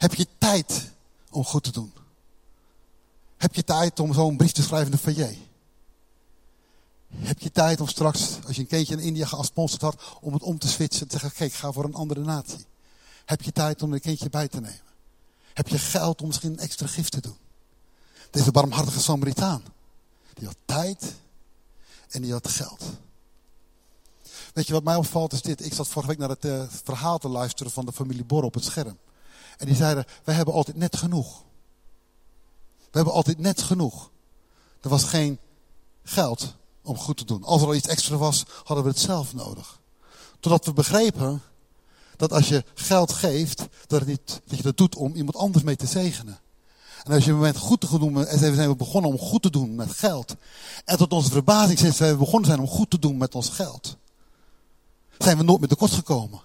Heb 0.05 0.14
je 0.14 0.27
tijd 0.38 0.90
om 1.31 1.45
goed 1.45 1.62
te 1.62 1.71
doen? 1.71 1.93
Heb 3.37 3.55
je 3.55 3.64
tijd 3.64 4.01
om 4.01 4.14
zo'n 4.14 4.37
brief 4.37 4.53
te 4.53 4.62
schrijven 4.62 4.93
in 4.93 5.14
de? 5.14 5.37
Heb 7.17 7.38
je 7.38 7.51
tijd 7.51 7.81
om 7.81 7.88
straks, 7.88 8.38
als 8.47 8.57
je 8.57 8.61
een 8.61 8.69
keertje 8.69 8.95
in 8.95 9.01
India 9.01 9.27
gesponsord 9.27 9.83
had, 9.83 10.03
om 10.21 10.33
het 10.33 10.43
om 10.43 10.59
te 10.59 10.69
switchen 10.69 11.01
en 11.01 11.09
te 11.09 11.19
zeggen, 11.19 11.38
kijk, 11.38 11.53
ga 11.53 11.73
voor 11.73 11.85
een 11.85 11.95
andere 11.95 12.21
natie. 12.21 12.67
Heb 13.25 13.43
je 13.43 13.53
tijd 13.53 13.83
om 13.83 13.93
een 13.93 14.01
kindje 14.01 14.31
bij 14.31 14.49
te 14.49 14.61
nemen? 14.61 14.81
Heb 15.53 15.69
je 15.69 15.79
geld 15.79 16.21
om 16.21 16.27
misschien 16.27 16.53
een 16.53 16.59
extra 16.59 16.87
gift 16.87 17.12
te 17.12 17.21
doen? 17.21 17.37
Deze 18.31 18.51
barmhartige 18.51 19.01
Samaritaan, 19.01 19.62
die 20.35 20.47
had 20.47 20.57
tijd 20.64 21.14
en 22.09 22.23
die 22.23 22.33
had 22.33 22.49
geld. 22.49 22.85
Weet 24.55 24.67
je 24.67 24.73
wat 24.73 24.85
mij 24.85 24.97
opvalt 24.97 25.33
is 25.33 25.43
dit. 25.43 25.64
Ik 25.64 25.75
zat 25.75 25.88
vorige 25.88 26.11
week 26.11 26.21
naar 26.21 26.29
het 26.29 26.45
uh, 26.45 26.62
verhaal 26.69 27.19
te 27.19 27.29
luisteren 27.29 27.73
van 27.73 27.87
de 27.87 27.93
familie 27.93 28.25
Bor 28.25 28.43
op 28.43 28.55
het 28.55 28.64
scherm. 28.64 28.99
En 29.57 29.67
die 29.67 29.77
zeiden, 29.77 30.05
wij 30.25 30.35
hebben 30.35 30.55
altijd 30.55 30.77
net 30.77 30.97
genoeg. 30.97 31.43
We 32.77 33.01
hebben 33.01 33.12
altijd 33.12 33.38
net 33.38 33.62
genoeg. 33.62 34.11
Er 34.81 34.88
was 34.88 35.05
geen 35.05 35.38
geld 36.03 36.55
om 36.83 36.97
goed 36.97 37.17
te 37.17 37.25
doen. 37.25 37.45
Als 37.45 37.61
er 37.61 37.67
al 37.67 37.75
iets 37.75 37.88
extra 37.88 38.17
was, 38.17 38.45
hadden 38.64 38.85
we 38.85 38.90
het 38.90 39.01
zelf 39.01 39.35
nodig. 39.35 39.81
Totdat 40.40 40.64
we 40.64 40.73
begrepen 40.73 41.43
dat 42.17 42.33
als 42.33 42.49
je 42.49 42.64
geld 42.75 43.12
geeft, 43.12 43.67
dat, 43.87 44.07
niet, 44.07 44.40
dat 44.47 44.57
je 44.57 44.62
dat 44.62 44.77
doet 44.77 44.97
om 44.97 45.14
iemand 45.14 45.37
anders 45.37 45.64
mee 45.64 45.77
te 45.77 45.87
zegenen. 45.87 46.38
En 47.05 47.12
als 47.12 47.25
je 47.25 47.31
een 47.31 47.37
moment 47.37 47.57
goed 47.57 47.81
te 47.81 47.99
doen, 47.99 48.27
en 48.27 48.38
zijn 48.38 48.69
we 48.69 48.77
begonnen 48.77 49.11
om 49.11 49.19
goed 49.19 49.43
te 49.43 49.51
doen 49.51 49.75
met 49.75 49.93
geld. 49.93 50.37
En 50.85 50.97
tot 50.97 51.12
onze 51.12 51.31
verbazing 51.31 51.79
sinds 51.79 51.99
we 51.99 52.17
begonnen 52.17 52.49
zijn 52.49 52.61
om 52.61 52.69
goed 52.69 52.90
te 52.90 52.99
doen 52.99 53.17
met 53.17 53.35
ons 53.35 53.49
geld. 53.49 53.97
Zijn 55.19 55.37
we 55.37 55.43
nooit 55.43 55.61
meer 55.61 55.69
tekort 55.69 55.93
gekomen. 55.93 56.40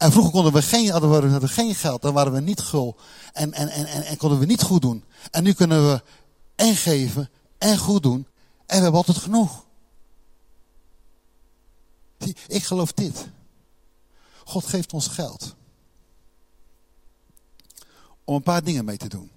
En 0.00 0.12
vroeger 0.12 0.32
konden 0.32 0.52
we 0.52 0.62
geen, 0.62 0.90
hadden 0.90 1.40
we 1.40 1.48
geen 1.48 1.74
geld, 1.74 2.02
dan 2.02 2.14
waren 2.14 2.32
we 2.32 2.40
niet 2.40 2.60
gul. 2.60 2.96
En, 3.32 3.52
en, 3.52 3.68
en, 3.68 3.86
en, 3.86 4.02
en 4.02 4.16
konden 4.16 4.38
we 4.38 4.46
niet 4.46 4.62
goed 4.62 4.82
doen. 4.82 5.04
En 5.30 5.42
nu 5.42 5.52
kunnen 5.52 5.90
we 5.90 6.02
en 6.54 6.76
geven 6.76 7.30
en 7.58 7.78
goed 7.78 8.02
doen. 8.02 8.26
En 8.66 8.76
we 8.76 8.82
hebben 8.82 8.94
altijd 8.94 9.16
genoeg. 9.16 9.64
Ik 12.46 12.64
geloof 12.64 12.92
dit. 12.92 13.28
God 14.44 14.64
geeft 14.64 14.92
ons 14.92 15.06
geld. 15.06 15.54
Om 18.24 18.34
een 18.34 18.42
paar 18.42 18.64
dingen 18.64 18.84
mee 18.84 18.96
te 18.96 19.08
doen. 19.08 19.30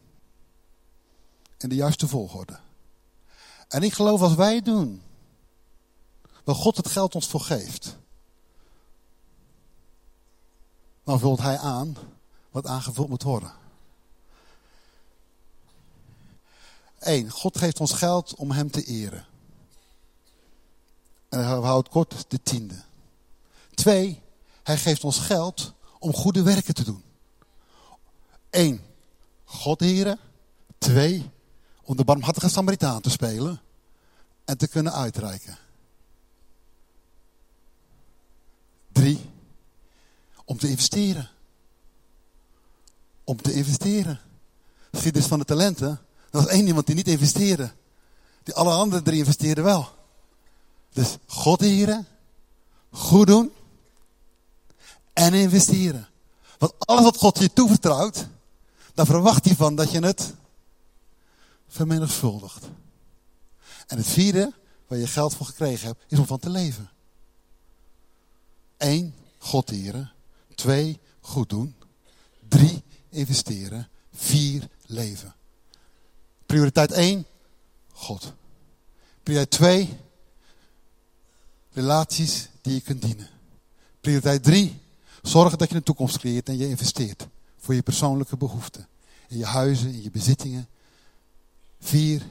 In 1.57 1.69
de 1.69 1.75
juiste 1.75 2.07
volgorde. 2.07 2.59
En 3.67 3.83
ik 3.83 3.93
geloof 3.93 4.21
als 4.21 4.35
wij 4.35 4.61
doen. 4.61 5.01
Waar 6.43 6.55
God 6.55 6.77
het 6.77 6.87
geld 6.87 7.15
ons 7.15 7.27
voor 7.27 7.41
geeft. 7.41 8.01
Dan 11.03 11.19
vult 11.19 11.39
hij 11.39 11.57
aan 11.57 11.95
wat 12.51 12.67
aangevuld 12.67 13.09
moet 13.09 13.23
worden. 13.23 13.51
Eén, 16.99 17.29
God 17.29 17.57
geeft 17.57 17.79
ons 17.79 17.93
geld 17.93 18.35
om 18.35 18.51
hem 18.51 18.71
te 18.71 18.83
eren. 18.83 19.25
En 21.29 21.45
hij 21.45 21.55
houdt 21.55 21.89
kort 21.89 22.25
de 22.27 22.43
tiende. 22.43 22.83
Twee, 23.73 24.21
hij 24.63 24.77
geeft 24.77 25.03
ons 25.03 25.17
geld 25.17 25.73
om 25.99 26.13
goede 26.13 26.43
werken 26.43 26.73
te 26.73 26.83
doen. 26.83 27.03
Eén, 28.49 28.81
God 29.43 29.79
heren. 29.79 30.19
Twee, 30.77 31.31
om 31.83 31.95
de 31.95 32.03
barmhartige 32.03 32.49
Samaritaan 32.49 33.01
te 33.01 33.09
spelen 33.09 33.61
en 34.45 34.57
te 34.57 34.67
kunnen 34.67 34.93
uitreiken. 34.93 35.57
Drie, 38.91 39.29
om 40.53 40.59
te 40.59 40.69
investeren. 40.69 41.29
Om 43.23 43.41
te 43.41 43.53
investeren. 43.53 44.19
Geschiedenis 44.91 45.27
van 45.27 45.39
de 45.39 45.45
talenten. 45.45 45.89
Er 45.89 45.97
was 46.39 46.47
één 46.47 46.67
iemand 46.67 46.85
die 46.85 46.95
niet 46.95 47.07
investeerde. 47.07 47.71
Die 48.43 48.53
alle 48.53 48.71
andere 48.71 49.01
drie 49.01 49.17
investeerden 49.17 49.63
wel. 49.63 49.89
Dus 50.89 51.17
God 51.25 51.59
heren, 51.59 52.07
goed 52.91 53.27
doen 53.27 53.51
en 55.13 55.33
investeren. 55.33 56.07
Want 56.57 56.73
alles 56.77 57.03
wat 57.03 57.17
God 57.17 57.39
je 57.39 57.53
toevertrouwt, 57.53 58.27
daar 58.93 59.05
verwacht 59.05 59.45
hij 59.45 59.55
van 59.55 59.75
dat 59.75 59.91
je 59.91 59.99
het 59.99 60.33
vermenigvuldigt. 61.67 62.65
En 63.87 63.97
het 63.97 64.07
vierde, 64.07 64.53
waar 64.87 64.99
je 64.99 65.07
geld 65.07 65.35
voor 65.35 65.45
gekregen 65.45 65.87
hebt, 65.87 66.03
is 66.07 66.19
om 66.19 66.25
van 66.25 66.39
te 66.39 66.49
leven. 66.49 66.89
Eén, 68.77 69.15
God 69.37 69.71
eren. 69.71 70.12
Twee, 70.63 70.99
goed 71.21 71.49
doen. 71.49 71.75
Drie, 72.47 72.83
investeren. 73.09 73.89
Vier, 74.13 74.69
leven. 74.85 75.35
Prioriteit 76.45 76.91
één, 76.91 77.25
God. 77.91 78.33
Prioriteit 79.23 79.51
twee, 79.59 79.99
relaties 81.71 82.49
die 82.61 82.73
je 82.73 82.81
kunt 82.81 83.01
dienen. 83.01 83.29
Prioriteit 84.01 84.43
drie, 84.43 84.81
zorgen 85.21 85.57
dat 85.57 85.69
je 85.69 85.75
een 85.75 85.83
toekomst 85.83 86.17
creëert 86.17 86.49
en 86.49 86.57
je 86.57 86.69
investeert. 86.69 87.27
Voor 87.57 87.73
je 87.73 87.81
persoonlijke 87.81 88.37
behoeften. 88.37 88.87
In 89.27 89.37
je 89.37 89.45
huizen, 89.45 89.93
in 89.93 90.03
je 90.03 90.11
bezittingen. 90.11 90.67
Vier, 91.79 92.21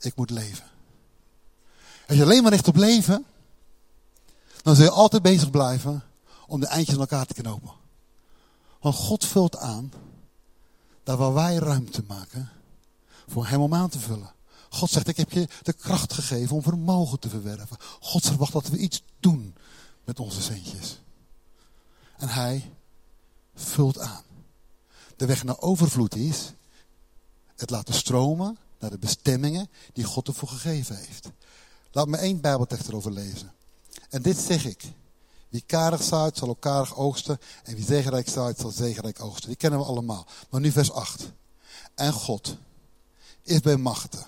ik 0.00 0.16
moet 0.16 0.30
leven. 0.30 0.66
Als 2.06 2.16
je 2.16 2.24
alleen 2.24 2.42
maar 2.42 2.52
richt 2.52 2.68
op 2.68 2.76
leven, 2.76 3.24
dan 4.62 4.74
zul 4.74 4.84
je 4.84 4.90
altijd 4.90 5.22
bezig 5.22 5.50
blijven 5.50 6.04
om 6.50 6.60
de 6.60 6.66
eindjes 6.66 6.94
aan 6.94 7.00
elkaar 7.00 7.26
te 7.26 7.34
knopen. 7.34 7.72
Want 8.80 8.94
God 8.94 9.24
vult 9.24 9.56
aan, 9.56 9.92
daar 11.02 11.16
waar 11.16 11.34
wij 11.34 11.56
ruimte 11.56 12.02
maken, 12.06 12.50
voor 13.28 13.46
hem 13.46 13.60
om 13.60 13.74
aan 13.74 13.88
te 13.88 13.98
vullen. 13.98 14.32
God 14.68 14.90
zegt, 14.90 15.08
ik 15.08 15.16
heb 15.16 15.32
je 15.32 15.48
de 15.62 15.72
kracht 15.72 16.12
gegeven 16.12 16.56
om 16.56 16.62
vermogen 16.62 17.18
te 17.18 17.28
verwerven. 17.28 17.76
God 18.00 18.26
verwacht 18.26 18.52
dat 18.52 18.68
we 18.68 18.76
iets 18.76 19.02
doen 19.20 19.54
met 20.04 20.20
onze 20.20 20.42
centjes. 20.42 21.00
En 22.16 22.28
hij 22.28 22.72
vult 23.54 23.98
aan. 23.98 24.22
De 25.16 25.26
weg 25.26 25.44
naar 25.44 25.60
overvloed 25.60 26.14
is 26.14 26.52
het 27.56 27.70
laten 27.70 27.94
stromen 27.94 28.58
naar 28.78 28.90
de 28.90 28.98
bestemmingen 28.98 29.70
die 29.92 30.04
God 30.04 30.28
ervoor 30.28 30.48
gegeven 30.48 30.96
heeft. 30.96 31.30
Laat 31.92 32.08
me 32.08 32.16
één 32.16 32.40
bijbeltekst 32.40 32.88
erover 32.88 33.12
lezen. 33.12 33.52
En 34.08 34.22
dit 34.22 34.38
zeg 34.38 34.64
ik. 34.64 34.92
Wie 35.50 35.62
karig 35.66 36.02
zaait, 36.02 36.36
zal 36.36 36.48
ook 36.48 36.60
karig 36.60 36.96
oogsten. 36.96 37.38
En 37.64 37.74
wie 37.74 37.84
zegenrijk 37.84 38.28
zaait, 38.28 38.58
zal 38.58 38.70
zegenrijk 38.70 39.22
oogsten. 39.22 39.48
Die 39.48 39.56
kennen 39.56 39.78
we 39.78 39.84
allemaal. 39.84 40.26
Maar 40.50 40.60
nu 40.60 40.70
vers 40.70 40.92
8. 40.92 41.32
En 41.94 42.12
God 42.12 42.56
is 43.42 43.60
bij 43.60 43.76
machten. 43.76 44.26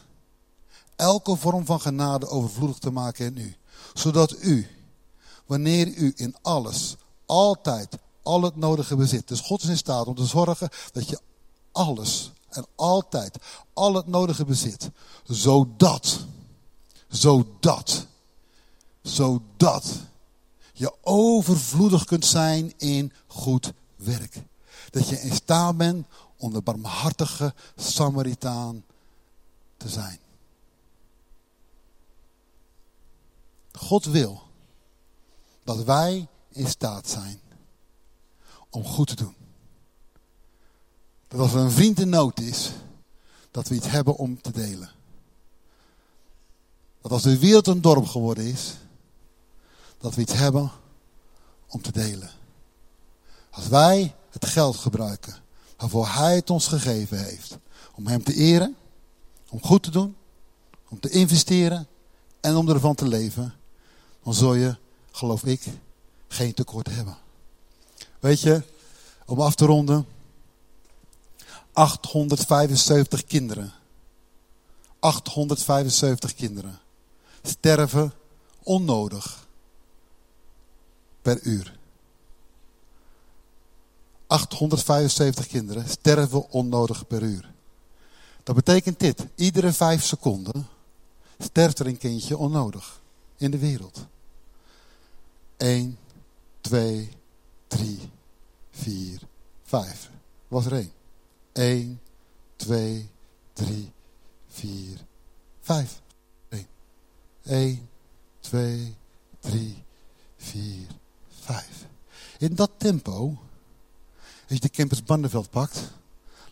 Elke 0.97 1.37
vorm 1.37 1.65
van 1.65 1.81
genade 1.81 2.29
overvloedig 2.29 2.79
te 2.79 2.91
maken 2.91 3.27
in 3.27 3.37
u. 3.37 3.57
Zodat 3.95 4.37
u, 4.41 4.67
wanneer 5.47 5.87
u 5.87 6.13
in 6.17 6.37
alles, 6.43 6.97
altijd, 7.27 7.99
al 8.23 8.43
het 8.43 8.57
nodige 8.57 8.97
bezit. 8.97 9.29
Dus 9.29 9.41
God 9.41 9.63
is 9.63 9.69
in 9.69 9.77
staat 9.77 10.07
om 10.07 10.15
te 10.15 10.27
zorgen 10.27 10.69
dat 10.93 11.09
je 11.09 11.21
alles 11.73 12.33
en 12.49 12.67
altijd 12.75 13.37
al 13.73 13.95
het 13.95 14.07
nodige 14.07 14.45
bezit. 14.45 14.91
Zodat, 15.25 16.19
zodat, 17.09 18.07
zodat 19.03 19.85
je 20.83 20.95
overvloedig 21.01 22.05
kunt 22.05 22.25
zijn 22.25 22.73
in 22.77 23.13
goed 23.27 23.73
werk. 23.97 24.43
Dat 24.91 25.09
je 25.09 25.21
in 25.21 25.35
staat 25.35 25.77
bent 25.77 26.07
om 26.37 26.53
de 26.53 26.61
barmhartige 26.61 27.55
Samaritaan 27.77 28.85
te 29.77 29.89
zijn. 29.89 30.19
God 33.73 34.05
wil 34.05 34.43
dat 35.65 35.85
wij 35.85 36.29
in 36.49 36.67
staat 36.67 37.09
zijn 37.09 37.41
om 38.71 38.85
goed 38.85 39.07
te 39.07 39.15
doen. 39.15 39.37
Dat 41.29 41.41
als 41.41 41.53
er 41.53 41.61
een 41.61 41.71
vriend 41.71 42.01
in 42.01 42.09
nood 42.09 42.41
is, 42.41 42.71
dat 43.51 43.69
we 43.69 43.75
iets 43.75 43.91
hebben 43.91 44.17
om 44.17 44.41
te 44.41 44.53
delen. 44.53 44.91
Dat 47.01 47.13
als 47.13 47.23
de 47.23 47.39
wereld 47.39 47.67
een 47.67 47.81
dorp 47.81 48.07
geworden 48.07 48.45
is, 48.45 48.75
dat 50.03 50.15
we 50.15 50.21
iets 50.21 50.33
hebben 50.33 50.71
om 51.69 51.83
te 51.83 51.93
delen. 51.93 52.31
Als 53.51 53.69
wij 53.69 54.15
het 54.31 54.47
geld 54.47 54.77
gebruiken 54.77 55.35
waarvoor 55.77 56.07
Hij 56.07 56.35
het 56.35 56.51
ons 56.51 56.67
gegeven 56.67 57.25
heeft, 57.25 57.59
om 57.95 58.07
Hem 58.07 58.23
te 58.23 58.35
eren, 58.35 58.77
om 59.49 59.63
goed 59.63 59.83
te 59.83 59.91
doen, 59.91 60.17
om 60.89 61.01
te 61.01 61.11
investeren 61.11 61.87
en 62.41 62.57
om 62.57 62.69
ervan 62.69 62.95
te 62.95 63.09
leven, 63.09 63.55
dan 64.23 64.35
zul 64.35 64.55
je, 64.55 64.77
geloof 65.11 65.45
ik, 65.45 65.63
geen 66.29 66.55
tekort 66.55 66.89
hebben. 66.91 67.17
Weet 68.21 68.41
je, 68.41 68.63
om 69.27 69.41
af 69.41 69.55
te 69.55 69.65
ronden, 69.65 70.07
875 71.73 73.25
kinderen. 73.25 73.73
875 74.99 76.35
kinderen 76.35 76.79
sterven 77.43 78.13
onnodig 78.63 79.42
per 81.23 81.43
uur. 81.43 81.79
875 84.27 85.47
kinderen 85.47 85.89
sterven 85.89 86.51
onnodig 86.51 87.07
per 87.07 87.23
uur. 87.23 87.53
Dat 88.43 88.55
betekent 88.55 88.99
dit. 88.99 89.27
Iedere 89.35 89.73
vijf 89.73 90.05
seconden 90.05 90.69
sterft 91.39 91.79
er 91.79 91.87
een 91.87 91.99
kindje 91.99 92.37
onnodig 92.37 93.01
in 93.37 93.51
de 93.51 93.59
wereld. 93.59 94.07
1, 95.57 95.99
2, 96.61 97.09
3, 97.67 97.99
4, 98.71 99.21
5. 99.63 100.11
Was 100.49 100.67
er 100.67 100.73
één. 100.73 100.93
1, 101.53 102.01
2, 102.57 103.11
3, 103.53 103.93
4, 104.49 105.07
5. 105.61 106.01
1, 106.49 106.67
1 107.43 107.89
2, 108.43 108.95
3, 109.41 109.85
4, 110.37 110.87
5. 111.43 111.87
In 112.39 112.55
dat 112.55 112.71
tempo, 112.77 113.39
als 114.21 114.31
je 114.47 114.59
de 114.59 114.71
campus 114.71 115.03
Bandenveld 115.03 115.51
pakt, 115.51 115.93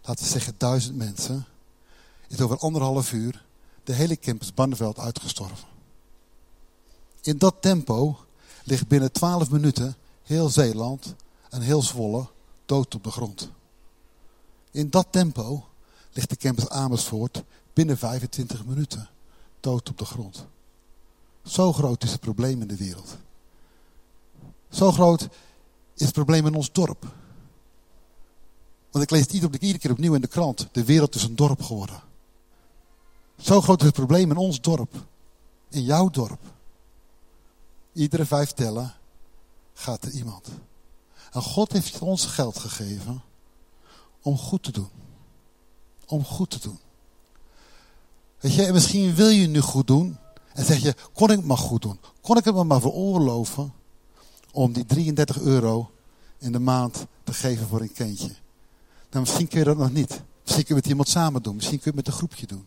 laten 0.02 0.24
we 0.24 0.30
zeggen 0.30 0.54
duizend 0.56 0.96
mensen, 0.96 1.46
is 2.28 2.40
over 2.40 2.58
anderhalf 2.58 3.12
uur 3.12 3.44
de 3.84 3.92
hele 3.92 4.18
campus 4.18 4.54
Bandenveld 4.54 4.98
uitgestorven. 4.98 5.68
In 7.22 7.38
dat 7.38 7.56
tempo 7.60 8.18
ligt 8.64 8.88
binnen 8.88 9.12
12 9.12 9.50
minuten 9.50 9.96
heel 10.22 10.48
Zeeland 10.48 11.14
en 11.50 11.60
heel 11.60 11.82
Zwolle 11.82 12.28
dood 12.66 12.94
op 12.94 13.04
de 13.04 13.10
grond. 13.10 13.50
In 14.70 14.90
dat 14.90 15.06
tempo 15.10 15.64
ligt 16.12 16.30
de 16.30 16.36
campus 16.36 16.68
Amersfoort 16.68 17.42
binnen 17.72 17.98
25 17.98 18.64
minuten 18.64 19.08
dood 19.60 19.88
op 19.88 19.98
de 19.98 20.04
grond. 20.04 20.46
Zo 21.42 21.72
groot 21.72 22.02
is 22.02 22.12
het 22.12 22.20
probleem 22.20 22.60
in 22.60 22.68
de 22.68 22.76
wereld. 22.76 23.16
Zo 24.70 24.92
groot 24.92 25.28
is 25.94 26.04
het 26.04 26.12
probleem 26.12 26.46
in 26.46 26.54
ons 26.54 26.72
dorp. 26.72 27.14
Want 28.90 29.04
ik 29.04 29.10
lees 29.10 29.20
het 29.20 29.32
iedere, 29.32 29.78
keer 29.78 29.90
opnieuw 29.90 30.14
in 30.14 30.20
de 30.20 30.26
krant. 30.26 30.68
De 30.72 30.84
wereld 30.84 31.14
is 31.14 31.22
een 31.22 31.36
dorp 31.36 31.62
geworden. 31.62 32.02
Zo 33.38 33.60
groot 33.60 33.80
is 33.80 33.86
het 33.86 33.94
probleem 33.94 34.30
in 34.30 34.36
ons 34.36 34.60
dorp. 34.60 35.06
In 35.68 35.82
jouw 35.82 36.10
dorp. 36.10 36.40
Iedere 37.92 38.24
vijf 38.24 38.52
tellen 38.52 38.94
gaat 39.74 40.04
er 40.04 40.10
iemand. 40.10 40.48
En 41.32 41.42
God 41.42 41.72
heeft 41.72 41.98
ons 41.98 42.26
geld 42.26 42.58
gegeven 42.58 43.22
om 44.22 44.38
goed 44.38 44.62
te 44.62 44.72
doen. 44.72 44.88
Om 46.06 46.24
goed 46.24 46.50
te 46.50 46.58
doen. 46.60 46.78
Weet 48.40 48.54
je, 48.54 48.64
en 48.64 48.72
misschien 48.72 49.14
wil 49.14 49.28
je 49.28 49.46
nu 49.46 49.60
goed 49.60 49.86
doen. 49.86 50.18
En 50.52 50.64
zeg 50.64 50.78
je, 50.82 50.94
kon 51.12 51.30
ik 51.30 51.36
het 51.36 51.46
maar 51.46 51.58
goed 51.58 51.82
doen? 51.82 52.00
Kon 52.20 52.36
ik 52.36 52.44
het 52.44 52.54
maar 52.54 52.80
veroorloven 52.80 53.72
om 54.52 54.72
die 54.72 54.86
33 54.86 55.40
euro 55.40 55.90
in 56.38 56.52
de 56.52 56.58
maand 56.58 57.06
te 57.24 57.32
geven 57.32 57.66
voor 57.66 57.80
een 57.80 57.92
kindje? 57.92 58.34
Nou, 59.10 59.24
misschien 59.24 59.48
kun 59.48 59.58
je 59.58 59.64
dat 59.64 59.76
nog 59.76 59.92
niet. 59.92 60.22
Misschien 60.42 60.64
kun 60.64 60.74
je 60.74 60.74
het 60.74 60.74
met 60.74 60.86
iemand 60.86 61.08
samen 61.08 61.42
doen. 61.42 61.56
Misschien 61.56 61.80
kun 61.80 61.90
je 61.90 61.96
het 61.96 62.06
met 62.06 62.14
een 62.14 62.20
groepje 62.20 62.46
doen. 62.46 62.66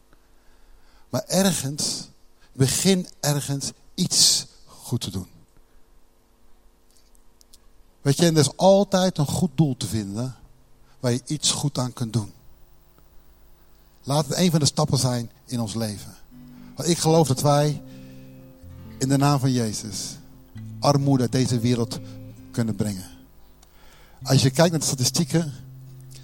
Maar 1.10 1.24
ergens, 1.28 2.10
begin 2.52 3.08
ergens 3.20 3.72
iets 3.94 4.46
goed 4.66 5.02
te 5.02 5.12
doen. 5.12 5.28
Weet 8.02 8.18
je, 8.18 8.26
en 8.26 8.34
er 8.34 8.40
is 8.40 8.58
altijd 8.58 9.18
een 9.18 9.28
goed 9.28 9.52
doel 9.56 9.78
te 9.78 9.88
vinden 9.88 10.36
waar 11.00 11.12
je 11.12 11.22
iets 11.26 11.52
goed 11.52 11.78
aan 11.78 11.94
kunt 11.94 12.14
doen. 12.14 12.34
Laat 14.04 14.28
het 14.28 14.38
een 14.38 14.52
van 14.52 14.60
de 14.60 14.66
stappen 14.66 14.98
zijn 14.98 15.32
in 15.46 15.60
ons 15.60 15.74
leven. 15.74 16.16
Want 16.76 16.90
ik 16.90 16.98
geloof 16.98 17.28
dat 17.28 17.42
wij 17.42 17.82
in 18.98 19.10
de 19.10 19.18
naam 19.18 19.40
van 19.40 19.52
Jezus 19.52 20.18
armoede 20.84 21.30
deze 21.30 21.60
wereld 21.60 22.00
kunnen 22.52 22.76
brengen. 22.76 23.06
Als 24.24 24.42
je 24.42 24.50
kijkt 24.50 24.72
naar 24.72 24.80
de 24.80 24.86
statistieken, 24.86 25.52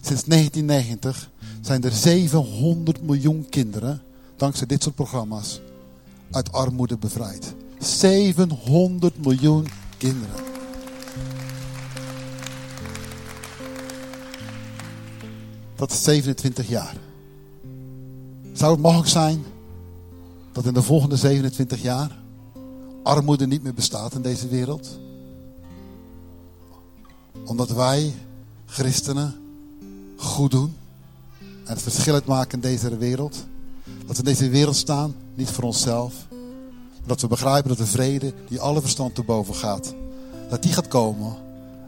sinds 0.02 0.24
1990 0.24 1.30
zijn 1.62 1.84
er 1.84 1.92
700 1.92 3.02
miljoen 3.02 3.48
kinderen, 3.50 4.02
dankzij 4.36 4.68
dit 4.68 4.84
soort 4.84 4.96
programma's, 4.96 5.62
uit 6.32 6.52
armoede 6.52 6.98
bevrijd. 6.98 7.54
700 7.80 9.24
miljoen 9.24 9.68
kinderen. 9.98 10.36
Dat 15.76 15.92
is 15.92 16.04
27 16.04 16.68
jaar. 16.68 16.96
Zou 18.54 18.72
het 18.72 18.82
mogelijk 18.82 19.10
zijn 19.10 19.44
dat 20.52 20.66
in 20.66 20.74
de 20.74 20.82
volgende 20.82 21.16
27 21.16 21.82
jaar 21.82 22.19
armoede 23.10 23.48
niet 23.48 23.64
meer 23.64 23.74
bestaat 23.74 24.14
in 24.14 24.22
deze 24.22 24.48
wereld? 24.48 25.00
Omdat 27.46 27.70
wij, 27.70 28.14
christenen, 28.66 29.36
goed 30.18 30.52
doen 30.52 30.76
en 31.66 31.74
het 31.74 31.82
verschil 31.82 32.14
uitmaken 32.14 32.52
in 32.52 32.70
deze 32.70 32.98
wereld. 32.98 33.46
Dat 34.06 34.18
we 34.18 34.24
in 34.24 34.30
deze 34.30 34.50
wereld 34.50 34.76
staan, 34.76 35.16
niet 35.36 35.50
voor 35.50 35.64
onszelf. 35.64 36.14
Maar 36.30 37.08
dat 37.08 37.22
we 37.22 37.28
begrijpen 37.28 37.70
dat 37.70 37.78
de 37.78 37.86
vrede 37.86 38.34
die 38.48 38.60
alle 38.60 38.82
verstand 38.82 39.16
te 39.16 39.24
boven 39.24 39.56
gaat, 39.56 39.94
dat 40.50 40.64
die 40.64 40.74
gaat 40.74 40.88
komen 40.88 41.36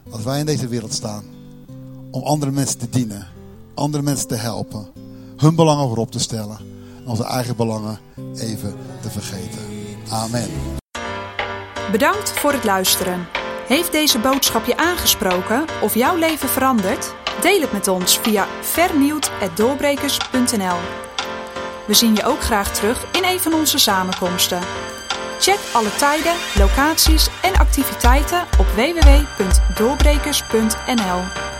als 0.09 0.23
wij 0.23 0.39
in 0.39 0.45
deze 0.45 0.67
wereld 0.67 0.93
staan. 0.93 1.23
Om 2.11 2.23
andere 2.23 2.51
mensen 2.51 2.77
te 2.77 2.89
dienen, 2.89 3.27
andere 3.73 4.03
mensen 4.03 4.27
te 4.27 4.35
helpen, 4.35 4.87
hun 5.37 5.55
belangen 5.55 5.87
voorop 5.87 6.11
te 6.11 6.19
stellen 6.19 6.57
en 6.97 7.07
onze 7.07 7.23
eigen 7.23 7.55
belangen 7.55 7.99
even 8.35 8.75
te 9.01 9.09
vergeten. 9.09 9.61
Amen. 10.09 10.80
Bedankt 11.91 12.31
voor 12.31 12.51
het 12.51 12.63
luisteren. 12.63 13.27
Heeft 13.67 13.91
deze 13.91 14.19
boodschap 14.19 14.65
je 14.65 14.77
aangesproken 14.77 15.65
of 15.81 15.93
jouw 15.93 16.15
leven 16.15 16.49
veranderd? 16.49 17.13
Deel 17.41 17.61
het 17.61 17.71
met 17.71 17.87
ons 17.87 18.19
via 18.19 18.47
vernieuwd.doorbrekers.nl 18.61 20.77
We 21.85 21.93
zien 21.93 22.15
je 22.15 22.25
ook 22.25 22.41
graag 22.41 22.73
terug 22.73 23.05
in 23.11 23.23
een 23.23 23.39
van 23.39 23.53
onze 23.53 23.77
samenkomsten. 23.77 24.59
Check 25.39 25.59
alle 25.73 25.95
tijden, 25.95 26.33
locaties 26.57 27.29
en 27.41 27.53
activiteiten 27.53 28.41
op 28.59 28.65
www.doorbrekers.nl 28.65 31.50